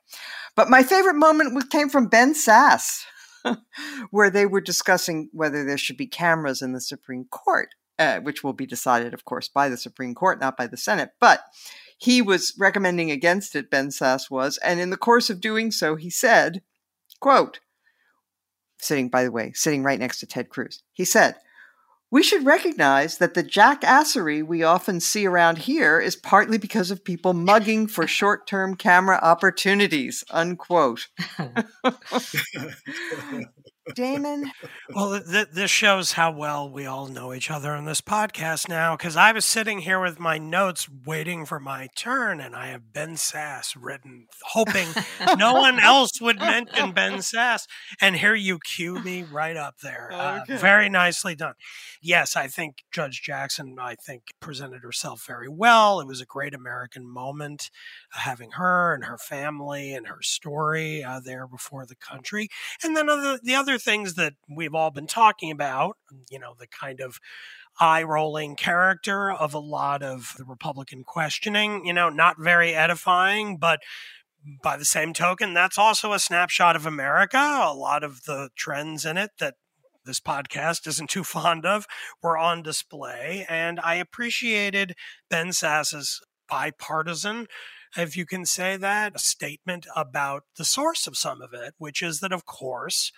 but 0.60 0.70
my 0.70 0.84
favorite 0.84 1.16
moment 1.16 1.70
came 1.70 1.88
from 1.88 2.10
Ben 2.10 2.34
Sasse, 2.34 3.05
where 4.12 4.30
they 4.30 4.45
were 4.45 4.60
discussing 4.60 5.30
whether 5.32 5.64
there 5.64 5.78
should 5.78 5.95
be 5.95 6.05
cameras 6.05 6.62
in 6.62 6.74
the 6.74 6.82
Supreme 6.82 7.24
Court, 7.32 7.70
uh, 7.97 8.20
which 8.20 8.43
will 8.43 8.51
be 8.51 8.66
decided, 8.66 9.14
of 9.14 9.24
course, 9.24 9.47
by 9.47 9.70
the 9.70 9.78
Supreme 9.78 10.14
Court, 10.14 10.41
not 10.41 10.57
by 10.57 10.68
the 10.68 10.76
Senate. 10.76 11.12
But 11.18 11.45
he 11.97 12.22
was 12.22 12.53
recommending 12.60 13.10
against 13.10 13.55
it, 13.55 13.72
Ben 13.72 13.88
Sasse 13.88 14.30
was. 14.30 14.57
And 14.57 14.82
in 14.82 14.89
the 14.89 14.97
course 14.97 15.30
of 15.30 15.39
doing 15.39 15.72
so, 15.72 15.95
he 15.95 16.10
said, 16.10 16.62
quote, 17.22 17.62
sitting, 18.80 19.07
by 19.07 19.24
the 19.24 19.32
way, 19.32 19.53
sitting 19.55 19.84
right 19.84 19.97
next 19.97 20.20
to 20.20 20.28
Ted 20.28 20.49
Cruz, 20.49 20.84
he 20.91 21.05
said, 21.05 21.36
we 22.12 22.24
should 22.24 22.45
recognize 22.45 23.18
that 23.20 23.34
the 23.34 23.43
jackassery 23.43 24.45
we 24.45 24.64
often 24.64 24.99
see 24.99 25.26
around 25.28 25.60
here 25.60 25.99
is 25.99 26.16
partly 26.16 26.57
because 26.57 26.91
of 26.91 27.03
people 27.03 27.34
mugging 27.34 27.88
for 27.88 28.07
short 28.20 28.47
term 28.47 28.76
camera 28.76 29.20
opportunities. 29.22 30.24
Unquote. 30.32 31.07
Damon. 33.96 34.52
Well, 34.94 35.22
th- 35.22 35.50
this 35.54 35.72
shows 35.72 36.14
how 36.14 36.32
well 36.32 36.70
we 36.70 36.86
all 36.86 37.08
know 37.08 37.34
each 37.34 37.52
other 37.52 37.74
on 37.74 37.86
this 37.86 38.02
podcast 38.02 38.68
now. 38.68 38.96
Because 38.96 39.16
I 39.16 39.32
was 39.32 39.46
sitting 39.46 39.80
here 39.80 40.02
with 40.02 40.20
my 40.20 40.38
notes, 40.38 40.88
waiting 41.06 41.46
for 41.46 41.60
my 41.60 41.90
turn, 41.96 42.40
and 42.40 42.56
I 42.56 42.68
have 42.68 42.94
Ben 42.94 43.16
Sasse 43.16 43.76
written, 43.80 44.28
hoping 44.52 44.88
no 45.38 45.54
one 45.54 45.80
else 45.84 46.22
would 46.22 46.40
mention 46.40 46.92
Ben 46.92 47.20
Sasse. 47.20 47.68
And 48.02 48.18
here 48.18 48.36
you 48.36 48.60
cue 48.60 49.02
me 49.04 49.24
right 49.24 49.58
up 49.58 49.80
there. 49.82 50.10
Uh, 50.12 50.42
okay. 50.42 50.56
Uh, 50.56 50.58
very 50.58 50.90
nicely 50.90 51.36
done. 51.36 51.56
Yes, 52.02 52.36
I 52.36 52.48
think 52.48 52.84
Judge 52.92 53.22
Jackson, 53.22 53.78
I 53.80 53.96
think, 53.96 54.24
presented 54.40 54.84
herself 54.84 55.26
very 55.26 55.50
well. 55.50 56.00
It 56.00 56.08
was 56.08 56.22
a 56.22 56.26
great 56.26 56.54
American 56.54 57.08
moment 57.08 57.70
uh, 58.16 58.20
having 58.20 58.52
her 58.52 58.94
and 58.94 59.06
her 59.06 59.18
family 59.18 59.94
and 59.94 60.08
her 60.08 60.22
story 60.22 61.04
uh, 61.04 61.20
there 61.20 61.48
before 61.48 61.86
the 61.86 61.96
country. 61.96 62.50
And 62.84 62.96
then 62.96 63.10
other, 63.10 63.40
the 63.42 63.56
other 63.56 63.78
things 63.80 64.16
that 64.16 64.34
we've 64.50 64.76
all 64.76 64.92
been 64.92 65.08
talking 65.08 65.52
about, 65.52 65.98
you 66.30 66.40
know, 66.40 66.54
the 66.58 66.68
kind 66.68 67.00
of 67.00 67.20
eye 67.80 68.04
rolling 68.04 68.56
character 68.56 69.32
of 69.32 69.54
a 69.54 69.60
lot 69.60 70.04
of 70.04 70.34
the 70.38 70.46
Republican 70.46 71.04
questioning, 71.04 71.86
you 71.86 71.94
know, 71.94 72.10
not 72.10 72.36
very 72.40 72.74
edifying, 72.74 73.58
but 73.58 73.80
by 74.64 74.78
the 74.78 74.86
same 74.86 75.14
token, 75.14 75.54
that's 75.54 75.78
also 75.78 76.14
a 76.14 76.20
snapshot 76.20 76.76
of 76.76 76.86
America. 76.86 77.38
A 77.38 77.74
lot 77.74 78.04
of 78.04 78.24
the 78.24 78.50
trends 78.56 79.06
in 79.06 79.18
it 79.18 79.32
that 79.40 79.56
this 80.06 80.20
podcast 80.20 80.88
isn't 80.88 81.10
too 81.10 81.24
fond 81.36 81.66
of 81.66 81.86
were 82.22 82.38
on 82.38 82.64
display. 82.64 83.46
And 83.50 83.80
I 83.80 83.96
appreciated 83.96 84.96
Ben 85.30 85.52
Sasse's 85.52 86.22
bipartisan 86.50 87.48
if 87.98 88.16
you 88.16 88.26
can 88.26 88.46
say 88.46 88.78
that, 88.78 89.16
a 89.16 89.20
statement 89.20 89.88
about 89.96 90.44
the 90.58 90.66
source 90.66 91.08
of 91.08 91.18
some 91.18 91.42
of 91.42 91.54
it, 91.54 91.74
which 91.78 92.02
is 92.02 92.20
that, 92.20 92.32
of 92.32 92.46
course, 92.46 93.12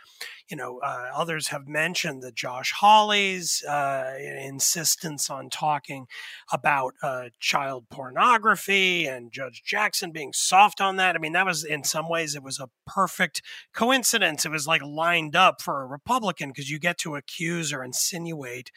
you 0.50 0.56
know, 0.58 0.80
uh, 0.84 1.10
others 1.14 1.48
have 1.48 1.68
mentioned 1.68 2.22
that 2.24 2.36
Josh 2.36 2.74
Hawley's 2.80 3.64
uh, 3.68 4.14
insistence 4.20 5.30
on 5.30 5.50
talking 5.50 6.08
about 6.52 6.94
uh, 7.04 7.30
child 7.40 7.86
pornography 7.90 9.06
and 9.06 9.32
Judge 9.32 9.62
Jackson 9.66 10.12
being 10.12 10.32
soft 10.34 10.80
on 10.80 10.96
that. 10.98 11.16
I 11.16 11.20
mean, 11.20 11.34
that 11.34 11.46
was 11.46 11.64
in 11.64 11.84
some 11.84 12.10
ways, 12.10 12.36
it 12.36 12.44
was 12.44 12.60
a 12.60 12.70
perfect 12.86 13.42
coincidence. 13.74 14.46
It 14.46 14.52
was 14.52 14.68
like 14.68 14.82
lined 14.84 15.36
up 15.36 15.62
for 15.62 15.82
a 15.82 15.88
Republican 15.88 16.50
because 16.50 16.70
you 16.70 16.80
get 16.80 16.98
to 17.00 17.16
accuse 17.16 17.74
or 17.74 17.84
insinuate 17.84 18.72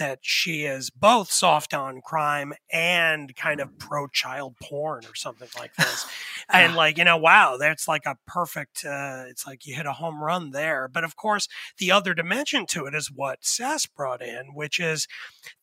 that 0.00 0.18
she 0.22 0.64
is 0.64 0.90
both 0.90 1.30
soft 1.30 1.74
on 1.74 2.00
crime 2.00 2.54
and 2.72 3.36
kind 3.36 3.60
of 3.60 3.78
pro 3.78 4.08
child 4.08 4.56
porn 4.60 5.04
or 5.04 5.14
something 5.14 5.48
like 5.58 5.74
this. 5.78 6.06
and 6.48 6.74
like, 6.74 6.98
you 6.98 7.04
know, 7.04 7.18
wow, 7.18 7.56
that's 7.58 7.86
like 7.86 8.06
a 8.06 8.16
perfect, 8.26 8.84
uh, 8.84 9.24
it's 9.28 9.46
like 9.46 9.66
you 9.66 9.74
hit 9.74 9.86
a 9.86 9.92
home 9.92 10.24
run 10.24 10.50
there. 10.50 10.88
But 10.88 11.04
of 11.04 11.16
course, 11.16 11.46
the 11.78 11.92
other 11.92 12.14
dimension 12.14 12.66
to 12.70 12.86
it 12.86 12.94
is 12.94 13.12
what 13.12 13.42
Sasse 13.42 13.86
brought 13.94 14.22
in, 14.22 14.54
which 14.54 14.80
is 14.80 15.06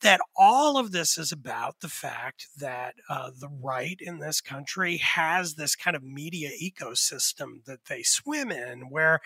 that 0.01 0.21
all 0.35 0.77
of 0.77 0.91
this 0.91 1.17
is 1.17 1.31
about 1.31 1.81
the 1.81 1.89
fact 1.89 2.47
that 2.57 2.93
uh, 3.09 3.31
the 3.37 3.49
right 3.49 3.97
in 3.99 4.19
this 4.19 4.39
country 4.39 4.97
has 4.97 5.55
this 5.55 5.75
kind 5.75 5.95
of 5.95 6.03
media 6.03 6.51
ecosystem 6.61 7.65
that 7.65 7.85
they 7.85 8.03
swim 8.03 8.51
in 8.51 8.89
where 8.89 9.19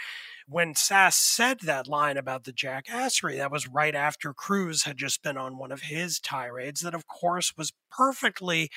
when 0.51 0.73
Sasse 0.73 1.13
said 1.13 1.61
that 1.61 1.87
line 1.87 2.17
about 2.17 2.43
the 2.43 2.51
jackassery, 2.51 3.37
that 3.37 3.51
was 3.51 3.69
right 3.69 3.95
after 3.95 4.33
Cruz 4.33 4.83
had 4.83 4.97
just 4.97 5.23
been 5.23 5.37
on 5.37 5.57
one 5.57 5.71
of 5.71 5.83
his 5.83 6.19
tirades, 6.19 6.81
that 6.81 6.93
of 6.93 7.07
course 7.07 7.53
was 7.57 7.71
perfectly 7.89 8.69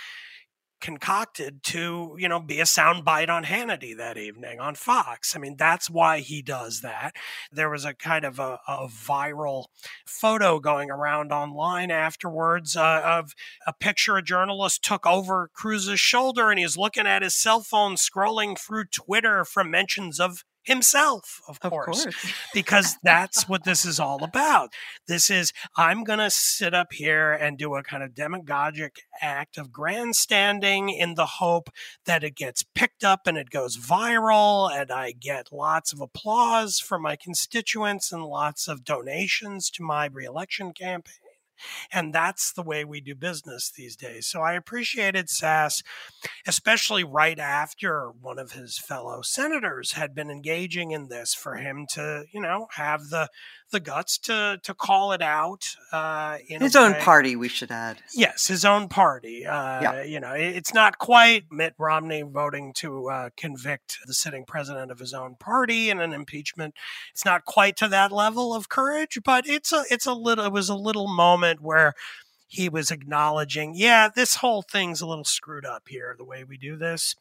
concocted 0.80 1.64
to, 1.64 2.14
you 2.16 2.28
know, 2.28 2.38
be 2.38 2.60
a 2.60 2.64
soundbite 2.64 3.28
on 3.28 3.42
Hannity 3.44 3.96
that 3.96 4.16
evening 4.16 4.60
on 4.60 4.76
Fox. 4.76 5.34
I 5.34 5.40
mean, 5.40 5.56
that's 5.56 5.90
why 5.90 6.20
he 6.20 6.42
does 6.42 6.80
that. 6.82 7.16
There 7.50 7.70
was 7.70 7.84
a 7.84 7.94
kind 7.94 8.24
of 8.24 8.38
a, 8.38 8.60
a 8.68 8.86
viral 8.86 9.64
photo 10.06 10.60
going 10.60 10.90
around 10.92 11.32
online 11.32 11.90
afterwards 11.90 12.76
uh, 12.76 13.00
of 13.02 13.32
a 13.66 13.72
picture 13.72 14.16
a 14.16 14.22
journalist 14.22 14.84
took 14.84 15.06
over 15.06 15.50
Cruz's 15.54 16.00
shoulder 16.00 16.50
and 16.50 16.58
he's 16.58 16.76
looking 16.76 17.06
at 17.06 17.22
his 17.22 17.34
cell 17.34 17.62
phone 17.62 17.96
scrolling 17.96 18.56
through 18.56 18.84
Twitter 18.84 19.44
from 19.44 19.72
mentions 19.72 20.20
of 20.20 20.44
himself, 20.64 21.40
of, 21.46 21.58
of 21.62 21.70
course, 21.70 22.04
course. 22.04 22.32
because 22.54 22.96
that's 23.02 23.48
what 23.48 23.64
this 23.64 23.84
is 23.84 24.00
all 24.00 24.24
about. 24.24 24.72
This 25.06 25.30
is, 25.30 25.52
I'm 25.76 26.04
going 26.04 26.18
to 26.18 26.30
sit 26.30 26.74
up 26.74 26.92
here 26.92 27.32
and 27.32 27.58
do 27.58 27.74
a 27.74 27.82
kind 27.82 28.02
of 28.02 28.14
demagogic 28.14 28.96
act 29.20 29.58
of 29.58 29.72
grandstanding 29.72 30.88
in 30.88 31.14
the 31.14 31.26
hope 31.26 31.70
that 32.06 32.24
it 32.24 32.34
gets 32.34 32.64
picked 32.74 33.04
up 33.04 33.26
and 33.26 33.36
it 33.36 33.50
goes 33.50 33.76
viral 33.76 34.70
and 34.70 34.90
I 34.90 35.12
get 35.12 35.52
lots 35.52 35.92
of 35.92 36.00
applause 36.00 36.80
from 36.80 37.02
my 37.02 37.16
constituents 37.16 38.10
and 38.10 38.24
lots 38.24 38.66
of 38.66 38.84
donations 38.84 39.70
to 39.70 39.82
my 39.82 40.06
reelection 40.06 40.72
campaign. 40.72 41.23
And 41.92 42.12
that's 42.12 42.52
the 42.52 42.62
way 42.62 42.84
we 42.84 43.00
do 43.00 43.14
business 43.14 43.70
these 43.70 43.96
days. 43.96 44.26
So 44.26 44.40
I 44.40 44.54
appreciated 44.54 45.28
Sasse, 45.28 45.82
especially 46.46 47.04
right 47.04 47.38
after 47.38 48.10
one 48.10 48.38
of 48.38 48.52
his 48.52 48.78
fellow 48.78 49.22
senators 49.22 49.92
had 49.92 50.14
been 50.14 50.30
engaging 50.30 50.90
in 50.90 51.08
this 51.08 51.34
for 51.34 51.56
him 51.56 51.86
to, 51.92 52.24
you 52.32 52.40
know, 52.40 52.66
have 52.72 53.08
the 53.10 53.28
the 53.74 53.80
guts 53.80 54.16
to 54.18 54.58
to 54.62 54.72
call 54.72 55.12
it 55.12 55.20
out. 55.20 55.66
Uh, 55.92 56.38
his 56.46 56.76
own 56.76 56.94
party, 56.94 57.36
we 57.36 57.48
should 57.48 57.70
add. 57.70 57.98
Yes, 58.14 58.46
his 58.46 58.64
own 58.64 58.88
party. 58.88 59.44
Uh, 59.44 59.82
yeah. 59.82 60.02
You 60.02 60.20
know, 60.20 60.32
it's 60.32 60.72
not 60.72 60.98
quite 60.98 61.44
Mitt 61.50 61.74
Romney 61.76 62.22
voting 62.22 62.72
to 62.76 63.10
uh, 63.10 63.30
convict 63.36 63.98
the 64.06 64.14
sitting 64.14 64.44
president 64.46 64.90
of 64.90 65.00
his 65.00 65.12
own 65.12 65.34
party 65.34 65.90
in 65.90 66.00
an 66.00 66.12
impeachment. 66.12 66.74
It's 67.12 67.24
not 67.24 67.44
quite 67.44 67.76
to 67.78 67.88
that 67.88 68.12
level 68.12 68.54
of 68.54 68.68
courage, 68.68 69.18
but 69.24 69.46
it's 69.46 69.72
a 69.72 69.84
it's 69.90 70.06
a 70.06 70.14
little. 70.14 70.44
It 70.44 70.52
was 70.52 70.68
a 70.68 70.76
little 70.76 71.08
moment 71.08 71.60
where 71.60 71.94
he 72.46 72.68
was 72.68 72.90
acknowledging, 72.90 73.72
yeah, 73.74 74.08
this 74.14 74.36
whole 74.36 74.62
thing's 74.62 75.00
a 75.00 75.06
little 75.06 75.24
screwed 75.24 75.64
up 75.64 75.84
here, 75.88 76.14
the 76.16 76.24
way 76.24 76.44
we 76.44 76.56
do 76.56 76.76
this. 76.76 77.16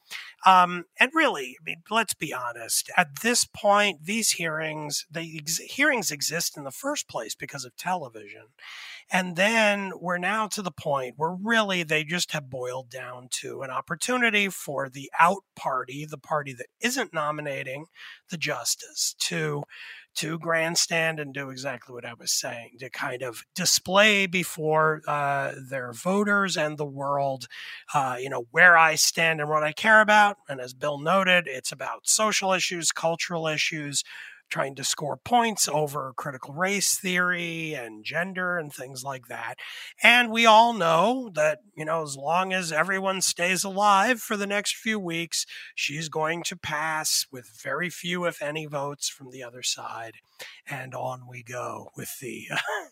Um, 0.46 0.86
and 1.00 1.12
really, 1.14 1.58
I 1.60 1.64
mean, 1.66 1.84
let's 1.90 2.14
be 2.14 2.34
honest. 2.34 2.92
At 2.98 3.22
this 3.22 3.46
point, 3.46 4.06
these 4.06 4.32
hearings, 4.32 5.06
the 5.10 5.38
ex- 5.38 5.58
hearings 5.58 6.12
exist 6.12 6.58
in 6.58 6.64
the 6.64 6.72
first 6.72 7.08
place 7.08 7.36
because 7.36 7.66
of 7.66 7.76
television. 7.78 8.48
And 9.14 9.36
then 9.36 9.92
we're 10.02 10.18
now 10.18 10.48
to 10.48 10.64
the 10.64 10.72
point 10.72 11.14
where 11.18 11.38
really 11.40 11.84
they 11.84 12.04
just 12.04 12.32
have 12.32 12.50
boiled 12.50 12.90
down 12.90 13.28
to 13.42 13.62
an 13.62 13.70
opportunity 13.70 14.50
for 14.50 14.90
the 14.90 15.12
out 15.20 15.44
party, 15.56 16.04
the 16.10 16.18
party 16.18 16.52
that 16.54 16.66
isn't 16.82 17.14
nominating 17.14 17.86
the 18.32 18.38
justice, 18.38 19.16
to 19.20 19.64
to 20.16 20.38
grandstand 20.38 21.20
and 21.20 21.34
do 21.34 21.50
exactly 21.50 21.94
what 21.94 22.06
I 22.06 22.14
was 22.14 22.32
saying 22.32 22.78
to 22.80 22.90
kind 22.90 23.24
of 23.24 23.44
display 23.56 24.28
before 24.28 25.02
uh, 25.08 25.54
their 25.70 25.92
voters 25.92 26.56
and 26.56 26.78
the 26.78 26.86
world, 26.86 27.48
uh, 27.96 28.18
you 28.20 28.30
know, 28.30 28.46
where 28.52 28.78
I 28.78 28.94
stand 28.96 29.42
and 29.42 29.50
what 29.50 29.64
I 29.64 29.72
care 29.72 30.02
about. 30.02 30.38
And 30.48 30.62
as 30.62 30.74
Bill 30.74 31.00
noted, 31.00 31.46
it's 31.48 31.72
about 31.72 32.08
social 32.08 32.54
issues, 32.54 32.92
cultural 32.92 33.48
issues, 33.48 34.04
trying 34.54 34.76
to 34.76 34.84
score 34.84 35.18
points 35.18 35.68
over 35.68 36.14
critical 36.16 36.54
race 36.54 36.96
theory 37.00 37.74
and 37.74 38.06
gender 38.06 38.60
and 38.60 38.72
things 38.72 39.04
like 39.04 39.28
that. 39.28 39.56
And 40.04 40.30
we 40.30 40.46
all 40.46 40.74
know 40.74 41.32
that, 41.34 41.62
you 41.76 41.84
know, 41.84 42.04
as 42.04 42.16
long 42.16 42.54
as 42.54 42.72
everyone 42.72 43.22
stays 43.22 43.64
alive 43.64 44.20
for 44.20 44.38
the 44.38 44.46
next 44.46 44.76
few 44.76 45.00
weeks, 45.00 45.48
she's 45.74 46.08
going 46.08 46.44
to 46.44 46.56
pass 46.56 47.26
with 47.32 47.50
very 47.64 47.90
few, 47.90 48.26
if 48.26 48.44
any, 48.44 48.68
votes 48.68 49.10
from 49.10 49.32
the 49.32 49.42
other 49.42 49.64
side. 49.64 50.18
And 50.70 50.94
on 50.94 51.28
we 51.28 51.42
go 51.42 51.90
with 51.98 52.20
the 52.22 52.46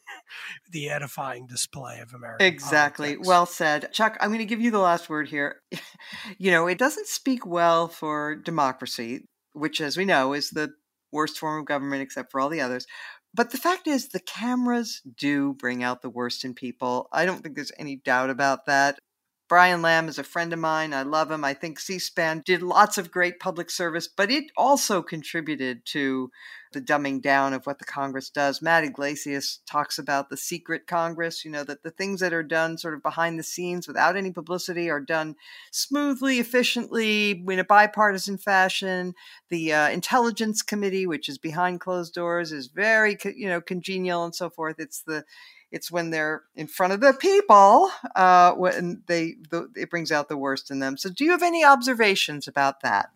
the 0.72 0.90
edifying 0.90 1.46
display 1.46 2.00
of 2.00 2.12
America. 2.12 2.44
exactly. 2.44 3.10
Politics. 3.10 3.28
Well 3.28 3.46
said, 3.46 3.94
Chuck. 3.94 4.18
I'm 4.20 4.30
going 4.30 4.40
to 4.40 4.46
give 4.46 4.62
you 4.62 4.72
the 4.72 4.80
last 4.80 5.12
word 5.12 5.28
here. 5.28 5.62
you 6.40 6.50
know, 6.50 6.66
it 6.66 6.80
doesn't 6.80 7.06
speak 7.06 7.46
well 7.46 7.88
for 7.88 8.36
democracy, 8.36 9.28
which, 9.54 9.80
as 9.80 9.96
we 9.96 10.06
know, 10.06 10.34
is 10.34 10.50
the 10.50 10.74
worst 11.12 11.38
form 11.40 11.60
of 11.60 11.66
government 11.66 12.02
except 12.02 12.32
for 12.32 12.40
all 12.40 12.50
the 12.50 12.62
others. 12.62 12.88
But 13.34 13.52
the 13.52 13.58
fact 13.58 13.88
is, 13.88 14.10
the 14.10 14.20
cameras 14.20 15.02
do 15.18 15.54
bring 15.54 15.84
out 15.84 16.02
the 16.02 16.10
worst 16.10 16.44
in 16.44 16.54
people. 16.54 17.08
I 17.14 17.26
don't 17.26 17.42
think 17.42 17.56
there's 17.56 17.72
any 17.78 17.96
doubt 17.96 18.30
about 18.30 18.66
that. 18.66 19.00
Brian 19.52 19.82
Lamb 19.82 20.08
is 20.08 20.18
a 20.18 20.24
friend 20.24 20.54
of 20.54 20.60
mine. 20.60 20.94
I 20.94 21.02
love 21.02 21.30
him. 21.30 21.44
I 21.44 21.54
think 21.54 21.78
C 21.78 22.00
SPAN 22.00 22.42
did 22.46 22.64
lots 22.64 22.98
of 22.98 23.12
great 23.12 23.38
public 23.38 23.70
service, 23.70 24.08
but 24.08 24.32
it 24.32 24.46
also 24.56 25.02
contributed 25.02 25.86
to 25.88 26.32
the 26.72 26.80
dumbing 26.80 27.22
down 27.22 27.52
of 27.52 27.66
what 27.66 27.78
the 27.78 27.84
Congress 27.84 28.30
does. 28.30 28.62
Matt 28.62 28.86
Yglesias 28.86 29.60
talks 29.70 30.00
about 30.00 30.30
the 30.30 30.38
secret 30.38 30.88
Congress, 30.88 31.44
you 31.44 31.52
know, 31.52 31.66
that 31.66 31.84
the 31.84 31.92
things 31.92 32.22
that 32.22 32.32
are 32.32 32.44
done 32.44 32.78
sort 32.78 32.94
of 32.94 33.04
behind 33.04 33.38
the 33.38 33.44
scenes 33.44 33.90
without 33.90 34.16
any 34.16 34.32
publicity 34.32 34.90
are 34.90 35.02
done 35.02 35.36
smoothly, 35.70 36.40
efficiently, 36.40 37.32
in 37.32 37.60
a 37.60 37.66
bipartisan 37.66 38.38
fashion. 38.38 39.14
The 39.50 39.74
uh, 39.74 39.90
Intelligence 39.90 40.62
Committee, 40.62 41.06
which 41.06 41.28
is 41.28 41.38
behind 41.38 41.82
closed 41.82 42.14
doors, 42.14 42.54
is 42.54 42.68
very, 42.68 43.18
you 43.36 43.50
know, 43.50 43.60
congenial 43.60 44.24
and 44.24 44.34
so 44.34 44.50
forth. 44.50 44.80
It's 44.80 45.02
the 45.02 45.26
it's 45.72 45.92
when 45.92 46.10
they're 46.10 46.44
in 46.56 46.68
front 46.68 46.94
of 46.94 47.00
the 47.00 47.14
people 47.14 47.90
uh, 48.16 48.52
when 48.54 49.04
they 49.08 49.36
the, 49.50 49.70
it 49.76 49.90
brings 49.90 50.12
out 50.12 50.28
the 50.28 50.38
worst 50.38 50.70
in 50.70 50.80
them. 50.80 50.98
So, 50.98 51.10
do 51.10 51.24
you 51.24 51.32
have 51.32 51.44
any 51.44 51.64
observations 51.64 52.48
about 52.48 52.82
that? 52.82 53.10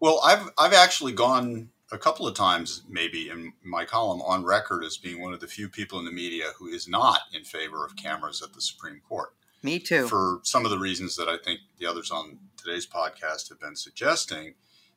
Well, 0.00 0.20
I've 0.24 0.50
I've 0.58 0.74
actually 0.74 1.12
gone 1.12 1.70
a 1.90 1.98
couple 1.98 2.26
of 2.26 2.34
times, 2.34 2.82
maybe 2.88 3.28
in 3.28 3.52
my 3.62 3.84
column, 3.84 4.22
on 4.22 4.44
record 4.44 4.84
as 4.84 4.96
being 4.96 5.20
one 5.20 5.34
of 5.34 5.40
the 5.40 5.46
few 5.46 5.68
people 5.68 5.98
in 5.98 6.04
the 6.04 6.12
media 6.12 6.46
who 6.58 6.66
is 6.66 6.88
not 6.88 7.20
in 7.32 7.44
favor 7.44 7.84
of 7.84 7.96
cameras 7.96 8.42
at 8.42 8.54
the 8.54 8.62
Supreme 8.62 9.00
Court. 9.06 9.34
Me 9.62 9.78
too. 9.78 10.08
For 10.08 10.40
some 10.42 10.64
of 10.64 10.70
the 10.70 10.78
reasons 10.78 11.16
that 11.16 11.28
I 11.28 11.36
think 11.36 11.60
the 11.78 11.86
others 11.86 12.10
on 12.10 12.38
today's 12.56 12.86
podcast 12.86 13.48
have 13.50 13.60
been 13.60 13.76
suggesting, 13.76 14.54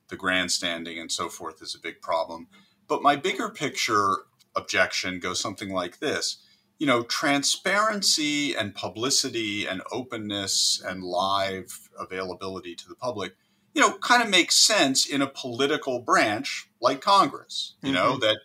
the 0.07 0.15
grandstanding 0.15 0.97
and 0.97 1.11
so 1.11 1.29
forth 1.29 1.61
is 1.61 1.75
a 1.75 1.79
big 1.79 2.01
problem. 2.01 2.47
But 2.87 3.03
my 3.03 3.15
bigger 3.15 3.49
picture 3.49 4.17
objection 4.55 5.19
goes 5.19 5.39
something 5.39 5.69
like 5.69 5.99
this 5.99 6.37
you 6.77 6.85
know, 6.85 7.03
transparency 7.03 8.55
and 8.55 8.75
publicity 8.75 9.65
and 9.65 9.81
openness 9.91 10.81
and 10.85 11.03
live 11.03 11.89
availability 11.97 12.75
to 12.75 12.87
the 12.87 12.95
public, 12.95 13.35
you 13.73 13.81
know, 13.81 13.97
kind 13.99 14.21
of 14.21 14.29
makes 14.29 14.55
sense 14.55 15.05
in 15.05 15.21
a 15.21 15.27
political 15.27 15.99
branch 15.99 16.69
like 16.81 17.01
Congress, 17.01 17.75
you 17.81 17.91
mm-hmm. 17.91 17.95
know, 17.95 18.17
that 18.17 18.39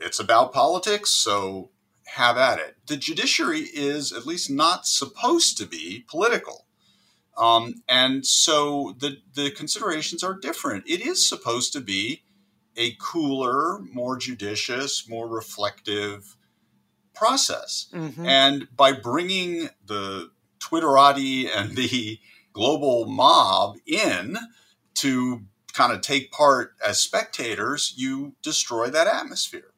it's 0.00 0.20
about 0.20 0.52
politics, 0.52 1.10
so 1.10 1.70
have 2.06 2.36
at 2.36 2.58
it. 2.58 2.76
The 2.86 2.96
judiciary 2.96 3.60
is 3.60 4.12
at 4.12 4.26
least 4.26 4.50
not 4.50 4.86
supposed 4.86 5.58
to 5.58 5.66
be 5.66 6.04
political. 6.08 6.66
Um, 7.36 7.82
and 7.88 8.24
so 8.24 8.94
the, 8.98 9.18
the 9.34 9.50
considerations 9.50 10.22
are 10.22 10.34
different. 10.34 10.84
It 10.88 11.04
is 11.04 11.28
supposed 11.28 11.72
to 11.74 11.80
be 11.80 12.22
a 12.76 12.96
cooler, 13.00 13.80
more 13.80 14.16
judicious, 14.16 15.08
more 15.08 15.28
reflective 15.28 16.35
process. 17.16 17.86
Mm-hmm. 17.92 18.26
And 18.26 18.68
by 18.76 18.92
bringing 18.92 19.70
the 19.84 20.30
Twitterati 20.60 21.48
and 21.52 21.76
the 21.76 22.20
global 22.52 23.06
mob 23.06 23.76
in 23.86 24.36
to 24.94 25.42
kind 25.72 25.92
of 25.92 26.00
take 26.00 26.30
part 26.30 26.74
as 26.84 26.98
spectators, 26.98 27.92
you 27.96 28.34
destroy 28.42 28.88
that 28.88 29.06
atmosphere. 29.06 29.72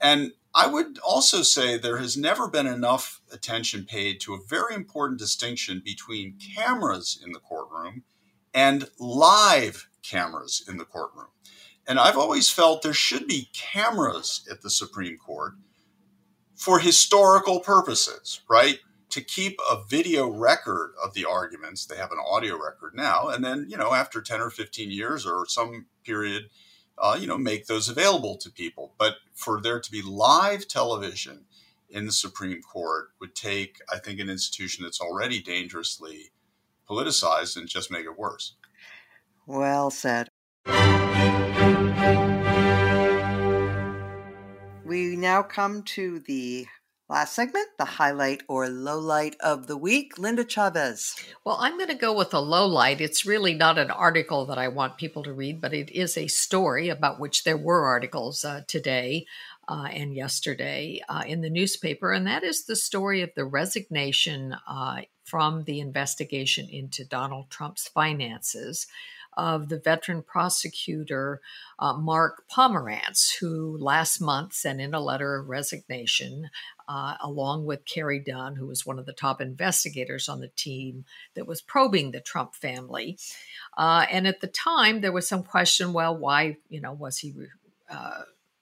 And 0.00 0.32
I 0.54 0.66
would 0.66 0.98
also 0.98 1.42
say 1.42 1.76
there 1.76 1.98
has 1.98 2.16
never 2.16 2.48
been 2.48 2.66
enough 2.66 3.20
attention 3.32 3.84
paid 3.84 4.20
to 4.20 4.34
a 4.34 4.40
very 4.48 4.74
important 4.74 5.18
distinction 5.18 5.82
between 5.84 6.38
cameras 6.56 7.20
in 7.24 7.32
the 7.32 7.38
courtroom 7.40 8.02
and 8.52 8.88
live 8.98 9.88
cameras 10.02 10.64
in 10.68 10.76
the 10.76 10.84
courtroom. 10.84 11.28
And 11.86 11.98
I've 11.98 12.16
always 12.16 12.50
felt 12.50 12.82
there 12.82 12.92
should 12.92 13.26
be 13.26 13.48
cameras 13.52 14.46
at 14.50 14.62
the 14.62 14.70
Supreme 14.70 15.18
Court 15.18 15.54
for 16.60 16.78
historical 16.78 17.60
purposes, 17.60 18.42
right? 18.46 18.80
To 19.08 19.22
keep 19.22 19.58
a 19.70 19.82
video 19.88 20.28
record 20.28 20.92
of 21.02 21.14
the 21.14 21.24
arguments, 21.24 21.86
they 21.86 21.96
have 21.96 22.12
an 22.12 22.18
audio 22.24 22.62
record 22.62 22.94
now, 22.94 23.28
and 23.28 23.42
then, 23.42 23.64
you 23.70 23.78
know, 23.78 23.94
after 23.94 24.20
10 24.20 24.42
or 24.42 24.50
15 24.50 24.90
years 24.90 25.24
or 25.24 25.46
some 25.46 25.86
period, 26.04 26.50
uh, 26.98 27.16
you 27.18 27.26
know, 27.26 27.38
make 27.38 27.66
those 27.66 27.88
available 27.88 28.36
to 28.36 28.50
people. 28.50 28.92
But 28.98 29.14
for 29.32 29.58
there 29.62 29.80
to 29.80 29.90
be 29.90 30.02
live 30.02 30.68
television 30.68 31.46
in 31.88 32.04
the 32.04 32.12
Supreme 32.12 32.60
Court 32.60 33.08
would 33.22 33.34
take, 33.34 33.78
I 33.90 33.98
think, 33.98 34.20
an 34.20 34.28
institution 34.28 34.84
that's 34.84 35.00
already 35.00 35.40
dangerously 35.40 36.30
politicized 36.86 37.56
and 37.56 37.68
just 37.68 37.90
make 37.90 38.04
it 38.04 38.18
worse. 38.18 38.54
Well 39.46 39.90
said. 39.90 40.29
We 44.90 45.14
now 45.14 45.44
come 45.44 45.84
to 45.84 46.18
the 46.18 46.66
last 47.08 47.36
segment, 47.36 47.68
the 47.78 47.84
highlight 47.84 48.42
or 48.48 48.68
low 48.68 48.98
light 48.98 49.36
of 49.38 49.68
the 49.68 49.76
week. 49.76 50.18
Linda 50.18 50.44
Chavez. 50.44 51.14
Well, 51.44 51.58
I'm 51.60 51.76
going 51.76 51.90
to 51.90 51.94
go 51.94 52.12
with 52.12 52.34
a 52.34 52.40
low 52.40 52.66
light. 52.66 53.00
It's 53.00 53.24
really 53.24 53.54
not 53.54 53.78
an 53.78 53.92
article 53.92 54.46
that 54.46 54.58
I 54.58 54.66
want 54.66 54.98
people 54.98 55.22
to 55.22 55.32
read, 55.32 55.60
but 55.60 55.72
it 55.72 55.92
is 55.92 56.16
a 56.16 56.26
story 56.26 56.88
about 56.88 57.20
which 57.20 57.44
there 57.44 57.56
were 57.56 57.84
articles 57.84 58.44
uh, 58.44 58.62
today. 58.66 59.26
Uh, 59.68 59.84
and 59.92 60.16
yesterday 60.16 61.00
uh, 61.08 61.22
in 61.24 61.42
the 61.42 61.50
newspaper, 61.50 62.10
and 62.10 62.26
that 62.26 62.42
is 62.42 62.64
the 62.64 62.74
story 62.74 63.22
of 63.22 63.30
the 63.36 63.44
resignation 63.44 64.56
uh, 64.66 65.02
from 65.22 65.62
the 65.62 65.78
investigation 65.78 66.68
into 66.68 67.04
Donald 67.04 67.48
Trump's 67.50 67.86
finances 67.86 68.88
of 69.36 69.68
the 69.68 69.78
veteran 69.78 70.22
prosecutor 70.22 71.40
uh, 71.78 71.92
Mark 71.94 72.44
Pomerantz, 72.50 73.38
who 73.38 73.76
last 73.78 74.20
month 74.20 74.52
sent 74.52 74.80
in 74.80 74.94
a 74.94 75.00
letter 75.00 75.36
of 75.36 75.48
resignation, 75.48 76.50
uh, 76.88 77.14
along 77.22 77.64
with 77.64 77.84
Carey 77.84 78.18
Dunne, 78.18 78.56
who 78.56 78.66
was 78.66 78.84
one 78.84 78.98
of 78.98 79.06
the 79.06 79.12
top 79.12 79.40
investigators 79.40 80.28
on 80.28 80.40
the 80.40 80.48
team 80.48 81.04
that 81.34 81.46
was 81.46 81.60
probing 81.60 82.10
the 82.10 82.20
Trump 82.20 82.54
family. 82.54 83.18
Uh, 83.76 84.06
and 84.10 84.26
at 84.26 84.40
the 84.40 84.48
time, 84.48 85.00
there 85.00 85.12
was 85.12 85.28
some 85.28 85.42
question 85.42 85.92
well, 85.92 86.16
why, 86.16 86.56
you 86.68 86.80
know, 86.80 86.92
was 86.92 87.18
he? 87.18 87.32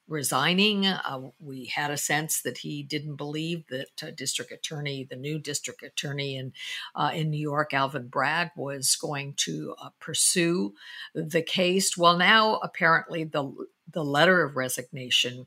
Resigning. 0.09 0.87
Uh, 0.87 1.31
we 1.39 1.67
had 1.67 1.91
a 1.91 1.99
sense 1.99 2.41
that 2.41 2.57
he 2.57 2.83
didn't 2.83 3.17
believe 3.17 3.67
that 3.69 4.03
uh, 4.03 4.11
district 4.11 4.51
attorney, 4.51 5.05
the 5.05 5.17
new 5.17 5.39
district 5.39 5.83
attorney 5.83 6.39
in 6.39 6.55
uh, 6.95 7.11
in 7.13 7.29
New 7.29 7.41
York, 7.41 7.75
Alvin 7.75 8.09
Bragg, 8.09 8.49
was 8.57 8.97
going 8.97 9.35
to 9.37 9.75
uh, 9.79 9.91
pursue 10.01 10.73
the 11.15 11.43
case. 11.43 11.95
Well, 11.95 12.17
now 12.17 12.55
apparently 12.63 13.25
the 13.25 13.53
the 13.93 14.05
letter 14.05 14.43
of 14.43 14.57
resignation 14.57 15.47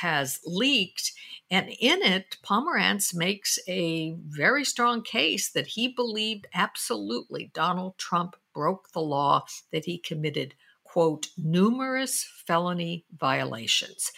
has 0.00 0.40
leaked, 0.44 1.12
and 1.50 1.70
in 1.80 2.02
it, 2.02 2.36
Pomerantz 2.44 3.14
makes 3.14 3.58
a 3.66 4.14
very 4.28 4.64
strong 4.64 5.02
case 5.02 5.50
that 5.50 5.68
he 5.68 5.88
believed 5.88 6.46
absolutely 6.52 7.50
Donald 7.54 7.96
Trump 7.96 8.36
broke 8.52 8.92
the 8.92 9.00
law, 9.00 9.44
that 9.72 9.86
he 9.86 9.96
committed 9.96 10.54
quote, 10.92 11.28
numerous 11.38 12.28
felony 12.46 13.06
violations. 13.16 14.12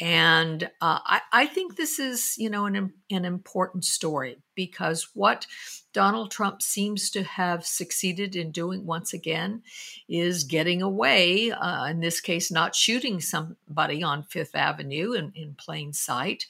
And 0.00 0.64
uh, 0.80 0.98
I, 1.04 1.20
I, 1.32 1.46
think 1.46 1.76
this 1.76 2.00
is, 2.00 2.34
you 2.36 2.50
know, 2.50 2.66
an, 2.66 2.92
an 3.10 3.24
important 3.24 3.84
story 3.84 4.38
because 4.56 5.10
what 5.14 5.46
Donald 5.92 6.32
Trump 6.32 6.60
seems 6.60 7.10
to 7.10 7.22
have 7.22 7.64
succeeded 7.64 8.34
in 8.34 8.50
doing 8.50 8.84
once 8.84 9.12
again 9.12 9.62
is 10.08 10.42
getting 10.42 10.82
away, 10.82 11.52
uh, 11.52 11.84
in 11.86 12.00
this 12.00 12.20
case, 12.20 12.50
not 12.50 12.74
shooting 12.74 13.20
somebody 13.20 14.02
on 14.02 14.24
Fifth 14.24 14.56
Avenue 14.56 15.12
in, 15.12 15.30
in 15.36 15.54
plain 15.54 15.92
sight, 15.92 16.46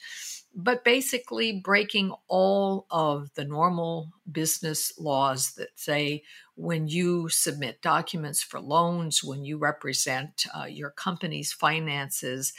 but 0.63 0.83
basically 0.83 1.53
breaking 1.53 2.13
all 2.27 2.85
of 2.91 3.33
the 3.35 3.45
normal 3.45 4.11
business 4.29 4.91
laws 4.99 5.53
that 5.53 5.69
say 5.75 6.23
when 6.55 6.87
you 6.87 7.29
submit 7.29 7.81
documents 7.81 8.43
for 8.43 8.59
loans, 8.59 9.23
when 9.23 9.45
you 9.45 9.57
represent 9.57 10.45
uh, 10.53 10.65
your 10.65 10.89
company's 10.89 11.53
finances, 11.53 12.51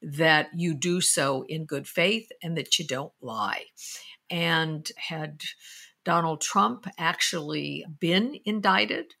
that 0.00 0.48
you 0.54 0.74
do 0.74 1.00
so 1.00 1.44
in 1.48 1.64
good 1.66 1.86
faith 1.86 2.28
and 2.42 2.56
that 2.56 2.78
you 2.78 2.86
don't 2.86 3.12
lie. 3.20 3.66
And 4.30 4.90
had 4.96 5.42
Donald 6.04 6.40
Trump 6.40 6.86
actually 6.98 7.84
been 8.00 8.38
indicted, 8.44 9.14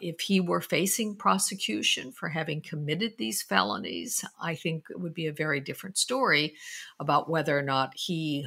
if 0.00 0.20
he 0.20 0.40
were 0.40 0.60
facing 0.60 1.16
prosecution 1.16 2.12
for 2.12 2.28
having 2.28 2.60
committed 2.60 3.14
these 3.16 3.42
felonies, 3.42 4.24
I 4.40 4.54
think 4.54 4.86
it 4.90 5.00
would 5.00 5.14
be 5.14 5.26
a 5.26 5.32
very 5.32 5.60
different 5.60 5.98
story 5.98 6.54
about 7.00 7.28
whether 7.28 7.58
or 7.58 7.62
not 7.62 7.92
he 7.96 8.46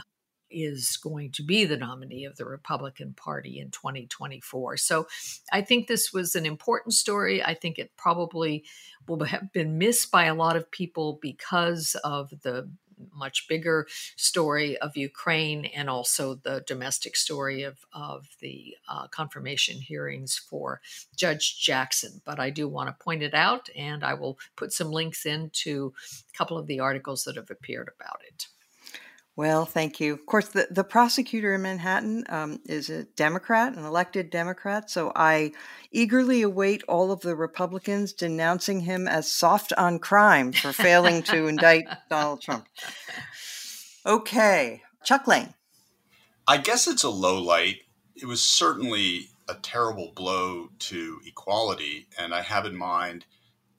is 0.51 0.97
going 0.97 1.31
to 1.31 1.43
be 1.43 1.65
the 1.65 1.77
nominee 1.77 2.25
of 2.25 2.35
the 2.35 2.45
Republican 2.45 3.13
Party 3.13 3.59
in 3.59 3.71
2024. 3.71 4.77
So 4.77 5.07
I 5.51 5.61
think 5.61 5.87
this 5.87 6.11
was 6.11 6.35
an 6.35 6.45
important 6.45 6.93
story. 6.93 7.43
I 7.43 7.53
think 7.53 7.79
it 7.79 7.91
probably 7.97 8.65
will 9.07 9.23
have 9.23 9.51
been 9.53 9.77
missed 9.77 10.11
by 10.11 10.25
a 10.25 10.35
lot 10.35 10.55
of 10.55 10.69
people 10.69 11.19
because 11.21 11.95
of 12.03 12.31
the 12.41 12.69
much 13.13 13.47
bigger 13.47 13.87
story 14.15 14.77
of 14.77 14.97
Ukraine 14.97 15.65
and 15.65 15.89
also 15.89 16.35
the 16.35 16.63
domestic 16.67 17.15
story 17.15 17.63
of, 17.63 17.85
of 17.93 18.27
the 18.39 18.75
uh, 18.87 19.07
confirmation 19.07 19.77
hearings 19.81 20.37
for 20.37 20.81
Judge 21.15 21.59
Jackson. 21.59 22.21
But 22.25 22.39
I 22.39 22.49
do 22.49 22.67
want 22.67 22.89
to 22.89 23.03
point 23.03 23.23
it 23.23 23.33
out, 23.33 23.69
and 23.75 24.03
I 24.03 24.13
will 24.13 24.39
put 24.55 24.73
some 24.73 24.91
links 24.91 25.25
into 25.25 25.93
a 26.33 26.37
couple 26.37 26.57
of 26.57 26.67
the 26.67 26.79
articles 26.79 27.23
that 27.23 27.35
have 27.35 27.51
appeared 27.51 27.89
about 27.99 28.21
it. 28.27 28.47
Well, 29.41 29.65
thank 29.65 29.99
you. 29.99 30.13
Of 30.13 30.27
course, 30.27 30.49
the, 30.49 30.67
the 30.69 30.83
prosecutor 30.83 31.55
in 31.55 31.63
Manhattan 31.63 32.25
um, 32.29 32.59
is 32.67 32.91
a 32.91 33.05
Democrat, 33.05 33.75
an 33.75 33.85
elected 33.85 34.29
Democrat. 34.29 34.91
So 34.91 35.11
I 35.15 35.53
eagerly 35.91 36.43
await 36.43 36.83
all 36.87 37.11
of 37.11 37.21
the 37.21 37.35
Republicans 37.35 38.13
denouncing 38.13 38.81
him 38.81 39.07
as 39.07 39.31
soft 39.31 39.73
on 39.79 39.97
crime 39.97 40.51
for 40.51 40.71
failing 40.71 41.23
to 41.23 41.47
indict 41.47 41.85
Donald 42.07 42.43
Trump. 42.43 42.67
Okay, 44.05 44.83
Chuck 45.03 45.25
Lane. 45.25 45.55
I 46.47 46.57
guess 46.57 46.87
it's 46.87 47.01
a 47.01 47.09
low 47.09 47.41
light. 47.41 47.77
It 48.15 48.27
was 48.27 48.43
certainly 48.43 49.29
a 49.49 49.55
terrible 49.55 50.11
blow 50.13 50.69
to 50.77 51.19
equality. 51.25 52.05
And 52.15 52.35
I 52.35 52.43
have 52.43 52.67
in 52.67 52.77
mind 52.77 53.25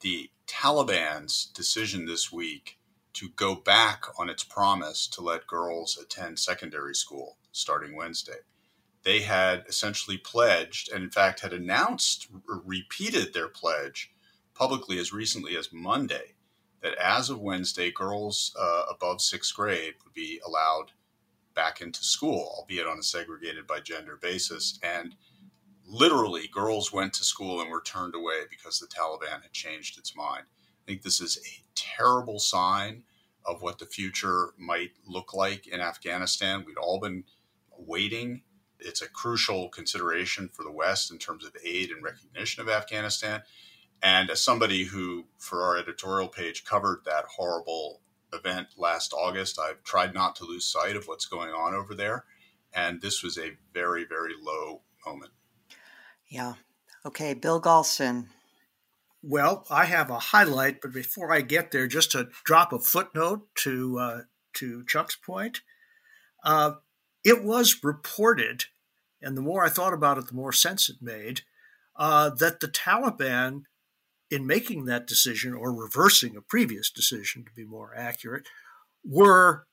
the 0.01 0.29
Taliban's 0.45 1.45
decision 1.45 2.05
this 2.05 2.33
week 2.33 2.79
to 3.13 3.29
go 3.29 3.55
back 3.55 4.05
on 4.19 4.29
its 4.29 4.43
promise 4.43 5.07
to 5.07 5.21
let 5.21 5.47
girls 5.47 5.97
attend 5.97 6.39
secondary 6.39 6.95
school 6.95 7.37
starting 7.51 7.95
Wednesday. 7.95 8.39
They 9.03 9.21
had 9.21 9.65
essentially 9.67 10.17
pledged, 10.17 10.91
and 10.91 11.03
in 11.03 11.09
fact 11.09 11.41
had 11.41 11.53
announced, 11.53 12.27
or 12.47 12.61
repeated 12.65 13.33
their 13.33 13.49
pledge 13.49 14.11
publicly 14.55 14.97
as 14.97 15.11
recently 15.11 15.57
as 15.57 15.73
Monday, 15.73 16.35
that 16.81 16.95
as 16.95 17.29
of 17.29 17.39
Wednesday, 17.39 17.91
girls 17.91 18.55
uh, 18.59 18.83
above 18.89 19.21
sixth 19.21 19.53
grade 19.55 19.95
would 20.03 20.13
be 20.13 20.39
allowed 20.45 20.91
back 21.53 21.81
into 21.81 22.03
school, 22.03 22.53
albeit 22.57 22.87
on 22.87 22.99
a 22.99 23.03
segregated 23.03 23.67
by 23.67 23.79
gender 23.79 24.17
basis. 24.21 24.79
And 24.81 25.15
literally, 25.85 26.47
girls 26.47 26.91
went 26.91 27.13
to 27.13 27.23
school 27.23 27.61
and 27.61 27.69
were 27.69 27.81
turned 27.81 28.15
away 28.15 28.41
because 28.49 28.79
the 28.79 28.87
Taliban 28.87 29.41
had 29.41 29.51
changed 29.51 29.97
its 29.97 30.15
mind. 30.15 30.45
I 30.83 30.91
think 30.91 31.01
this 31.01 31.21
is 31.21 31.37
a 31.37 31.63
terrible 31.75 32.39
sign 32.39 33.03
of 33.45 33.61
what 33.61 33.79
the 33.79 33.85
future 33.85 34.53
might 34.57 34.91
look 35.05 35.33
like 35.33 35.67
in 35.67 35.79
Afghanistan. 35.79 36.63
We'd 36.65 36.77
all 36.77 36.99
been 36.99 37.23
waiting. 37.77 38.41
It's 38.79 39.01
a 39.01 39.09
crucial 39.09 39.69
consideration 39.69 40.49
for 40.49 40.63
the 40.63 40.71
West 40.71 41.11
in 41.11 41.17
terms 41.17 41.45
of 41.45 41.55
aid 41.63 41.91
and 41.91 42.03
recognition 42.03 42.61
of 42.61 42.69
Afghanistan. 42.69 43.43
And 44.01 44.29
as 44.29 44.43
somebody 44.43 44.83
who, 44.83 45.25
for 45.37 45.63
our 45.63 45.77
editorial 45.77 46.27
page, 46.27 46.65
covered 46.65 47.03
that 47.05 47.25
horrible 47.25 48.01
event 48.33 48.67
last 48.77 49.13
August, 49.13 49.59
I've 49.59 49.83
tried 49.83 50.13
not 50.13 50.35
to 50.37 50.45
lose 50.45 50.65
sight 50.65 50.97
of 50.97 51.07
what's 51.07 51.25
going 51.25 51.51
on 51.51 51.73
over 51.73 51.95
there. 51.95 52.25
And 52.73 53.01
this 53.01 53.23
was 53.23 53.37
a 53.37 53.51
very, 53.73 54.03
very 54.03 54.33
low 54.41 54.81
moment. 55.05 55.31
Yeah. 56.27 56.55
Okay, 57.05 57.33
Bill 57.33 57.61
Galston. 57.61 58.27
Well, 59.25 59.65
I 59.69 59.85
have 59.85 60.09
a 60.09 60.19
highlight, 60.19 60.81
but 60.81 60.91
before 60.91 61.31
I 61.31 61.39
get 61.39 61.71
there, 61.71 61.87
just 61.87 62.11
to 62.11 62.27
drop 62.43 62.73
a 62.73 62.79
footnote 62.79 63.47
to 63.55 63.97
uh, 63.97 64.21
to 64.55 64.83
Chuck's 64.85 65.15
point, 65.15 65.61
uh, 66.43 66.73
it 67.23 67.41
was 67.41 67.85
reported, 67.85 68.65
and 69.21 69.37
the 69.37 69.41
more 69.41 69.63
I 69.63 69.69
thought 69.69 69.93
about 69.93 70.17
it, 70.17 70.27
the 70.27 70.35
more 70.35 70.51
sense 70.51 70.89
it 70.89 70.97
made, 71.01 71.41
uh, 71.95 72.31
that 72.31 72.59
the 72.59 72.67
Taliban, 72.67 73.63
in 74.29 74.45
making 74.45 74.85
that 74.85 75.07
decision 75.07 75.53
or 75.53 75.71
reversing 75.71 76.35
a 76.35 76.41
previous 76.41 76.91
decision, 76.91 77.45
to 77.45 77.51
be 77.55 77.63
more 77.63 77.93
accurate, 77.95 78.49
were 79.05 79.67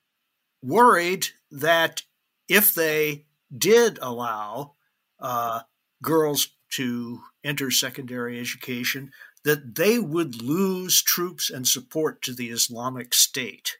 worried 0.63 1.27
that 1.51 2.05
if 2.49 2.73
they 2.73 3.27
did 3.57 3.99
allow 4.01 4.75
uh, 5.19 5.63
girls 6.01 6.51
to 6.71 7.23
enter 7.43 7.71
secondary 7.71 8.39
education, 8.39 9.11
that 9.45 9.75
they 9.75 9.99
would 9.99 10.43
lose 10.43 11.03
troops 11.03 11.51
and 11.51 11.67
support 11.67 12.23
to 12.23 12.35
the 12.35 12.51
Islamic 12.51 13.15
State. 13.15 13.77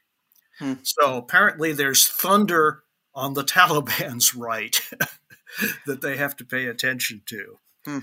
Hmm. 0.59 0.73
So 0.83 1.17
apparently, 1.17 1.73
there's 1.73 2.07
thunder 2.07 2.83
on 3.13 3.33
the 3.33 3.43
Taliban's 3.43 4.35
right 4.35 4.79
that 5.85 6.01
they 6.01 6.17
have 6.17 6.35
to 6.37 6.45
pay 6.45 6.65
attention 6.65 7.21
to. 7.27 7.59
Hmm. 7.85 7.99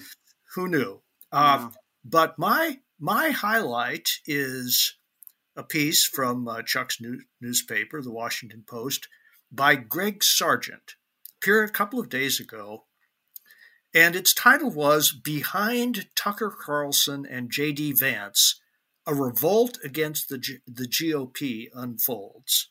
Who 0.54 0.68
knew? 0.68 1.00
Uh, 1.30 1.70
but 2.04 2.38
my 2.38 2.78
my 2.98 3.30
highlight 3.30 4.08
is 4.26 4.94
a 5.56 5.62
piece 5.62 6.04
from 6.06 6.48
uh, 6.48 6.62
Chuck's 6.62 7.00
new, 7.00 7.20
newspaper, 7.40 8.00
the 8.00 8.12
Washington 8.12 8.64
Post, 8.66 9.08
by 9.50 9.74
Greg 9.74 10.22
Sargent, 10.22 10.94
appeared 11.36 11.68
a 11.68 11.72
couple 11.72 12.00
of 12.00 12.08
days 12.08 12.40
ago 12.40 12.84
and 13.98 14.14
its 14.14 14.32
title 14.32 14.70
was 14.70 15.10
Behind 15.10 16.06
Tucker 16.14 16.56
Carlson 16.56 17.26
and 17.26 17.50
J.D. 17.50 17.94
Vance 17.94 18.60
A 19.04 19.12
Revolt 19.12 19.76
Against 19.82 20.28
the, 20.28 20.38
G- 20.38 20.58
the 20.68 20.86
GOP 20.86 21.66
Unfolds. 21.74 22.68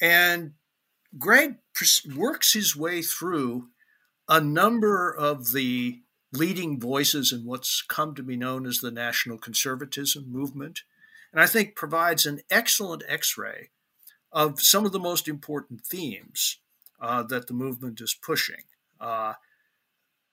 And 0.00 0.52
Greg 1.18 1.56
works 2.16 2.54
his 2.54 2.74
way 2.74 3.02
through 3.02 3.68
a 4.26 4.40
number 4.40 5.14
of 5.14 5.52
the 5.52 6.00
leading 6.32 6.80
voices 6.80 7.30
in 7.30 7.44
what's 7.44 7.82
come 7.82 8.14
to 8.14 8.22
be 8.22 8.34
known 8.38 8.64
as 8.64 8.78
the 8.78 8.90
national 8.90 9.36
conservatism 9.36 10.32
movement, 10.32 10.80
and 11.30 11.42
I 11.42 11.46
think 11.46 11.76
provides 11.76 12.24
an 12.24 12.40
excellent 12.50 13.02
x 13.06 13.36
ray 13.36 13.68
of 14.32 14.62
some 14.62 14.86
of 14.86 14.92
the 14.92 14.98
most 14.98 15.28
important 15.28 15.84
themes 15.84 16.56
uh, 17.02 17.22
that 17.24 17.48
the 17.48 17.54
movement 17.54 18.00
is 18.00 18.14
pushing. 18.14 18.64
Uh, 18.98 19.34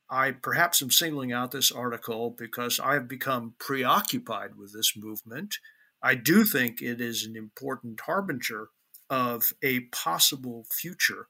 I 0.09 0.31
perhaps 0.31 0.81
am 0.81 0.91
singling 0.91 1.31
out 1.31 1.51
this 1.51 1.71
article 1.71 2.29
because 2.29 2.79
I 2.79 2.93
have 2.93 3.07
become 3.07 3.55
preoccupied 3.59 4.55
with 4.55 4.73
this 4.73 4.95
movement. 4.95 5.57
I 6.01 6.15
do 6.15 6.43
think 6.43 6.81
it 6.81 7.01
is 7.01 7.25
an 7.25 7.35
important 7.35 7.99
harbinger 8.01 8.69
of 9.09 9.53
a 9.63 9.81
possible 9.91 10.65
future 10.71 11.27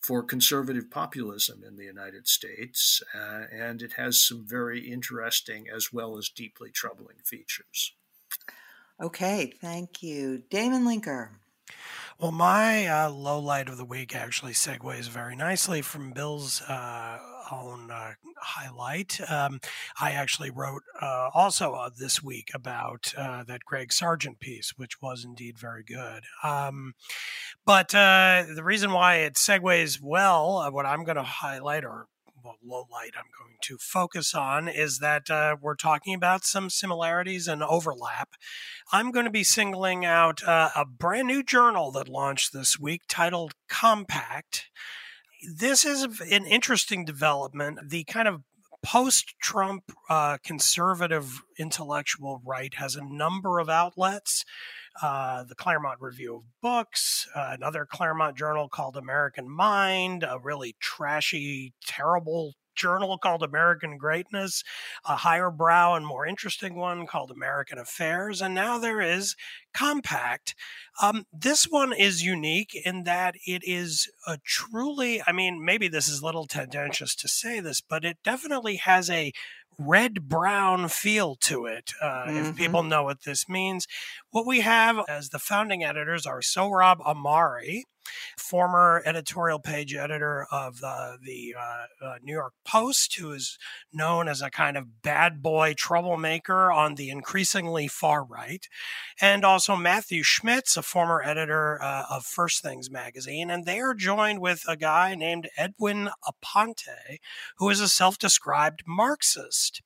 for 0.00 0.22
conservative 0.22 0.90
populism 0.90 1.62
in 1.66 1.76
the 1.76 1.84
United 1.84 2.28
States, 2.28 3.02
uh, 3.14 3.44
and 3.52 3.82
it 3.82 3.94
has 3.94 4.22
some 4.22 4.46
very 4.46 4.80
interesting 4.90 5.66
as 5.74 5.92
well 5.92 6.16
as 6.16 6.28
deeply 6.28 6.70
troubling 6.70 7.16
features. 7.24 7.92
Okay, 9.00 9.52
thank 9.60 10.02
you. 10.02 10.42
Damon 10.50 10.84
Linker. 10.84 11.30
Well, 12.18 12.32
my 12.32 12.86
uh, 12.86 13.10
low 13.10 13.38
light 13.38 13.68
of 13.68 13.76
the 13.76 13.84
week 13.84 14.14
actually 14.14 14.52
segues 14.52 15.08
very 15.08 15.36
nicely 15.36 15.82
from 15.82 16.10
Bill's 16.10 16.62
uh, 16.62 17.18
own 17.50 17.90
uh, 17.90 18.12
highlight. 18.36 19.20
Um, 19.30 19.60
I 20.00 20.12
actually 20.12 20.50
wrote 20.50 20.82
uh, 21.00 21.30
also 21.34 21.72
uh, 21.72 21.90
this 21.96 22.22
week 22.22 22.50
about 22.54 23.14
uh, 23.16 23.44
that 23.44 23.64
Greg 23.64 23.92
Sargent 23.92 24.40
piece, 24.40 24.72
which 24.76 25.00
was 25.02 25.24
indeed 25.24 25.58
very 25.58 25.82
good. 25.82 26.24
Um, 26.42 26.94
but 27.64 27.94
uh, 27.94 28.44
the 28.54 28.64
reason 28.64 28.92
why 28.92 29.16
it 29.16 29.34
segues 29.34 30.00
well, 30.02 30.70
what 30.72 30.86
I'm 30.86 31.04
going 31.04 31.16
to 31.16 31.22
highlight 31.22 31.84
or 31.84 32.06
well, 32.44 32.56
low 32.64 32.86
light 32.90 33.12
I'm 33.16 33.30
going 33.38 33.56
to 33.62 33.78
focus 33.78 34.34
on 34.34 34.68
is 34.68 34.98
that 34.98 35.30
uh, 35.30 35.56
we're 35.60 35.74
talking 35.74 36.14
about 36.14 36.44
some 36.44 36.70
similarities 36.70 37.48
and 37.48 37.62
overlap. 37.62 38.30
I'm 38.92 39.10
going 39.10 39.24
to 39.24 39.30
be 39.30 39.44
singling 39.44 40.04
out 40.04 40.42
uh, 40.44 40.70
a 40.74 40.84
brand 40.84 41.28
new 41.28 41.42
journal 41.42 41.90
that 41.92 42.08
launched 42.08 42.52
this 42.52 42.78
week 42.78 43.02
titled 43.08 43.52
Compact 43.68 44.66
this 45.42 45.84
is 45.84 46.20
an 46.20 46.46
interesting 46.46 47.04
development. 47.04 47.90
The 47.90 48.04
kind 48.04 48.28
of 48.28 48.42
post 48.82 49.34
Trump 49.40 49.84
uh, 50.08 50.38
conservative 50.44 51.42
intellectual 51.58 52.40
right 52.44 52.74
has 52.74 52.96
a 52.96 53.04
number 53.04 53.58
of 53.58 53.68
outlets. 53.68 54.44
Uh, 55.00 55.44
the 55.44 55.54
Claremont 55.54 56.00
Review 56.00 56.36
of 56.36 56.42
Books, 56.60 57.28
uh, 57.34 57.50
another 57.52 57.86
Claremont 57.90 58.36
journal 58.36 58.68
called 58.68 58.96
American 58.96 59.48
Mind, 59.48 60.24
a 60.28 60.38
really 60.42 60.74
trashy, 60.80 61.74
terrible 61.86 62.54
journal 62.78 63.18
called 63.18 63.42
American 63.42 63.98
Greatness, 63.98 64.62
a 65.04 65.16
higher 65.16 65.50
brow 65.50 65.94
and 65.94 66.06
more 66.06 66.26
interesting 66.26 66.76
one 66.76 67.06
called 67.06 67.30
American 67.30 67.78
Affairs, 67.78 68.40
and 68.40 68.54
now 68.54 68.78
there 68.78 69.00
is 69.00 69.34
Compact. 69.74 70.54
Um, 71.02 71.26
this 71.32 71.64
one 71.64 71.92
is 71.92 72.24
unique 72.24 72.74
in 72.84 73.04
that 73.04 73.34
it 73.46 73.62
is 73.64 74.10
a 74.26 74.38
truly, 74.44 75.22
I 75.26 75.32
mean, 75.32 75.64
maybe 75.64 75.88
this 75.88 76.08
is 76.08 76.20
a 76.20 76.24
little 76.24 76.46
tendentious 76.46 77.14
to 77.16 77.28
say 77.28 77.60
this, 77.60 77.80
but 77.80 78.04
it 78.04 78.16
definitely 78.24 78.76
has 78.76 79.10
a 79.10 79.32
red 79.78 80.28
brown 80.28 80.88
feel 80.88 81.36
to 81.36 81.66
it, 81.66 81.92
uh, 82.02 82.24
mm-hmm. 82.26 82.36
if 82.36 82.56
people 82.56 82.82
know 82.82 83.04
what 83.04 83.22
this 83.24 83.48
means. 83.48 83.86
What 84.30 84.46
we 84.46 84.60
have 84.60 85.04
as 85.08 85.30
the 85.30 85.38
founding 85.38 85.84
editors 85.84 86.26
are 86.26 86.40
Sohrab 86.40 86.98
Ahmari, 87.00 87.82
former 88.38 89.02
editorial 89.04 89.58
page 89.58 89.94
editor 89.94 90.46
of 90.50 90.80
uh, 90.82 91.16
the 91.22 91.54
uh, 91.58 92.06
uh, 92.06 92.14
New 92.22 92.32
York 92.32 92.54
Post, 92.64 93.16
who 93.18 93.32
is 93.32 93.58
known 93.92 94.28
as 94.28 94.42
a 94.42 94.50
kind 94.50 94.76
of 94.76 95.02
bad 95.02 95.42
boy 95.42 95.74
troublemaker 95.76 96.70
on 96.72 96.94
the 96.94 97.10
increasingly 97.10 97.88
far 97.88 98.24
right, 98.24 98.66
and 99.20 99.44
also 99.44 99.76
Matthew 99.76 100.22
Schmitz, 100.22 100.76
a 100.76 100.82
former 100.82 101.22
editor 101.22 101.82
uh, 101.82 102.04
of 102.10 102.24
First 102.24 102.62
Things 102.62 102.90
magazine. 102.90 103.50
And 103.50 103.64
they 103.64 103.80
are 103.80 103.94
joined 103.94 104.40
with 104.40 104.62
a 104.68 104.76
guy 104.76 105.14
named 105.14 105.48
Edwin 105.56 106.10
Aponte, 106.26 107.18
who 107.58 107.68
is 107.70 107.80
a 107.80 107.88
self 107.88 108.18
described 108.18 108.82
Marxist. 108.86 109.67
Just. 109.70 109.82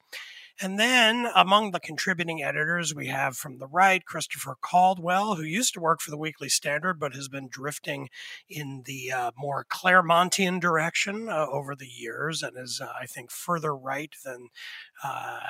And 0.63 0.79
then 0.79 1.27
among 1.35 1.73
the 1.73 1.81
contributing 1.81 2.41
editors, 2.41 2.95
we 2.95 3.09
have 3.09 3.37
from 3.37 3.59
the 3.59 3.67
right 3.67 4.05
Christopher 4.05 4.57
Caldwell, 4.61 5.35
who 5.35 5.43
used 5.43 5.75
to 5.75 5.81
work 5.81 6.01
for 6.01 6.13
the 6.13 6.17
Weekly 6.17 6.49
Standard 6.49 7.01
but 7.01 7.17
has 7.17 7.29
been 7.29 7.49
drifting 7.49 8.11
in 8.49 8.85
the 8.87 9.11
uh, 9.11 9.31
more 9.37 9.67
Claremontian 9.69 10.61
direction 10.61 11.29
uh, 11.29 11.47
over 11.51 11.75
the 11.75 11.89
years 11.89 12.45
and 12.45 12.57
is, 12.57 12.81
uh, 12.81 12.93
I 13.01 13.07
think, 13.07 13.33
further 13.33 13.75
right 13.75 14.15
than 14.25 14.51
uh, 15.03 15.41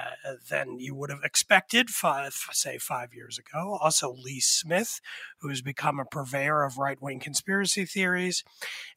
than 0.48 0.78
you 0.78 0.94
would 0.94 1.10
have 1.10 1.22
expected, 1.22 1.90
five, 1.90 2.32
say, 2.52 2.78
five 2.78 3.12
years 3.12 3.38
ago. 3.38 3.76
Also, 3.82 4.10
Lee 4.10 4.40
Smith, 4.40 4.98
who 5.40 5.50
has 5.50 5.60
become 5.60 6.00
a 6.00 6.06
purveyor 6.06 6.62
of 6.62 6.78
right 6.78 7.00
wing 7.02 7.20
conspiracy 7.20 7.84
theories. 7.84 8.44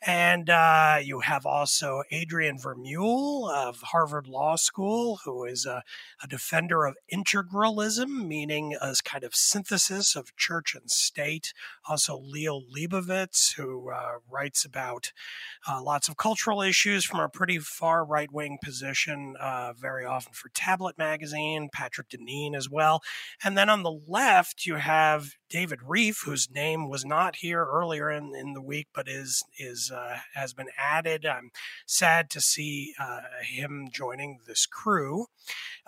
And 0.02 0.50
uh, 0.50 1.00
you 1.04 1.20
have 1.22 1.46
also 1.46 2.04
Adrian 2.10 2.58
Vermeule 2.58 3.52
of 3.52 3.82
Harvard 3.82 4.28
Law 4.28 4.56
School, 4.56 5.20
who 5.26 5.44
is 5.44 5.66
a 5.66 5.84
a 6.24 6.28
defender 6.28 6.86
of 6.86 6.96
integralism, 7.14 8.28
meaning 8.28 8.76
a 8.82 8.96
kind 9.04 9.24
of 9.24 9.36
synthesis 9.36 10.16
of 10.16 10.36
church 10.36 10.76
and 10.76 10.90
state. 10.90 11.54
Also, 11.88 12.20
Liel 12.20 12.64
Leibovitz, 12.76 13.56
who 13.56 13.90
uh, 13.90 14.20
writes 14.30 14.66
about 14.66 15.12
uh, 15.68 15.82
lots 15.82 16.08
of 16.08 16.18
cultural 16.18 16.62
issues 16.62 17.06
from 17.06 17.20
a 17.20 17.30
pretty 17.30 17.60
far 17.60 18.06
right 18.06 18.32
wing 18.32 18.58
position, 18.64 19.36
uh, 19.40 19.74
very 19.74 20.06
often 20.06 20.34
for 20.34 20.50
Tablet 20.50 20.98
Magazine, 20.98 21.70
Patrick 21.72 22.10
Deneen 22.10 22.56
as 22.56 22.70
well. 22.70 23.02
And 23.44 23.58
then 23.58 23.70
on 23.70 23.84
the 23.84 24.00
left, 24.08 24.66
you 24.66 24.76
have 24.76 25.32
David 25.50 25.80
Rieff, 25.88 26.26
whose 26.26 26.50
name 26.50 26.90
was 26.90 27.06
not 27.06 27.38
here 27.38 27.64
earlier 27.64 28.10
in, 28.10 28.34
in 28.36 28.54
the 28.54 28.62
week, 28.62 28.88
but 28.94 29.08
is 29.08 29.44
is 29.58 29.92
uh, 29.94 30.18
has 30.34 30.54
been 30.54 30.70
added. 30.78 31.26
I'm 31.26 31.52
sad 31.86 32.30
to 32.32 32.42
see 32.42 32.94
uh, 33.00 33.22
him 33.44 33.88
joining 33.92 34.40
this 34.48 34.66
crew, 34.66 35.28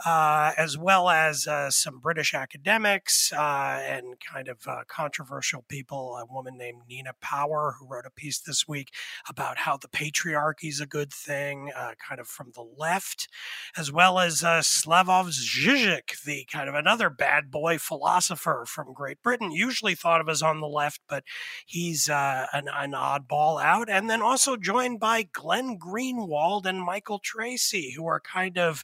uh, 0.05 0.51
as 0.57 0.77
well 0.77 1.09
as 1.09 1.47
uh, 1.47 1.71
some 1.71 1.99
British 1.99 2.33
academics 2.33 3.33
uh, 3.33 3.79
and 3.81 4.19
kind 4.19 4.47
of 4.47 4.67
uh, 4.67 4.81
controversial 4.87 5.65
people. 5.67 6.17
A 6.17 6.31
woman 6.31 6.57
named 6.57 6.81
Nina 6.87 7.13
Power, 7.21 7.75
who 7.79 7.87
wrote 7.87 8.05
a 8.05 8.11
piece 8.11 8.39
this 8.39 8.67
week 8.67 8.93
about 9.27 9.59
how 9.59 9.77
the 9.77 9.87
patriarchy 9.87 10.69
is 10.69 10.79
a 10.79 10.85
good 10.85 11.11
thing, 11.11 11.71
kind 12.07 12.19
of 12.19 12.27
from 12.27 12.51
the 12.53 12.65
left, 12.77 13.27
as 13.75 13.91
well 13.91 14.19
as 14.19 14.41
Slavoj 14.41 15.29
Žižek, 15.29 16.23
the 16.23 16.45
kind 16.51 16.69
of 16.69 16.75
another 16.75 17.09
bad 17.09 17.49
boy 17.49 17.77
philosopher 17.77 18.65
from 18.67 18.93
Great 18.93 19.21
Britain 19.23 19.51
usually 19.51 19.95
thought 19.95 20.21
of 20.21 20.29
as 20.29 20.41
on 20.41 20.59
the 20.59 20.67
left, 20.67 21.01
but 21.09 21.23
he's 21.65 22.07
an, 22.07 22.45
an 22.53 22.91
oddball 22.91 23.61
out. 23.61 23.89
And 23.89 24.09
then 24.09 24.21
also 24.21 24.57
joined 24.57 24.99
by 24.99 25.23
Glenn 25.23 25.77
Greenwald 25.79 26.65
and 26.65 26.81
Michael 26.81 27.19
Tracey, 27.19 27.93
who 27.95 28.05
are 28.07 28.19
kind 28.19 28.57
of 28.57 28.83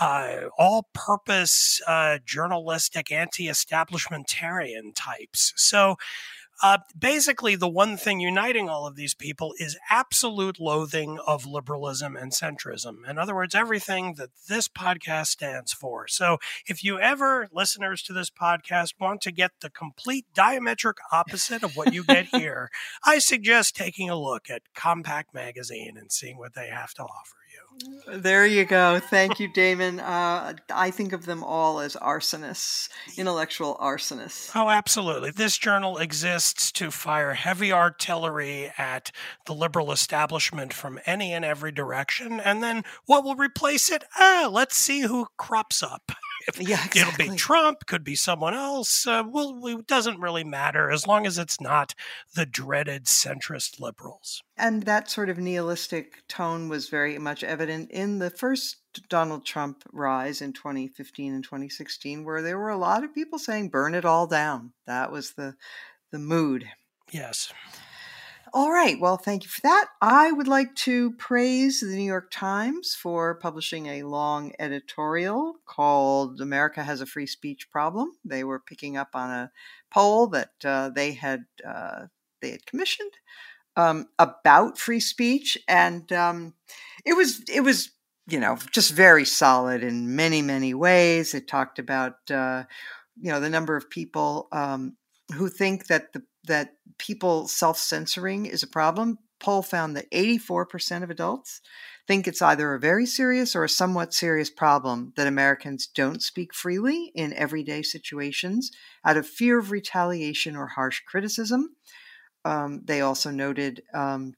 uh, 0.00 0.48
all 0.58 0.88
purpose 0.92 1.80
uh, 1.86 2.18
journalistic 2.24 3.10
anti 3.10 3.46
establishmentarian 3.46 4.92
types. 4.94 5.52
So 5.56 5.96
uh, 6.62 6.78
basically, 6.98 7.54
the 7.54 7.68
one 7.68 7.98
thing 7.98 8.18
uniting 8.18 8.68
all 8.68 8.86
of 8.86 8.96
these 8.96 9.12
people 9.12 9.52
is 9.58 9.76
absolute 9.90 10.58
loathing 10.58 11.18
of 11.26 11.44
liberalism 11.44 12.16
and 12.16 12.32
centrism. 12.32 13.06
In 13.06 13.18
other 13.18 13.34
words, 13.34 13.54
everything 13.54 14.14
that 14.14 14.30
this 14.48 14.66
podcast 14.66 15.26
stands 15.26 15.74
for. 15.74 16.08
So, 16.08 16.38
if 16.66 16.82
you 16.82 16.98
ever, 16.98 17.48
listeners 17.52 18.02
to 18.04 18.14
this 18.14 18.30
podcast, 18.30 18.94
want 18.98 19.20
to 19.22 19.32
get 19.32 19.50
the 19.60 19.68
complete 19.68 20.24
diametric 20.34 20.94
opposite 21.12 21.62
of 21.62 21.76
what 21.76 21.92
you 21.92 22.04
get 22.04 22.26
here, 22.34 22.70
I 23.04 23.18
suggest 23.18 23.76
taking 23.76 24.08
a 24.08 24.16
look 24.16 24.48
at 24.48 24.62
Compact 24.74 25.34
Magazine 25.34 25.96
and 25.98 26.10
seeing 26.10 26.38
what 26.38 26.54
they 26.54 26.68
have 26.68 26.94
to 26.94 27.02
offer. 27.02 27.36
There 28.08 28.46
you 28.46 28.64
go. 28.64 29.00
Thank 29.00 29.40
you, 29.40 29.48
Damon. 29.52 29.98
Uh, 29.98 30.54
I 30.72 30.90
think 30.90 31.12
of 31.12 31.26
them 31.26 31.42
all 31.42 31.80
as 31.80 31.96
arsonists, 31.96 32.88
intellectual 33.16 33.76
arsonists. 33.80 34.52
Oh, 34.54 34.70
absolutely. 34.70 35.32
This 35.32 35.58
journal 35.58 35.98
exists 35.98 36.70
to 36.72 36.90
fire 36.92 37.34
heavy 37.34 37.72
artillery 37.72 38.72
at 38.78 39.10
the 39.46 39.54
liberal 39.54 39.90
establishment 39.90 40.72
from 40.72 41.00
any 41.04 41.32
and 41.32 41.44
every 41.44 41.72
direction. 41.72 42.38
And 42.38 42.62
then 42.62 42.84
what 43.06 43.24
will 43.24 43.34
replace 43.34 43.90
it? 43.90 44.04
Ah, 44.16 44.48
let's 44.50 44.76
see 44.76 45.00
who 45.00 45.26
crops 45.36 45.82
up. 45.82 46.12
Yeah, 46.58 46.84
exactly. 46.84 47.00
it'll 47.00 47.32
be 47.32 47.36
Trump, 47.36 47.86
could 47.86 48.04
be 48.04 48.14
someone 48.14 48.54
else. 48.54 49.06
Uh, 49.06 49.22
well, 49.28 49.58
it 49.66 49.86
doesn't 49.86 50.20
really 50.20 50.44
matter 50.44 50.90
as 50.90 51.06
long 51.06 51.26
as 51.26 51.38
it's 51.38 51.60
not 51.60 51.94
the 52.34 52.46
dreaded 52.46 53.04
centrist 53.04 53.80
liberals. 53.80 54.42
And 54.56 54.84
that 54.84 55.10
sort 55.10 55.28
of 55.28 55.38
nihilistic 55.38 56.26
tone 56.28 56.68
was 56.68 56.88
very 56.88 57.18
much 57.18 57.44
evident 57.44 57.90
in 57.90 58.18
the 58.18 58.30
first 58.30 58.76
Donald 59.08 59.44
Trump 59.44 59.82
rise 59.92 60.40
in 60.40 60.52
2015 60.52 61.34
and 61.34 61.44
2016, 61.44 62.24
where 62.24 62.42
there 62.42 62.58
were 62.58 62.70
a 62.70 62.78
lot 62.78 63.04
of 63.04 63.14
people 63.14 63.38
saying, 63.38 63.68
burn 63.68 63.94
it 63.94 64.04
all 64.04 64.26
down. 64.26 64.72
That 64.86 65.12
was 65.12 65.32
the, 65.32 65.54
the 66.10 66.18
mood. 66.18 66.66
Yes. 67.10 67.52
All 68.52 68.70
right. 68.70 68.98
Well, 68.98 69.16
thank 69.16 69.42
you 69.44 69.50
for 69.50 69.60
that. 69.62 69.86
I 70.00 70.30
would 70.32 70.46
like 70.48 70.74
to 70.76 71.12
praise 71.12 71.80
the 71.80 71.88
New 71.96 72.04
York 72.04 72.30
Times 72.30 72.94
for 72.94 73.34
publishing 73.34 73.86
a 73.86 74.04
long 74.04 74.52
editorial 74.58 75.56
called 75.66 76.40
America 76.40 76.82
Has 76.82 77.00
a 77.00 77.06
Free 77.06 77.26
Speech 77.26 77.70
Problem. 77.70 78.12
They 78.24 78.44
were 78.44 78.60
picking 78.60 78.96
up 78.96 79.10
on 79.14 79.30
a 79.30 79.50
poll 79.90 80.28
that 80.28 80.52
uh, 80.64 80.90
they 80.90 81.12
had 81.12 81.44
uh, 81.66 82.06
they 82.40 82.50
had 82.52 82.66
commissioned 82.66 83.12
um, 83.76 84.08
about 84.18 84.78
free 84.78 85.00
speech, 85.00 85.58
and 85.68 86.10
um, 86.12 86.54
it 87.04 87.14
was 87.14 87.42
it 87.52 87.62
was 87.62 87.90
you 88.28 88.40
know 88.40 88.58
just 88.72 88.92
very 88.92 89.24
solid 89.24 89.82
in 89.82 90.16
many 90.16 90.42
many 90.42 90.74
ways. 90.74 91.34
It 91.34 91.48
talked 91.48 91.78
about 91.78 92.30
uh, 92.30 92.64
you 93.20 93.30
know 93.30 93.40
the 93.40 93.50
number 93.50 93.76
of 93.76 93.90
people 93.90 94.48
um, 94.52 94.96
who 95.34 95.48
think 95.48 95.86
that 95.88 96.12
the 96.12 96.22
that 96.46 96.74
people 96.98 97.48
self 97.48 97.78
censoring 97.78 98.46
is 98.46 98.62
a 98.62 98.68
problem, 98.68 99.18
poll 99.38 99.62
found 99.62 99.96
that 99.96 100.10
84% 100.10 101.02
of 101.02 101.10
adults 101.10 101.60
think 102.06 102.26
it's 102.26 102.42
either 102.42 102.72
a 102.72 102.80
very 102.80 103.04
serious 103.04 103.56
or 103.56 103.64
a 103.64 103.68
somewhat 103.68 104.14
serious 104.14 104.48
problem 104.48 105.12
that 105.16 105.26
Americans 105.26 105.86
don't 105.86 106.22
speak 106.22 106.54
freely 106.54 107.10
in 107.14 107.32
everyday 107.34 107.82
situations 107.82 108.70
out 109.04 109.16
of 109.16 109.26
fear 109.26 109.58
of 109.58 109.70
retaliation 109.70 110.56
or 110.56 110.68
harsh 110.68 111.00
criticism. 111.06 111.74
Um, 112.44 112.82
they 112.84 113.00
also 113.00 113.30
noted 113.30 113.82
um, 113.92 114.34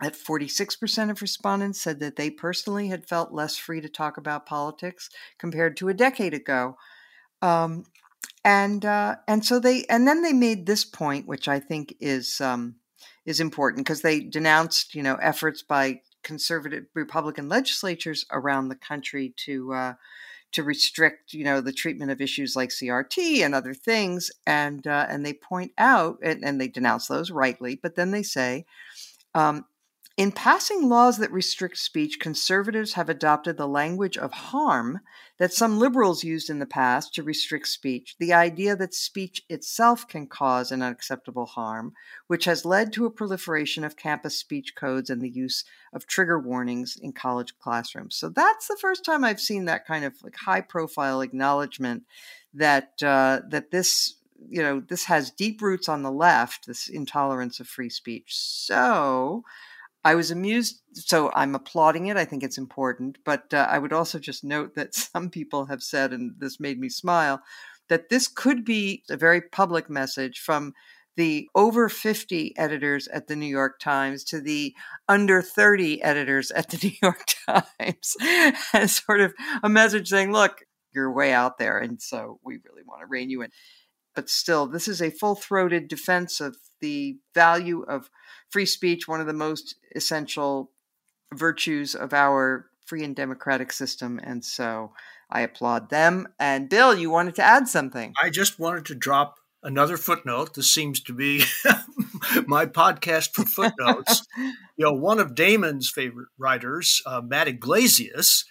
that 0.00 0.14
46% 0.14 1.10
of 1.10 1.22
respondents 1.22 1.80
said 1.80 1.98
that 2.00 2.16
they 2.16 2.30
personally 2.30 2.88
had 2.88 3.08
felt 3.08 3.32
less 3.32 3.56
free 3.56 3.80
to 3.80 3.88
talk 3.88 4.18
about 4.18 4.46
politics 4.46 5.08
compared 5.38 5.76
to 5.78 5.88
a 5.88 5.94
decade 5.94 6.34
ago. 6.34 6.76
Um, 7.40 7.84
and 8.48 8.86
uh, 8.86 9.16
and 9.28 9.44
so 9.44 9.60
they 9.60 9.84
and 9.90 10.08
then 10.08 10.22
they 10.22 10.32
made 10.32 10.64
this 10.64 10.82
point, 10.82 11.26
which 11.26 11.48
I 11.48 11.60
think 11.60 11.94
is 12.00 12.40
um, 12.40 12.76
is 13.26 13.40
important 13.40 13.84
because 13.84 14.00
they 14.00 14.20
denounced 14.20 14.94
you 14.94 15.02
know 15.02 15.16
efforts 15.16 15.62
by 15.62 16.00
conservative 16.22 16.86
Republican 16.94 17.50
legislatures 17.50 18.24
around 18.32 18.68
the 18.68 18.74
country 18.74 19.34
to 19.44 19.74
uh, 19.74 19.94
to 20.52 20.62
restrict 20.62 21.34
you 21.34 21.44
know 21.44 21.60
the 21.60 21.74
treatment 21.74 22.10
of 22.10 22.22
issues 22.22 22.56
like 22.56 22.70
CRT 22.70 23.44
and 23.44 23.54
other 23.54 23.74
things, 23.74 24.30
and 24.46 24.86
uh, 24.86 25.04
and 25.10 25.26
they 25.26 25.34
point 25.34 25.72
out 25.76 26.16
and, 26.22 26.42
and 26.42 26.58
they 26.58 26.68
denounce 26.68 27.06
those 27.06 27.30
rightly, 27.30 27.78
but 27.80 27.96
then 27.96 28.12
they 28.12 28.22
say. 28.22 28.64
Um, 29.34 29.66
in 30.16 30.32
passing 30.32 30.88
laws 30.88 31.18
that 31.18 31.30
restrict 31.30 31.76
speech, 31.76 32.18
conservatives 32.18 32.94
have 32.94 33.08
adopted 33.08 33.56
the 33.56 33.68
language 33.68 34.18
of 34.18 34.32
harm 34.32 34.98
that 35.38 35.52
some 35.52 35.78
liberals 35.78 36.24
used 36.24 36.50
in 36.50 36.58
the 36.58 36.66
past 36.66 37.14
to 37.14 37.22
restrict 37.22 37.68
speech, 37.68 38.16
the 38.18 38.32
idea 38.32 38.74
that 38.76 38.92
speech 38.92 39.42
itself 39.48 40.06
can 40.06 40.26
cause 40.26 40.72
an 40.72 40.82
unacceptable 40.82 41.46
harm, 41.46 41.94
which 42.26 42.44
has 42.44 42.64
led 42.64 42.92
to 42.92 43.06
a 43.06 43.10
proliferation 43.10 43.84
of 43.84 43.96
campus 43.96 44.36
speech 44.36 44.74
codes 44.74 45.10
and 45.10 45.22
the 45.22 45.30
use 45.30 45.64
of 45.92 46.06
trigger 46.06 46.38
warnings 46.38 46.98
in 47.00 47.12
college 47.12 47.56
classrooms. 47.58 48.16
So 48.16 48.28
that's 48.28 48.66
the 48.66 48.78
first 48.80 49.04
time 49.04 49.24
I've 49.24 49.40
seen 49.40 49.64
that 49.66 49.86
kind 49.86 50.04
of 50.04 50.14
like 50.22 50.36
high 50.36 50.60
profile 50.60 51.20
acknowledgement 51.20 52.02
that 52.54 53.00
uh, 53.02 53.40
that 53.48 53.70
this 53.70 54.14
you 54.48 54.62
know 54.62 54.80
this 54.80 55.04
has 55.04 55.30
deep 55.30 55.62
roots 55.62 55.88
on 55.88 56.02
the 56.02 56.12
left, 56.12 56.66
this 56.66 56.88
intolerance 56.88 57.60
of 57.60 57.68
free 57.68 57.90
speech. 57.90 58.36
So 58.36 59.44
I 60.04 60.14
was 60.14 60.30
amused, 60.30 60.80
so 60.92 61.30
I'm 61.34 61.54
applauding 61.54 62.06
it. 62.06 62.16
I 62.16 62.24
think 62.24 62.42
it's 62.42 62.58
important. 62.58 63.18
But 63.24 63.52
uh, 63.52 63.66
I 63.68 63.78
would 63.78 63.92
also 63.92 64.18
just 64.18 64.44
note 64.44 64.74
that 64.74 64.94
some 64.94 65.30
people 65.30 65.66
have 65.66 65.82
said, 65.82 66.12
and 66.12 66.34
this 66.38 66.60
made 66.60 66.78
me 66.78 66.88
smile, 66.88 67.40
that 67.88 68.08
this 68.08 68.28
could 68.28 68.64
be 68.64 69.02
a 69.10 69.16
very 69.16 69.40
public 69.40 69.88
message 69.90 70.38
from 70.40 70.74
the 71.16 71.48
over 71.56 71.88
50 71.88 72.56
editors 72.56 73.08
at 73.08 73.26
the 73.26 73.34
New 73.34 73.46
York 73.46 73.80
Times 73.80 74.22
to 74.22 74.40
the 74.40 74.72
under 75.08 75.42
30 75.42 76.00
editors 76.00 76.52
at 76.52 76.70
the 76.70 76.78
New 76.82 76.94
York 77.02 77.24
Times 77.48 78.16
as 78.72 78.96
sort 78.96 79.20
of 79.20 79.34
a 79.64 79.68
message 79.68 80.08
saying, 80.08 80.32
look, 80.32 80.60
you're 80.94 81.12
way 81.12 81.32
out 81.32 81.58
there. 81.58 81.78
And 81.78 82.00
so 82.00 82.38
we 82.44 82.58
really 82.64 82.82
want 82.86 83.00
to 83.00 83.06
rein 83.06 83.30
you 83.30 83.42
in. 83.42 83.50
But 84.18 84.28
still, 84.28 84.66
this 84.66 84.88
is 84.88 85.00
a 85.00 85.12
full 85.12 85.36
throated 85.36 85.86
defense 85.86 86.40
of 86.40 86.56
the 86.80 87.18
value 87.36 87.82
of 87.82 88.10
free 88.50 88.66
speech, 88.66 89.06
one 89.06 89.20
of 89.20 89.28
the 89.28 89.32
most 89.32 89.76
essential 89.94 90.72
virtues 91.32 91.94
of 91.94 92.12
our 92.12 92.66
free 92.84 93.04
and 93.04 93.14
democratic 93.14 93.70
system. 93.72 94.18
And 94.20 94.44
so 94.44 94.92
I 95.30 95.42
applaud 95.42 95.88
them. 95.90 96.26
And 96.36 96.68
Bill, 96.68 96.98
you 96.98 97.10
wanted 97.10 97.36
to 97.36 97.44
add 97.44 97.68
something. 97.68 98.12
I 98.20 98.28
just 98.28 98.58
wanted 98.58 98.86
to 98.86 98.96
drop 98.96 99.36
another 99.62 99.96
footnote. 99.96 100.54
This 100.54 100.74
seems 100.74 101.00
to 101.02 101.12
be 101.12 101.44
my 102.44 102.66
podcast 102.66 103.34
for 103.34 103.44
footnotes. 103.44 104.26
you 104.36 104.84
know, 104.84 104.94
one 104.94 105.20
of 105.20 105.36
Damon's 105.36 105.90
favorite 105.90 106.30
writers, 106.36 107.00
uh, 107.06 107.20
Matt 107.20 107.46
Yglesias, 107.46 108.46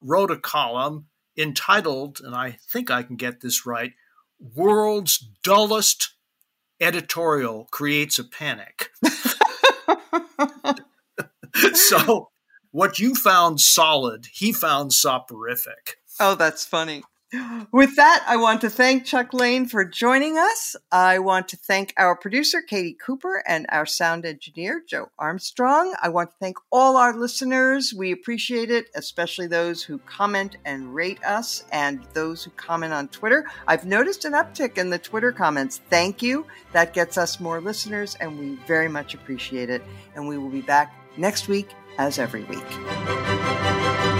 wrote 0.00 0.32
a 0.32 0.36
column 0.36 1.06
entitled, 1.38 2.18
and 2.24 2.34
I 2.34 2.58
think 2.72 2.90
I 2.90 3.04
can 3.04 3.14
get 3.14 3.40
this 3.40 3.64
right, 3.64 3.92
World's 4.38 5.18
Dullest 5.42 6.14
editorial 6.80 7.68
creates 7.70 8.18
a 8.18 8.24
panic. 8.24 8.90
so 11.74 12.30
what 12.70 12.98
you 12.98 13.14
found 13.14 13.60
solid, 13.60 14.26
he 14.32 14.52
found 14.52 14.92
soporific. 14.92 15.96
Oh, 16.20 16.34
that's 16.34 16.64
funny. 16.64 17.02
With 17.72 17.96
that, 17.96 18.24
I 18.28 18.36
want 18.36 18.60
to 18.60 18.70
thank 18.70 19.04
Chuck 19.04 19.34
Lane 19.34 19.66
for 19.66 19.84
joining 19.84 20.38
us. 20.38 20.76
I 20.92 21.18
want 21.18 21.48
to 21.48 21.56
thank 21.56 21.92
our 21.96 22.16
producer, 22.16 22.62
Katie 22.62 22.96
Cooper, 23.04 23.42
and 23.46 23.66
our 23.68 23.84
sound 23.84 24.24
engineer, 24.24 24.84
Joe 24.86 25.10
Armstrong. 25.18 25.94
I 26.00 26.08
want 26.08 26.30
to 26.30 26.36
thank 26.38 26.56
all 26.70 26.96
our 26.96 27.12
listeners. 27.12 27.92
We 27.92 28.12
appreciate 28.12 28.70
it, 28.70 28.86
especially 28.94 29.48
those 29.48 29.82
who 29.82 29.98
comment 29.98 30.56
and 30.64 30.94
rate 30.94 31.22
us 31.24 31.64
and 31.72 32.06
those 32.12 32.44
who 32.44 32.52
comment 32.52 32.92
on 32.92 33.08
Twitter. 33.08 33.44
I've 33.66 33.86
noticed 33.86 34.24
an 34.24 34.32
uptick 34.32 34.78
in 34.78 34.90
the 34.90 34.98
Twitter 34.98 35.32
comments. 35.32 35.80
Thank 35.90 36.22
you. 36.22 36.46
That 36.72 36.92
gets 36.92 37.18
us 37.18 37.40
more 37.40 37.60
listeners, 37.60 38.16
and 38.20 38.38
we 38.38 38.54
very 38.66 38.88
much 38.88 39.14
appreciate 39.14 39.68
it. 39.68 39.82
And 40.14 40.28
we 40.28 40.38
will 40.38 40.50
be 40.50 40.62
back 40.62 40.94
next 41.16 41.48
week, 41.48 41.70
as 41.98 42.20
every 42.20 42.44
week. 42.44 44.15